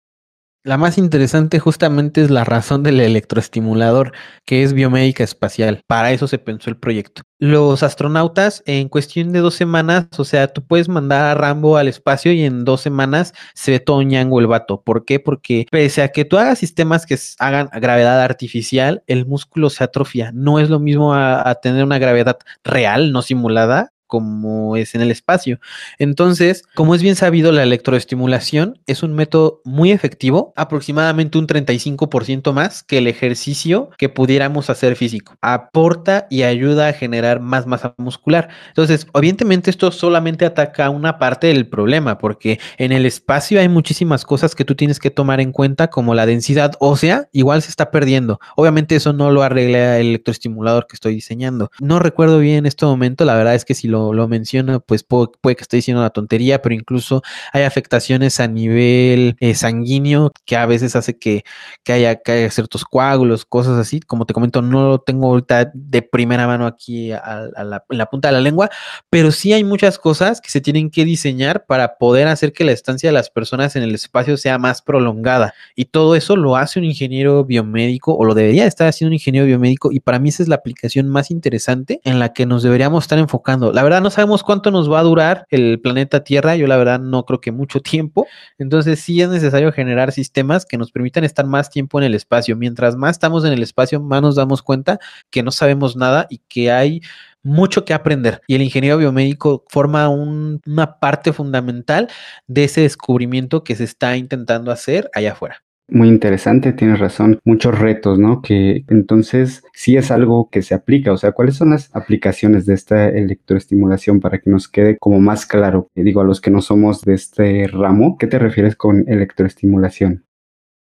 La 0.68 0.76
más 0.76 0.98
interesante 0.98 1.60
justamente 1.60 2.20
es 2.20 2.30
la 2.30 2.44
razón 2.44 2.82
del 2.82 3.00
electroestimulador, 3.00 4.12
que 4.44 4.62
es 4.62 4.74
biomédica 4.74 5.24
espacial. 5.24 5.80
Para 5.86 6.12
eso 6.12 6.28
se 6.28 6.36
pensó 6.36 6.68
el 6.68 6.76
proyecto. 6.76 7.22
Los 7.38 7.82
astronautas 7.82 8.62
en 8.66 8.90
cuestión 8.90 9.32
de 9.32 9.38
dos 9.38 9.54
semanas, 9.54 10.08
o 10.18 10.24
sea, 10.24 10.48
tú 10.48 10.66
puedes 10.66 10.90
mandar 10.90 11.24
a 11.24 11.34
Rambo 11.34 11.78
al 11.78 11.88
espacio 11.88 12.32
y 12.32 12.44
en 12.44 12.66
dos 12.66 12.82
semanas 12.82 13.32
se 13.54 13.70
ve 13.70 13.80
todo 13.80 14.02
ñango 14.02 14.40
el 14.40 14.46
vato. 14.46 14.82
¿Por 14.82 15.06
qué? 15.06 15.18
Porque 15.18 15.64
pese 15.70 16.02
a 16.02 16.08
que 16.08 16.26
tú 16.26 16.36
hagas 16.36 16.58
sistemas 16.58 17.06
que 17.06 17.18
hagan 17.38 17.70
gravedad 17.72 18.20
artificial, 18.20 19.02
el 19.06 19.24
músculo 19.24 19.70
se 19.70 19.84
atrofia. 19.84 20.32
No 20.34 20.58
es 20.58 20.68
lo 20.68 20.80
mismo 20.80 21.14
a, 21.14 21.48
a 21.48 21.54
tener 21.54 21.82
una 21.82 21.98
gravedad 21.98 22.36
real, 22.62 23.10
no 23.10 23.22
simulada, 23.22 23.94
como 24.08 24.76
es 24.76 24.96
en 24.96 25.02
el 25.02 25.12
espacio. 25.12 25.60
Entonces, 26.00 26.64
como 26.74 26.96
es 26.96 27.02
bien 27.02 27.14
sabido, 27.14 27.52
la 27.52 27.62
electroestimulación 27.62 28.80
es 28.86 29.04
un 29.04 29.12
método 29.12 29.60
muy 29.64 29.92
efectivo, 29.92 30.52
aproximadamente 30.56 31.38
un 31.38 31.46
35% 31.46 32.52
más 32.52 32.82
que 32.82 32.98
el 32.98 33.06
ejercicio 33.06 33.90
que 33.98 34.08
pudiéramos 34.08 34.70
hacer 34.70 34.96
físico. 34.96 35.36
Aporta 35.40 36.26
y 36.30 36.42
ayuda 36.42 36.88
a 36.88 36.92
generar 36.92 37.40
más 37.40 37.66
masa 37.66 37.94
muscular. 37.98 38.48
Entonces, 38.68 39.06
evidentemente 39.14 39.70
esto 39.70 39.92
solamente 39.92 40.44
ataca 40.44 40.90
una 40.90 41.18
parte 41.18 41.48
del 41.48 41.68
problema, 41.68 42.18
porque 42.18 42.58
en 42.78 42.92
el 42.92 43.06
espacio 43.06 43.60
hay 43.60 43.68
muchísimas 43.68 44.24
cosas 44.24 44.54
que 44.54 44.64
tú 44.64 44.74
tienes 44.74 44.98
que 44.98 45.10
tomar 45.10 45.40
en 45.40 45.52
cuenta, 45.52 45.88
como 45.88 46.14
la 46.14 46.26
densidad 46.26 46.72
ósea, 46.80 47.28
igual 47.32 47.62
se 47.62 47.70
está 47.70 47.90
perdiendo. 47.90 48.40
Obviamente 48.56 48.96
eso 48.96 49.12
no 49.12 49.30
lo 49.30 49.42
arregla 49.42 49.98
el 49.98 50.08
electroestimulador 50.08 50.86
que 50.86 50.96
estoy 50.96 51.14
diseñando. 51.14 51.70
No 51.80 51.98
recuerdo 51.98 52.38
bien 52.38 52.58
en 52.58 52.66
este 52.66 52.86
momento, 52.86 53.24
la 53.24 53.34
verdad 53.34 53.54
es 53.54 53.64
que 53.64 53.74
si 53.74 53.88
lo 53.88 53.97
lo, 54.12 54.28
menciono, 54.28 54.80
pues 54.80 55.02
puede, 55.04 55.30
que 55.56 55.62
esté 55.62 55.76
diciendo 55.76 56.00
una 56.00 56.10
tontería, 56.10 56.62
pero 56.62 56.74
incluso 56.74 57.22
hay 57.52 57.62
afectaciones 57.62 58.40
a 58.40 58.48
nivel 58.48 59.36
eh, 59.40 59.54
sanguíneo 59.54 60.32
que 60.44 60.56
a 60.56 60.66
veces 60.66 60.96
hace 60.96 61.18
que, 61.18 61.44
haya, 61.86 62.20
ciertos 62.50 62.84
coágulos, 62.84 63.44
cosas 63.44 63.78
así. 63.78 64.00
Como 64.00 64.26
te 64.26 64.34
comento, 64.34 64.62
no 64.62 64.88
lo 64.88 64.98
tengo 64.98 65.28
ahorita 65.28 65.70
de 65.74 66.02
primera 66.02 66.46
mano 66.46 66.66
aquí 66.66 67.12
a, 67.12 67.48
la, 67.64 67.84
en 67.88 67.98
la 67.98 68.06
punta 68.06 68.28
de 68.28 68.32
la 68.32 68.40
lengua, 68.40 68.70
pero 69.10 69.32
sí 69.32 69.52
hay 69.52 69.64
muchas 69.64 69.98
cosas 69.98 70.40
que 70.40 70.50
se 70.50 70.60
tienen 70.60 70.90
que 70.90 71.04
diseñar 71.04 71.66
para 71.66 71.96
poder 71.98 72.28
hacer 72.28 72.52
que 72.52 72.64
la 72.64 72.72
estancia 72.72 73.08
de 73.08 73.14
las 73.14 73.30
personas 73.30 73.76
en 73.76 73.82
el 73.82 73.94
espacio 73.94 74.36
sea 74.36 74.58
más 74.58 74.82
prolongada. 74.82 75.54
Y 75.74 75.86
todo 75.86 76.14
eso 76.14 76.36
lo 76.36 76.56
hace 76.56 76.78
un 76.78 76.84
ingeniero 76.84 77.44
biomédico 77.44 78.14
o 78.14 78.24
lo 78.24 78.34
debería 78.34 78.66
estar 78.66 78.88
haciendo 78.88 79.10
un 79.10 79.14
ingeniero 79.14 79.46
biomédico 79.46 79.90
y 79.92 80.00
para 80.00 80.18
mí 80.18 80.28
esa 80.28 80.42
es 80.42 80.48
la 80.48 80.56
aplicación 80.56 81.08
más 81.08 81.30
interesante 81.30 82.00
en 82.04 82.18
la 82.18 82.32
que 82.32 82.46
nos 82.46 82.62
deberíamos 82.62 83.04
estar 83.04 83.18
enfocando. 83.18 83.72
La 83.72 83.82
verdad 83.88 84.02
no 84.02 84.10
sabemos 84.10 84.42
cuánto 84.42 84.70
nos 84.70 84.90
va 84.90 85.00
a 85.00 85.02
durar 85.02 85.46
el 85.50 85.80
planeta 85.80 86.22
Tierra, 86.22 86.56
yo 86.56 86.66
la 86.66 86.76
verdad 86.76 87.00
no 87.00 87.24
creo 87.24 87.40
que 87.40 87.52
mucho 87.52 87.80
tiempo, 87.82 88.26
entonces 88.58 89.00
sí 89.00 89.20
es 89.20 89.28
necesario 89.28 89.72
generar 89.72 90.12
sistemas 90.12 90.66
que 90.66 90.78
nos 90.78 90.92
permitan 90.92 91.24
estar 91.24 91.46
más 91.46 91.70
tiempo 91.70 91.98
en 91.98 92.04
el 92.04 92.14
espacio. 92.14 92.56
Mientras 92.56 92.96
más 92.96 93.12
estamos 93.12 93.44
en 93.44 93.52
el 93.52 93.62
espacio, 93.62 94.00
más 94.00 94.22
nos 94.22 94.36
damos 94.36 94.62
cuenta 94.62 94.98
que 95.30 95.42
no 95.42 95.50
sabemos 95.50 95.96
nada 95.96 96.26
y 96.30 96.38
que 96.48 96.70
hay 96.70 97.00
mucho 97.42 97.84
que 97.84 97.94
aprender 97.94 98.42
y 98.46 98.56
el 98.56 98.62
ingeniero 98.62 98.98
biomédico 98.98 99.64
forma 99.68 100.08
una 100.08 100.98
parte 100.98 101.32
fundamental 101.32 102.08
de 102.46 102.64
ese 102.64 102.82
descubrimiento 102.82 103.64
que 103.64 103.76
se 103.76 103.84
está 103.84 104.16
intentando 104.16 104.70
hacer 104.70 105.10
allá 105.14 105.32
afuera. 105.32 105.62
Muy 105.90 106.08
interesante, 106.08 106.74
tienes 106.74 106.98
razón. 106.98 107.40
Muchos 107.44 107.78
retos, 107.78 108.18
¿no? 108.18 108.42
Que 108.42 108.84
entonces 108.88 109.62
sí 109.72 109.96
es 109.96 110.10
algo 110.10 110.50
que 110.50 110.60
se 110.60 110.74
aplica. 110.74 111.12
O 111.12 111.16
sea, 111.16 111.32
¿cuáles 111.32 111.56
son 111.56 111.70
las 111.70 111.88
aplicaciones 111.96 112.66
de 112.66 112.74
esta 112.74 113.08
electroestimulación 113.08 114.20
para 114.20 114.38
que 114.38 114.50
nos 114.50 114.68
quede 114.68 114.98
como 114.98 115.18
más 115.20 115.46
claro? 115.46 115.90
digo, 115.94 116.20
a 116.20 116.24
los 116.24 116.42
que 116.42 116.50
no 116.50 116.60
somos 116.60 117.02
de 117.02 117.14
este 117.14 117.66
ramo, 117.68 118.18
¿qué 118.18 118.26
te 118.26 118.38
refieres 118.38 118.76
con 118.76 119.08
electroestimulación? 119.08 120.27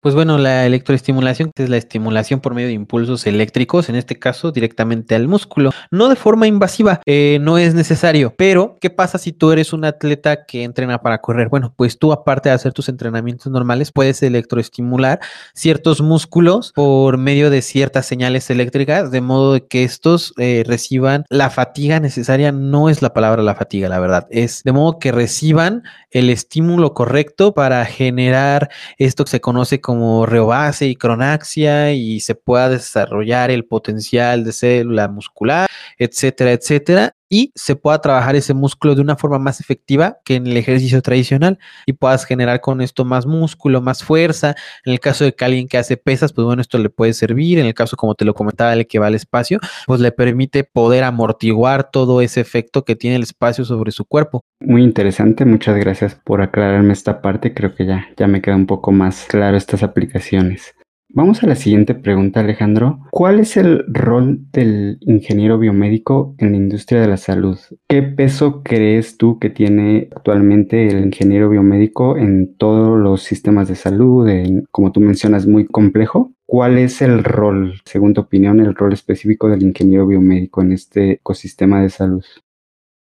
Pues 0.02 0.16
bueno, 0.16 0.38
la 0.38 0.66
electroestimulación 0.66 1.52
es 1.58 1.68
la 1.68 1.76
estimulación 1.76 2.40
por 2.40 2.54
medio 2.54 2.70
de 2.70 2.74
impulsos 2.74 3.28
eléctricos, 3.28 3.90
en 3.90 3.96
este 3.96 4.18
caso 4.18 4.54
directamente 4.54 5.14
al 5.14 5.28
músculo, 5.28 5.72
no 5.92 6.08
de 6.08 6.16
forma 6.16 6.48
invasiva, 6.48 7.02
eh, 7.06 7.38
no 7.42 7.58
es 7.58 7.74
necesario, 7.74 8.34
pero 8.38 8.78
¿qué 8.80 8.90
pasa 8.90 9.18
si 9.18 9.34
tú 9.34 9.52
eres 9.52 9.74
un 9.74 9.84
atleta 9.84 10.46
que 10.46 10.64
entrena 10.64 11.02
para 11.02 11.18
correr? 11.18 11.50
Bueno, 11.50 11.74
pues 11.76 12.00
tú 12.00 12.14
aparte 12.14 12.48
de 12.48 12.56
hacer 12.56 12.72
tus 12.72 12.88
entrenamientos 12.88 13.52
normales, 13.52 13.92
puedes 13.92 14.24
electroestimular 14.24 15.20
ciertos 15.54 16.00
músculos 16.00 16.72
por 16.74 17.18
medio 17.18 17.50
de 17.50 17.62
ciertas 17.62 18.06
señales 18.06 18.50
eléctricas, 18.50 19.12
de 19.12 19.20
modo 19.20 19.68
que 19.68 19.84
estos 19.84 20.34
eh, 20.38 20.64
reciban 20.66 21.26
la 21.28 21.50
fatiga 21.50 22.00
necesaria, 22.00 22.54
no 22.54 22.88
es 22.88 23.02
la 23.02 23.12
palabra 23.12 23.44
la 23.44 23.56
fatiga, 23.56 23.90
la 23.90 24.00
verdad, 24.00 24.28
es 24.30 24.64
de 24.64 24.72
modo 24.72 24.98
que 24.98 25.12
reciban 25.12 25.84
el 26.10 26.30
estímulo 26.30 26.94
correcto 26.94 27.54
para 27.54 27.84
generar 27.84 28.70
esto 28.98 29.26
que 29.26 29.32
se 29.32 29.42
conoce 29.42 29.82
como 29.82 29.89
reobase 30.26 30.88
y 30.88 30.96
cronaxia 30.96 31.94
y 31.94 32.20
se 32.20 32.36
pueda 32.36 32.70
desarrollar 32.70 33.52
el 33.52 33.66
potencial 33.66 34.44
de 34.44 34.52
célula 34.52 35.08
muscular, 35.08 35.70
etcétera, 35.98 36.52
etcétera 36.52 37.14
y 37.30 37.52
se 37.56 37.76
pueda 37.76 38.02
trabajar 38.02 38.36
ese 38.36 38.54
músculo 38.54 38.96
de 38.96 39.02
una 39.02 39.16
forma 39.16 39.40
más 39.40 39.62
efectiva 39.62 40.18
que 40.26 40.36
en 40.36 40.48
el 40.48 40.58
ejercicio 40.58 41.02
tradicional 41.02 41.60
y 41.86 41.94
puedas 41.94 42.26
generar 42.26 42.60
con 42.60 42.82
esto 42.82 43.06
más 43.06 43.26
músculo, 43.26 43.82
más 43.82 44.04
fuerza. 44.04 44.56
En 44.84 44.94
el 44.94 45.00
caso 45.00 45.24
de 45.24 45.34
que 45.34 45.46
alguien 45.46 45.68
que 45.68 45.78
hace 45.78 45.96
pesas, 45.96 46.34
pues 46.34 46.46
bueno, 46.46 46.62
esto 46.62 46.78
le 46.80 46.90
puede 46.90 47.14
servir. 47.14 47.60
En 47.60 47.68
el 47.68 47.74
caso, 47.74 47.96
como 47.96 48.16
te 48.16 48.26
lo 48.26 48.34
comentaba, 48.34 48.74
el 48.74 48.88
que 48.88 49.00
va 49.00 49.08
al 49.08 49.16
espacio, 49.16 49.60
pues 49.86 50.02
le 50.02 50.12
permite 50.12 50.64
poder 50.64 51.04
amortiguar 51.04 51.92
todo 51.92 52.22
ese 52.22 52.42
efecto 52.42 52.84
que 52.84 52.96
tiene 52.96 53.18
el 53.18 53.24
espacio 53.24 53.64
sobre 53.64 53.92
su 53.92 54.06
cuerpo. 54.06 54.42
Muy 54.60 54.84
interesante, 54.84 55.46
muchas 55.46 55.78
gracias 55.78 56.16
por 56.16 56.42
aclararme 56.42 56.94
esta 56.94 57.22
parte. 57.22 57.54
Creo 57.54 57.76
que 57.76 57.86
ya, 57.86 58.08
ya 58.18 58.28
me 58.28 58.42
queda 58.42 58.56
un 58.56 58.66
poco 58.66 58.92
más 58.92 59.26
claro 59.28 59.56
estas 59.56 59.84
aplicaciones. 59.84 60.74
Vamos 61.12 61.42
a 61.42 61.48
la 61.48 61.56
siguiente 61.56 61.96
pregunta, 61.96 62.42
Alejandro. 62.42 63.00
¿Cuál 63.10 63.40
es 63.40 63.58
el 63.58 63.84
rol 63.88 64.42
del 64.52 65.00
ingeniero 65.02 65.58
biomédico 65.58 66.36
en 66.38 66.52
la 66.52 66.58
industria 66.58 67.02
de 67.02 67.08
la 67.08 67.18
salud? 67.18 67.58
¿Qué 67.88 68.04
peso 68.04 68.62
crees 68.62 69.18
tú 69.18 69.40
que 69.40 69.50
tiene 69.50 70.10
actualmente 70.16 70.88
el 70.88 71.04
ingeniero 71.06 71.50
biomédico 71.50 72.16
en 72.16 72.56
todos 72.58 73.00
los 73.00 73.24
sistemas 73.24 73.68
de 73.68 73.76
salud? 73.76 74.30
como 74.70 74.92
tú 74.92 75.00
mencionas, 75.00 75.48
muy 75.48 75.66
complejo. 75.66 76.32
¿Cuál 76.46 76.78
es 76.78 77.02
el 77.02 77.24
rol, 77.24 77.82
según 77.86 78.14
tu 78.14 78.22
opinión, 78.22 78.60
el 78.60 78.76
rol 78.76 78.94
específico 78.94 79.50
del 79.50 79.64
ingeniero 79.64 80.06
biomédico 80.06 80.62
en 80.62 80.74
este 80.74 81.14
ecosistema 81.14 81.82
de 81.82 81.90
salud? 81.90 82.24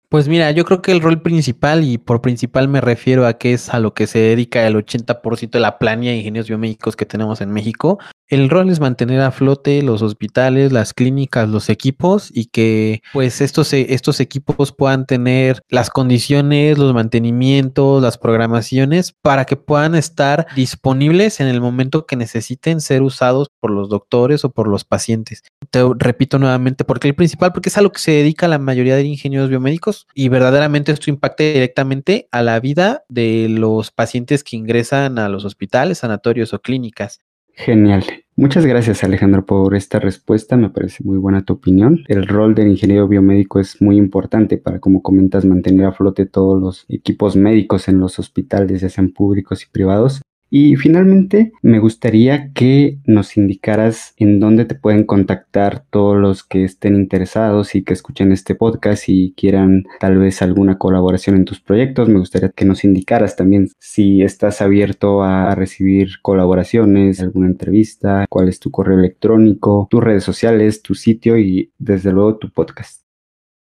Pues 0.09 0.29
mira, 0.29 0.51
yo 0.51 0.63
creo 0.63 0.81
que 0.81 0.93
el 0.93 1.01
rol 1.01 1.21
principal, 1.21 1.83
y 1.83 1.97
por 1.97 2.21
principal 2.21 2.69
me 2.69 2.79
refiero 2.79 3.27
a 3.27 3.33
que 3.33 3.51
es 3.51 3.69
a 3.69 3.79
lo 3.79 3.93
que 3.93 4.07
se 4.07 4.19
dedica 4.19 4.65
el 4.65 4.75
80% 4.75 5.57
de 5.57 5.59
la 5.59 5.77
planilla 5.77 6.11
de 6.11 6.19
ingenieros 6.19 6.47
biomédicos 6.47 6.95
que 6.95 7.05
tenemos 7.05 7.41
en 7.41 7.51
México, 7.51 7.99
el 8.29 8.49
rol 8.49 8.69
es 8.69 8.79
mantener 8.79 9.21
a 9.21 9.31
flote 9.31 9.81
los 9.81 10.01
hospitales, 10.01 10.71
las 10.71 10.93
clínicas, 10.93 11.47
los 11.47 11.69
equipos 11.69 12.29
y 12.33 12.45
que 12.45 13.01
pues 13.13 13.41
estos, 13.41 13.71
e, 13.73 13.93
estos 13.93 14.19
equipos 14.19 14.71
puedan 14.71 15.05
tener 15.05 15.61
las 15.69 15.89
condiciones, 15.89 16.77
los 16.77 16.93
mantenimientos, 16.93 18.01
las 18.01 18.17
programaciones 18.17 19.13
para 19.21 19.45
que 19.45 19.55
puedan 19.55 19.95
estar 19.95 20.47
disponibles 20.55 21.39
en 21.39 21.47
el 21.47 21.61
momento 21.61 22.05
que 22.05 22.15
necesiten 22.15 22.81
ser 22.81 23.01
usados 23.01 23.49
por 23.59 23.71
los 23.71 23.89
doctores 23.89 24.43
o 24.43 24.51
por 24.51 24.67
los 24.67 24.83
pacientes. 24.83 25.43
Te 25.69 25.83
repito 25.97 26.39
nuevamente, 26.39 26.83
porque 26.83 27.07
el 27.07 27.15
principal, 27.15 27.53
porque 27.53 27.69
es 27.69 27.77
a 27.77 27.81
lo 27.81 27.91
que 27.91 27.99
se 27.99 28.11
dedica 28.11 28.47
la 28.47 28.59
mayoría 28.59 28.95
de 28.95 29.03
ingenieros 29.03 29.49
biomédicos 29.49 30.07
y 30.13 30.29
verdaderamente 30.29 30.91
esto 30.91 31.09
impacta 31.09 31.43
directamente 31.43 32.27
a 32.31 32.41
la 32.41 32.59
vida 32.59 33.03
de 33.09 33.47
los 33.49 33.91
pacientes 33.91 34.43
que 34.43 34.55
ingresan 34.55 35.19
a 35.19 35.29
los 35.29 35.45
hospitales, 35.45 35.99
sanatorios 35.99 36.53
o 36.53 36.59
clínicas. 36.59 37.21
Genial. 37.57 38.03
Muchas 38.35 38.67
gracias 38.67 39.03
Alejandro 39.03 39.43
por 39.43 39.73
esta 39.73 39.99
respuesta, 39.99 40.57
me 40.57 40.69
parece 40.69 41.03
muy 41.03 41.17
buena 41.17 41.43
tu 41.43 41.53
opinión. 41.53 42.03
El 42.07 42.27
rol 42.27 42.53
del 42.53 42.67
ingeniero 42.67 43.07
biomédico 43.07 43.59
es 43.59 43.81
muy 43.81 43.97
importante 43.97 44.59
para, 44.59 44.79
como 44.79 45.01
comentas, 45.01 45.43
mantener 45.43 45.87
a 45.87 45.91
flote 45.91 46.27
todos 46.27 46.61
los 46.61 46.85
equipos 46.87 47.35
médicos 47.35 47.87
en 47.87 47.99
los 47.99 48.19
hospitales, 48.19 48.81
ya 48.81 48.89
sean 48.89 49.09
públicos 49.09 49.63
y 49.63 49.71
privados, 49.71 50.21
y 50.49 50.75
finalmente, 50.75 51.51
me 51.61 51.79
gustaría 51.79 52.53
que 52.53 52.99
nos 53.05 53.37
indicaras 53.37 54.13
en 54.17 54.39
dónde 54.39 54.65
te 54.65 54.75
pueden 54.75 55.03
contactar 55.03 55.83
todos 55.89 56.17
los 56.17 56.43
que 56.43 56.63
estén 56.63 56.95
interesados 56.95 57.75
y 57.75 57.83
que 57.83 57.93
escuchen 57.93 58.31
este 58.31 58.55
podcast 58.55 59.09
y 59.09 59.33
quieran 59.35 59.83
tal 59.99 60.17
vez 60.17 60.41
alguna 60.41 60.77
colaboración 60.77 61.35
en 61.35 61.45
tus 61.45 61.59
proyectos. 61.59 62.07
Me 62.09 62.19
gustaría 62.19 62.49
que 62.49 62.65
nos 62.65 62.83
indicaras 62.83 63.35
también 63.35 63.69
si 63.79 64.21
estás 64.21 64.61
abierto 64.61 65.23
a, 65.23 65.55
recibir 65.55 66.21
colaboraciones, 66.21 67.19
alguna 67.19 67.47
entrevista, 67.47 68.25
cuál 68.29 68.47
es 68.49 68.59
tu 68.59 68.69
correo 68.69 68.99
electrónico, 68.99 69.87
tus 69.89 70.03
redes 70.03 70.23
sociales, 70.23 70.81
tu 70.81 70.93
sitio 70.95 71.37
y 71.37 71.71
desde 71.77 72.11
luego 72.11 72.37
tu 72.37 72.51
podcast. 72.51 73.06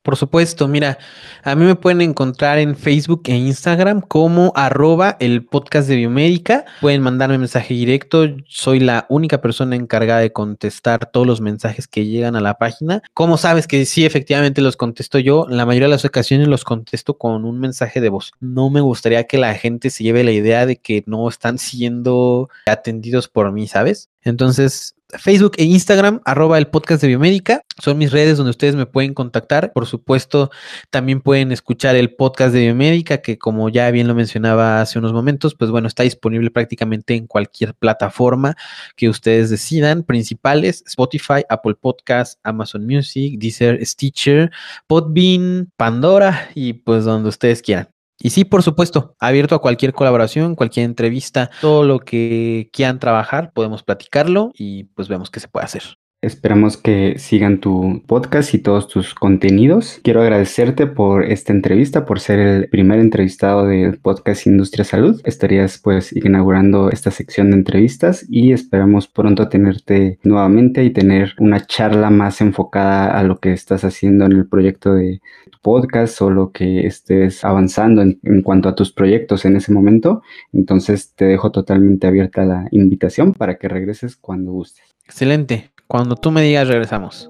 Por 0.03 0.17
supuesto, 0.17 0.67
mira, 0.67 0.97
a 1.43 1.55
mí 1.55 1.63
me 1.63 1.75
pueden 1.75 2.01
encontrar 2.01 2.59
en 2.59 2.75
Facebook 2.75 3.21
e 3.27 3.37
Instagram 3.37 4.01
como 4.01 4.51
arroba 4.53 5.15
el 5.21 5.45
podcast 5.45 5.87
de 5.87 5.95
biomédica. 5.95 6.65
Pueden 6.81 7.01
mandarme 7.01 7.37
mensaje 7.37 7.73
directo. 7.73 8.27
Soy 8.45 8.81
la 8.81 9.05
única 9.07 9.39
persona 9.39 9.77
encargada 9.77 10.19
de 10.19 10.33
contestar 10.33 11.09
todos 11.09 11.25
los 11.25 11.39
mensajes 11.39 11.87
que 11.87 12.05
llegan 12.05 12.35
a 12.35 12.41
la 12.41 12.57
página. 12.57 13.01
¿Cómo 13.13 13.37
sabes 13.37 13.65
que 13.65 13.85
sí, 13.85 14.05
efectivamente 14.05 14.59
los 14.61 14.75
contesto 14.75 15.19
yo? 15.19 15.47
La 15.49 15.65
mayoría 15.65 15.87
de 15.87 15.93
las 15.93 16.03
ocasiones 16.03 16.49
los 16.49 16.65
contesto 16.65 17.17
con 17.17 17.45
un 17.45 17.61
mensaje 17.61 18.01
de 18.01 18.09
voz. 18.09 18.33
No 18.41 18.69
me 18.69 18.81
gustaría 18.81 19.23
que 19.23 19.37
la 19.37 19.53
gente 19.55 19.89
se 19.89 20.03
lleve 20.03 20.25
la 20.25 20.31
idea 20.33 20.65
de 20.65 20.75
que 20.75 21.05
no 21.05 21.29
están 21.29 21.57
siendo 21.57 22.49
atendidos 22.65 23.29
por 23.29 23.53
mí, 23.53 23.67
¿sabes? 23.67 24.09
Entonces, 24.21 24.95
Facebook 25.19 25.53
e 25.57 25.63
Instagram, 25.63 26.21
arroba 26.25 26.57
el 26.57 26.67
podcast 26.67 27.01
de 27.01 27.07
Biomédica. 27.07 27.61
Son 27.81 27.97
mis 27.97 28.11
redes 28.11 28.37
donde 28.37 28.51
ustedes 28.51 28.75
me 28.75 28.85
pueden 28.85 29.13
contactar. 29.13 29.71
Por 29.73 29.85
supuesto, 29.85 30.51
también 30.89 31.21
pueden 31.21 31.51
escuchar 31.51 31.95
el 31.95 32.15
podcast 32.15 32.53
de 32.53 32.61
Biomédica, 32.61 33.19
que 33.19 33.37
como 33.37 33.69
ya 33.69 33.89
bien 33.91 34.07
lo 34.07 34.15
mencionaba 34.15 34.81
hace 34.81 34.99
unos 34.99 35.13
momentos, 35.13 35.55
pues 35.55 35.71
bueno, 35.71 35.87
está 35.87 36.03
disponible 36.03 36.51
prácticamente 36.51 37.15
en 37.15 37.27
cualquier 37.27 37.73
plataforma 37.73 38.55
que 38.95 39.09
ustedes 39.09 39.49
decidan, 39.49 40.03
principales, 40.03 40.83
Spotify, 40.87 41.43
Apple 41.49 41.75
Podcast, 41.79 42.39
Amazon 42.43 42.85
Music, 42.85 43.37
Deezer, 43.37 43.85
Stitcher, 43.85 44.51
Podbean, 44.87 45.71
Pandora 45.77 46.49
y 46.55 46.73
pues 46.73 47.05
donde 47.05 47.29
ustedes 47.29 47.61
quieran. 47.61 47.92
Y 48.23 48.29
sí, 48.29 48.45
por 48.45 48.63
supuesto, 48.63 49.17
abierto 49.19 49.53
a 49.53 49.59
cualquier 49.59 49.91
colaboración, 49.91 50.55
cualquier 50.55 50.85
entrevista, 50.85 51.51
todo 51.59 51.83
lo 51.83 51.99
que 51.99 52.69
quieran 52.71 52.97
trabajar, 52.97 53.51
podemos 53.51 53.83
platicarlo 53.83 54.51
y 54.53 54.85
pues 54.85 55.09
vemos 55.09 55.29
qué 55.29 55.41
se 55.41 55.49
puede 55.49 55.65
hacer. 55.65 55.83
Esperamos 56.23 56.77
que 56.77 57.19
sigan 57.19 57.59
tu 57.59 58.01
podcast 58.07 58.53
y 58.53 58.57
todos 58.59 58.87
tus 58.87 59.13
contenidos. 59.13 59.99
Quiero 60.03 60.21
agradecerte 60.21 60.87
por 60.87 61.25
esta 61.25 61.51
entrevista, 61.51 62.05
por 62.05 62.21
ser 62.21 62.39
el 62.39 62.69
primer 62.69 62.99
entrevistado 62.99 63.67
del 63.67 63.97
podcast 63.97 64.47
Industria 64.47 64.85
Salud. 64.85 65.19
Estarías 65.25 65.79
pues 65.79 66.13
inaugurando 66.13 66.89
esta 66.91 67.11
sección 67.11 67.51
de 67.51 67.57
entrevistas 67.57 68.25
y 68.29 68.53
esperamos 68.53 69.09
pronto 69.09 69.49
tenerte 69.49 70.17
nuevamente 70.23 70.85
y 70.85 70.91
tener 70.91 71.33
una 71.39 71.65
charla 71.65 72.09
más 72.09 72.39
enfocada 72.39 73.19
a 73.19 73.23
lo 73.23 73.41
que 73.41 73.51
estás 73.51 73.83
haciendo 73.83 74.23
en 74.23 74.31
el 74.31 74.47
proyecto 74.47 74.93
de 74.93 75.19
tu 75.51 75.59
podcast 75.61 76.21
o 76.21 76.29
lo 76.29 76.53
que 76.53 76.87
estés 76.87 77.43
avanzando 77.43 78.01
en, 78.01 78.21
en 78.23 78.43
cuanto 78.43 78.69
a 78.69 78.75
tus 78.75 78.93
proyectos 78.93 79.43
en 79.43 79.57
ese 79.57 79.73
momento. 79.73 80.23
Entonces 80.53 81.11
te 81.15 81.25
dejo 81.25 81.51
totalmente 81.51 82.07
abierta 82.07 82.45
la 82.45 82.69
invitación 82.71 83.33
para 83.33 83.57
que 83.57 83.67
regreses 83.67 84.15
cuando 84.15 84.53
gustes. 84.53 84.85
Excelente. 85.03 85.72
Cuando 85.87 86.15
tú 86.15 86.31
me 86.31 86.41
digas, 86.41 86.67
regresamos. 86.67 87.29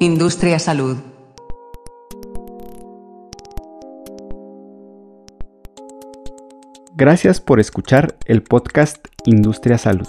Industria 0.00 0.58
Salud. 0.58 0.96
Gracias 6.94 7.40
por 7.40 7.60
escuchar 7.60 8.16
el 8.24 8.42
podcast 8.42 9.06
Industria 9.26 9.76
Salud. 9.76 10.08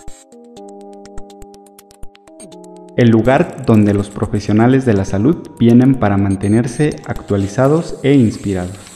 El 2.95 3.09
lugar 3.09 3.65
donde 3.65 3.93
los 3.93 4.09
profesionales 4.09 4.85
de 4.85 4.93
la 4.93 5.05
salud 5.05 5.49
vienen 5.59 5.95
para 5.95 6.17
mantenerse 6.17 6.95
actualizados 7.05 7.99
e 8.01 8.13
inspirados. 8.13 8.86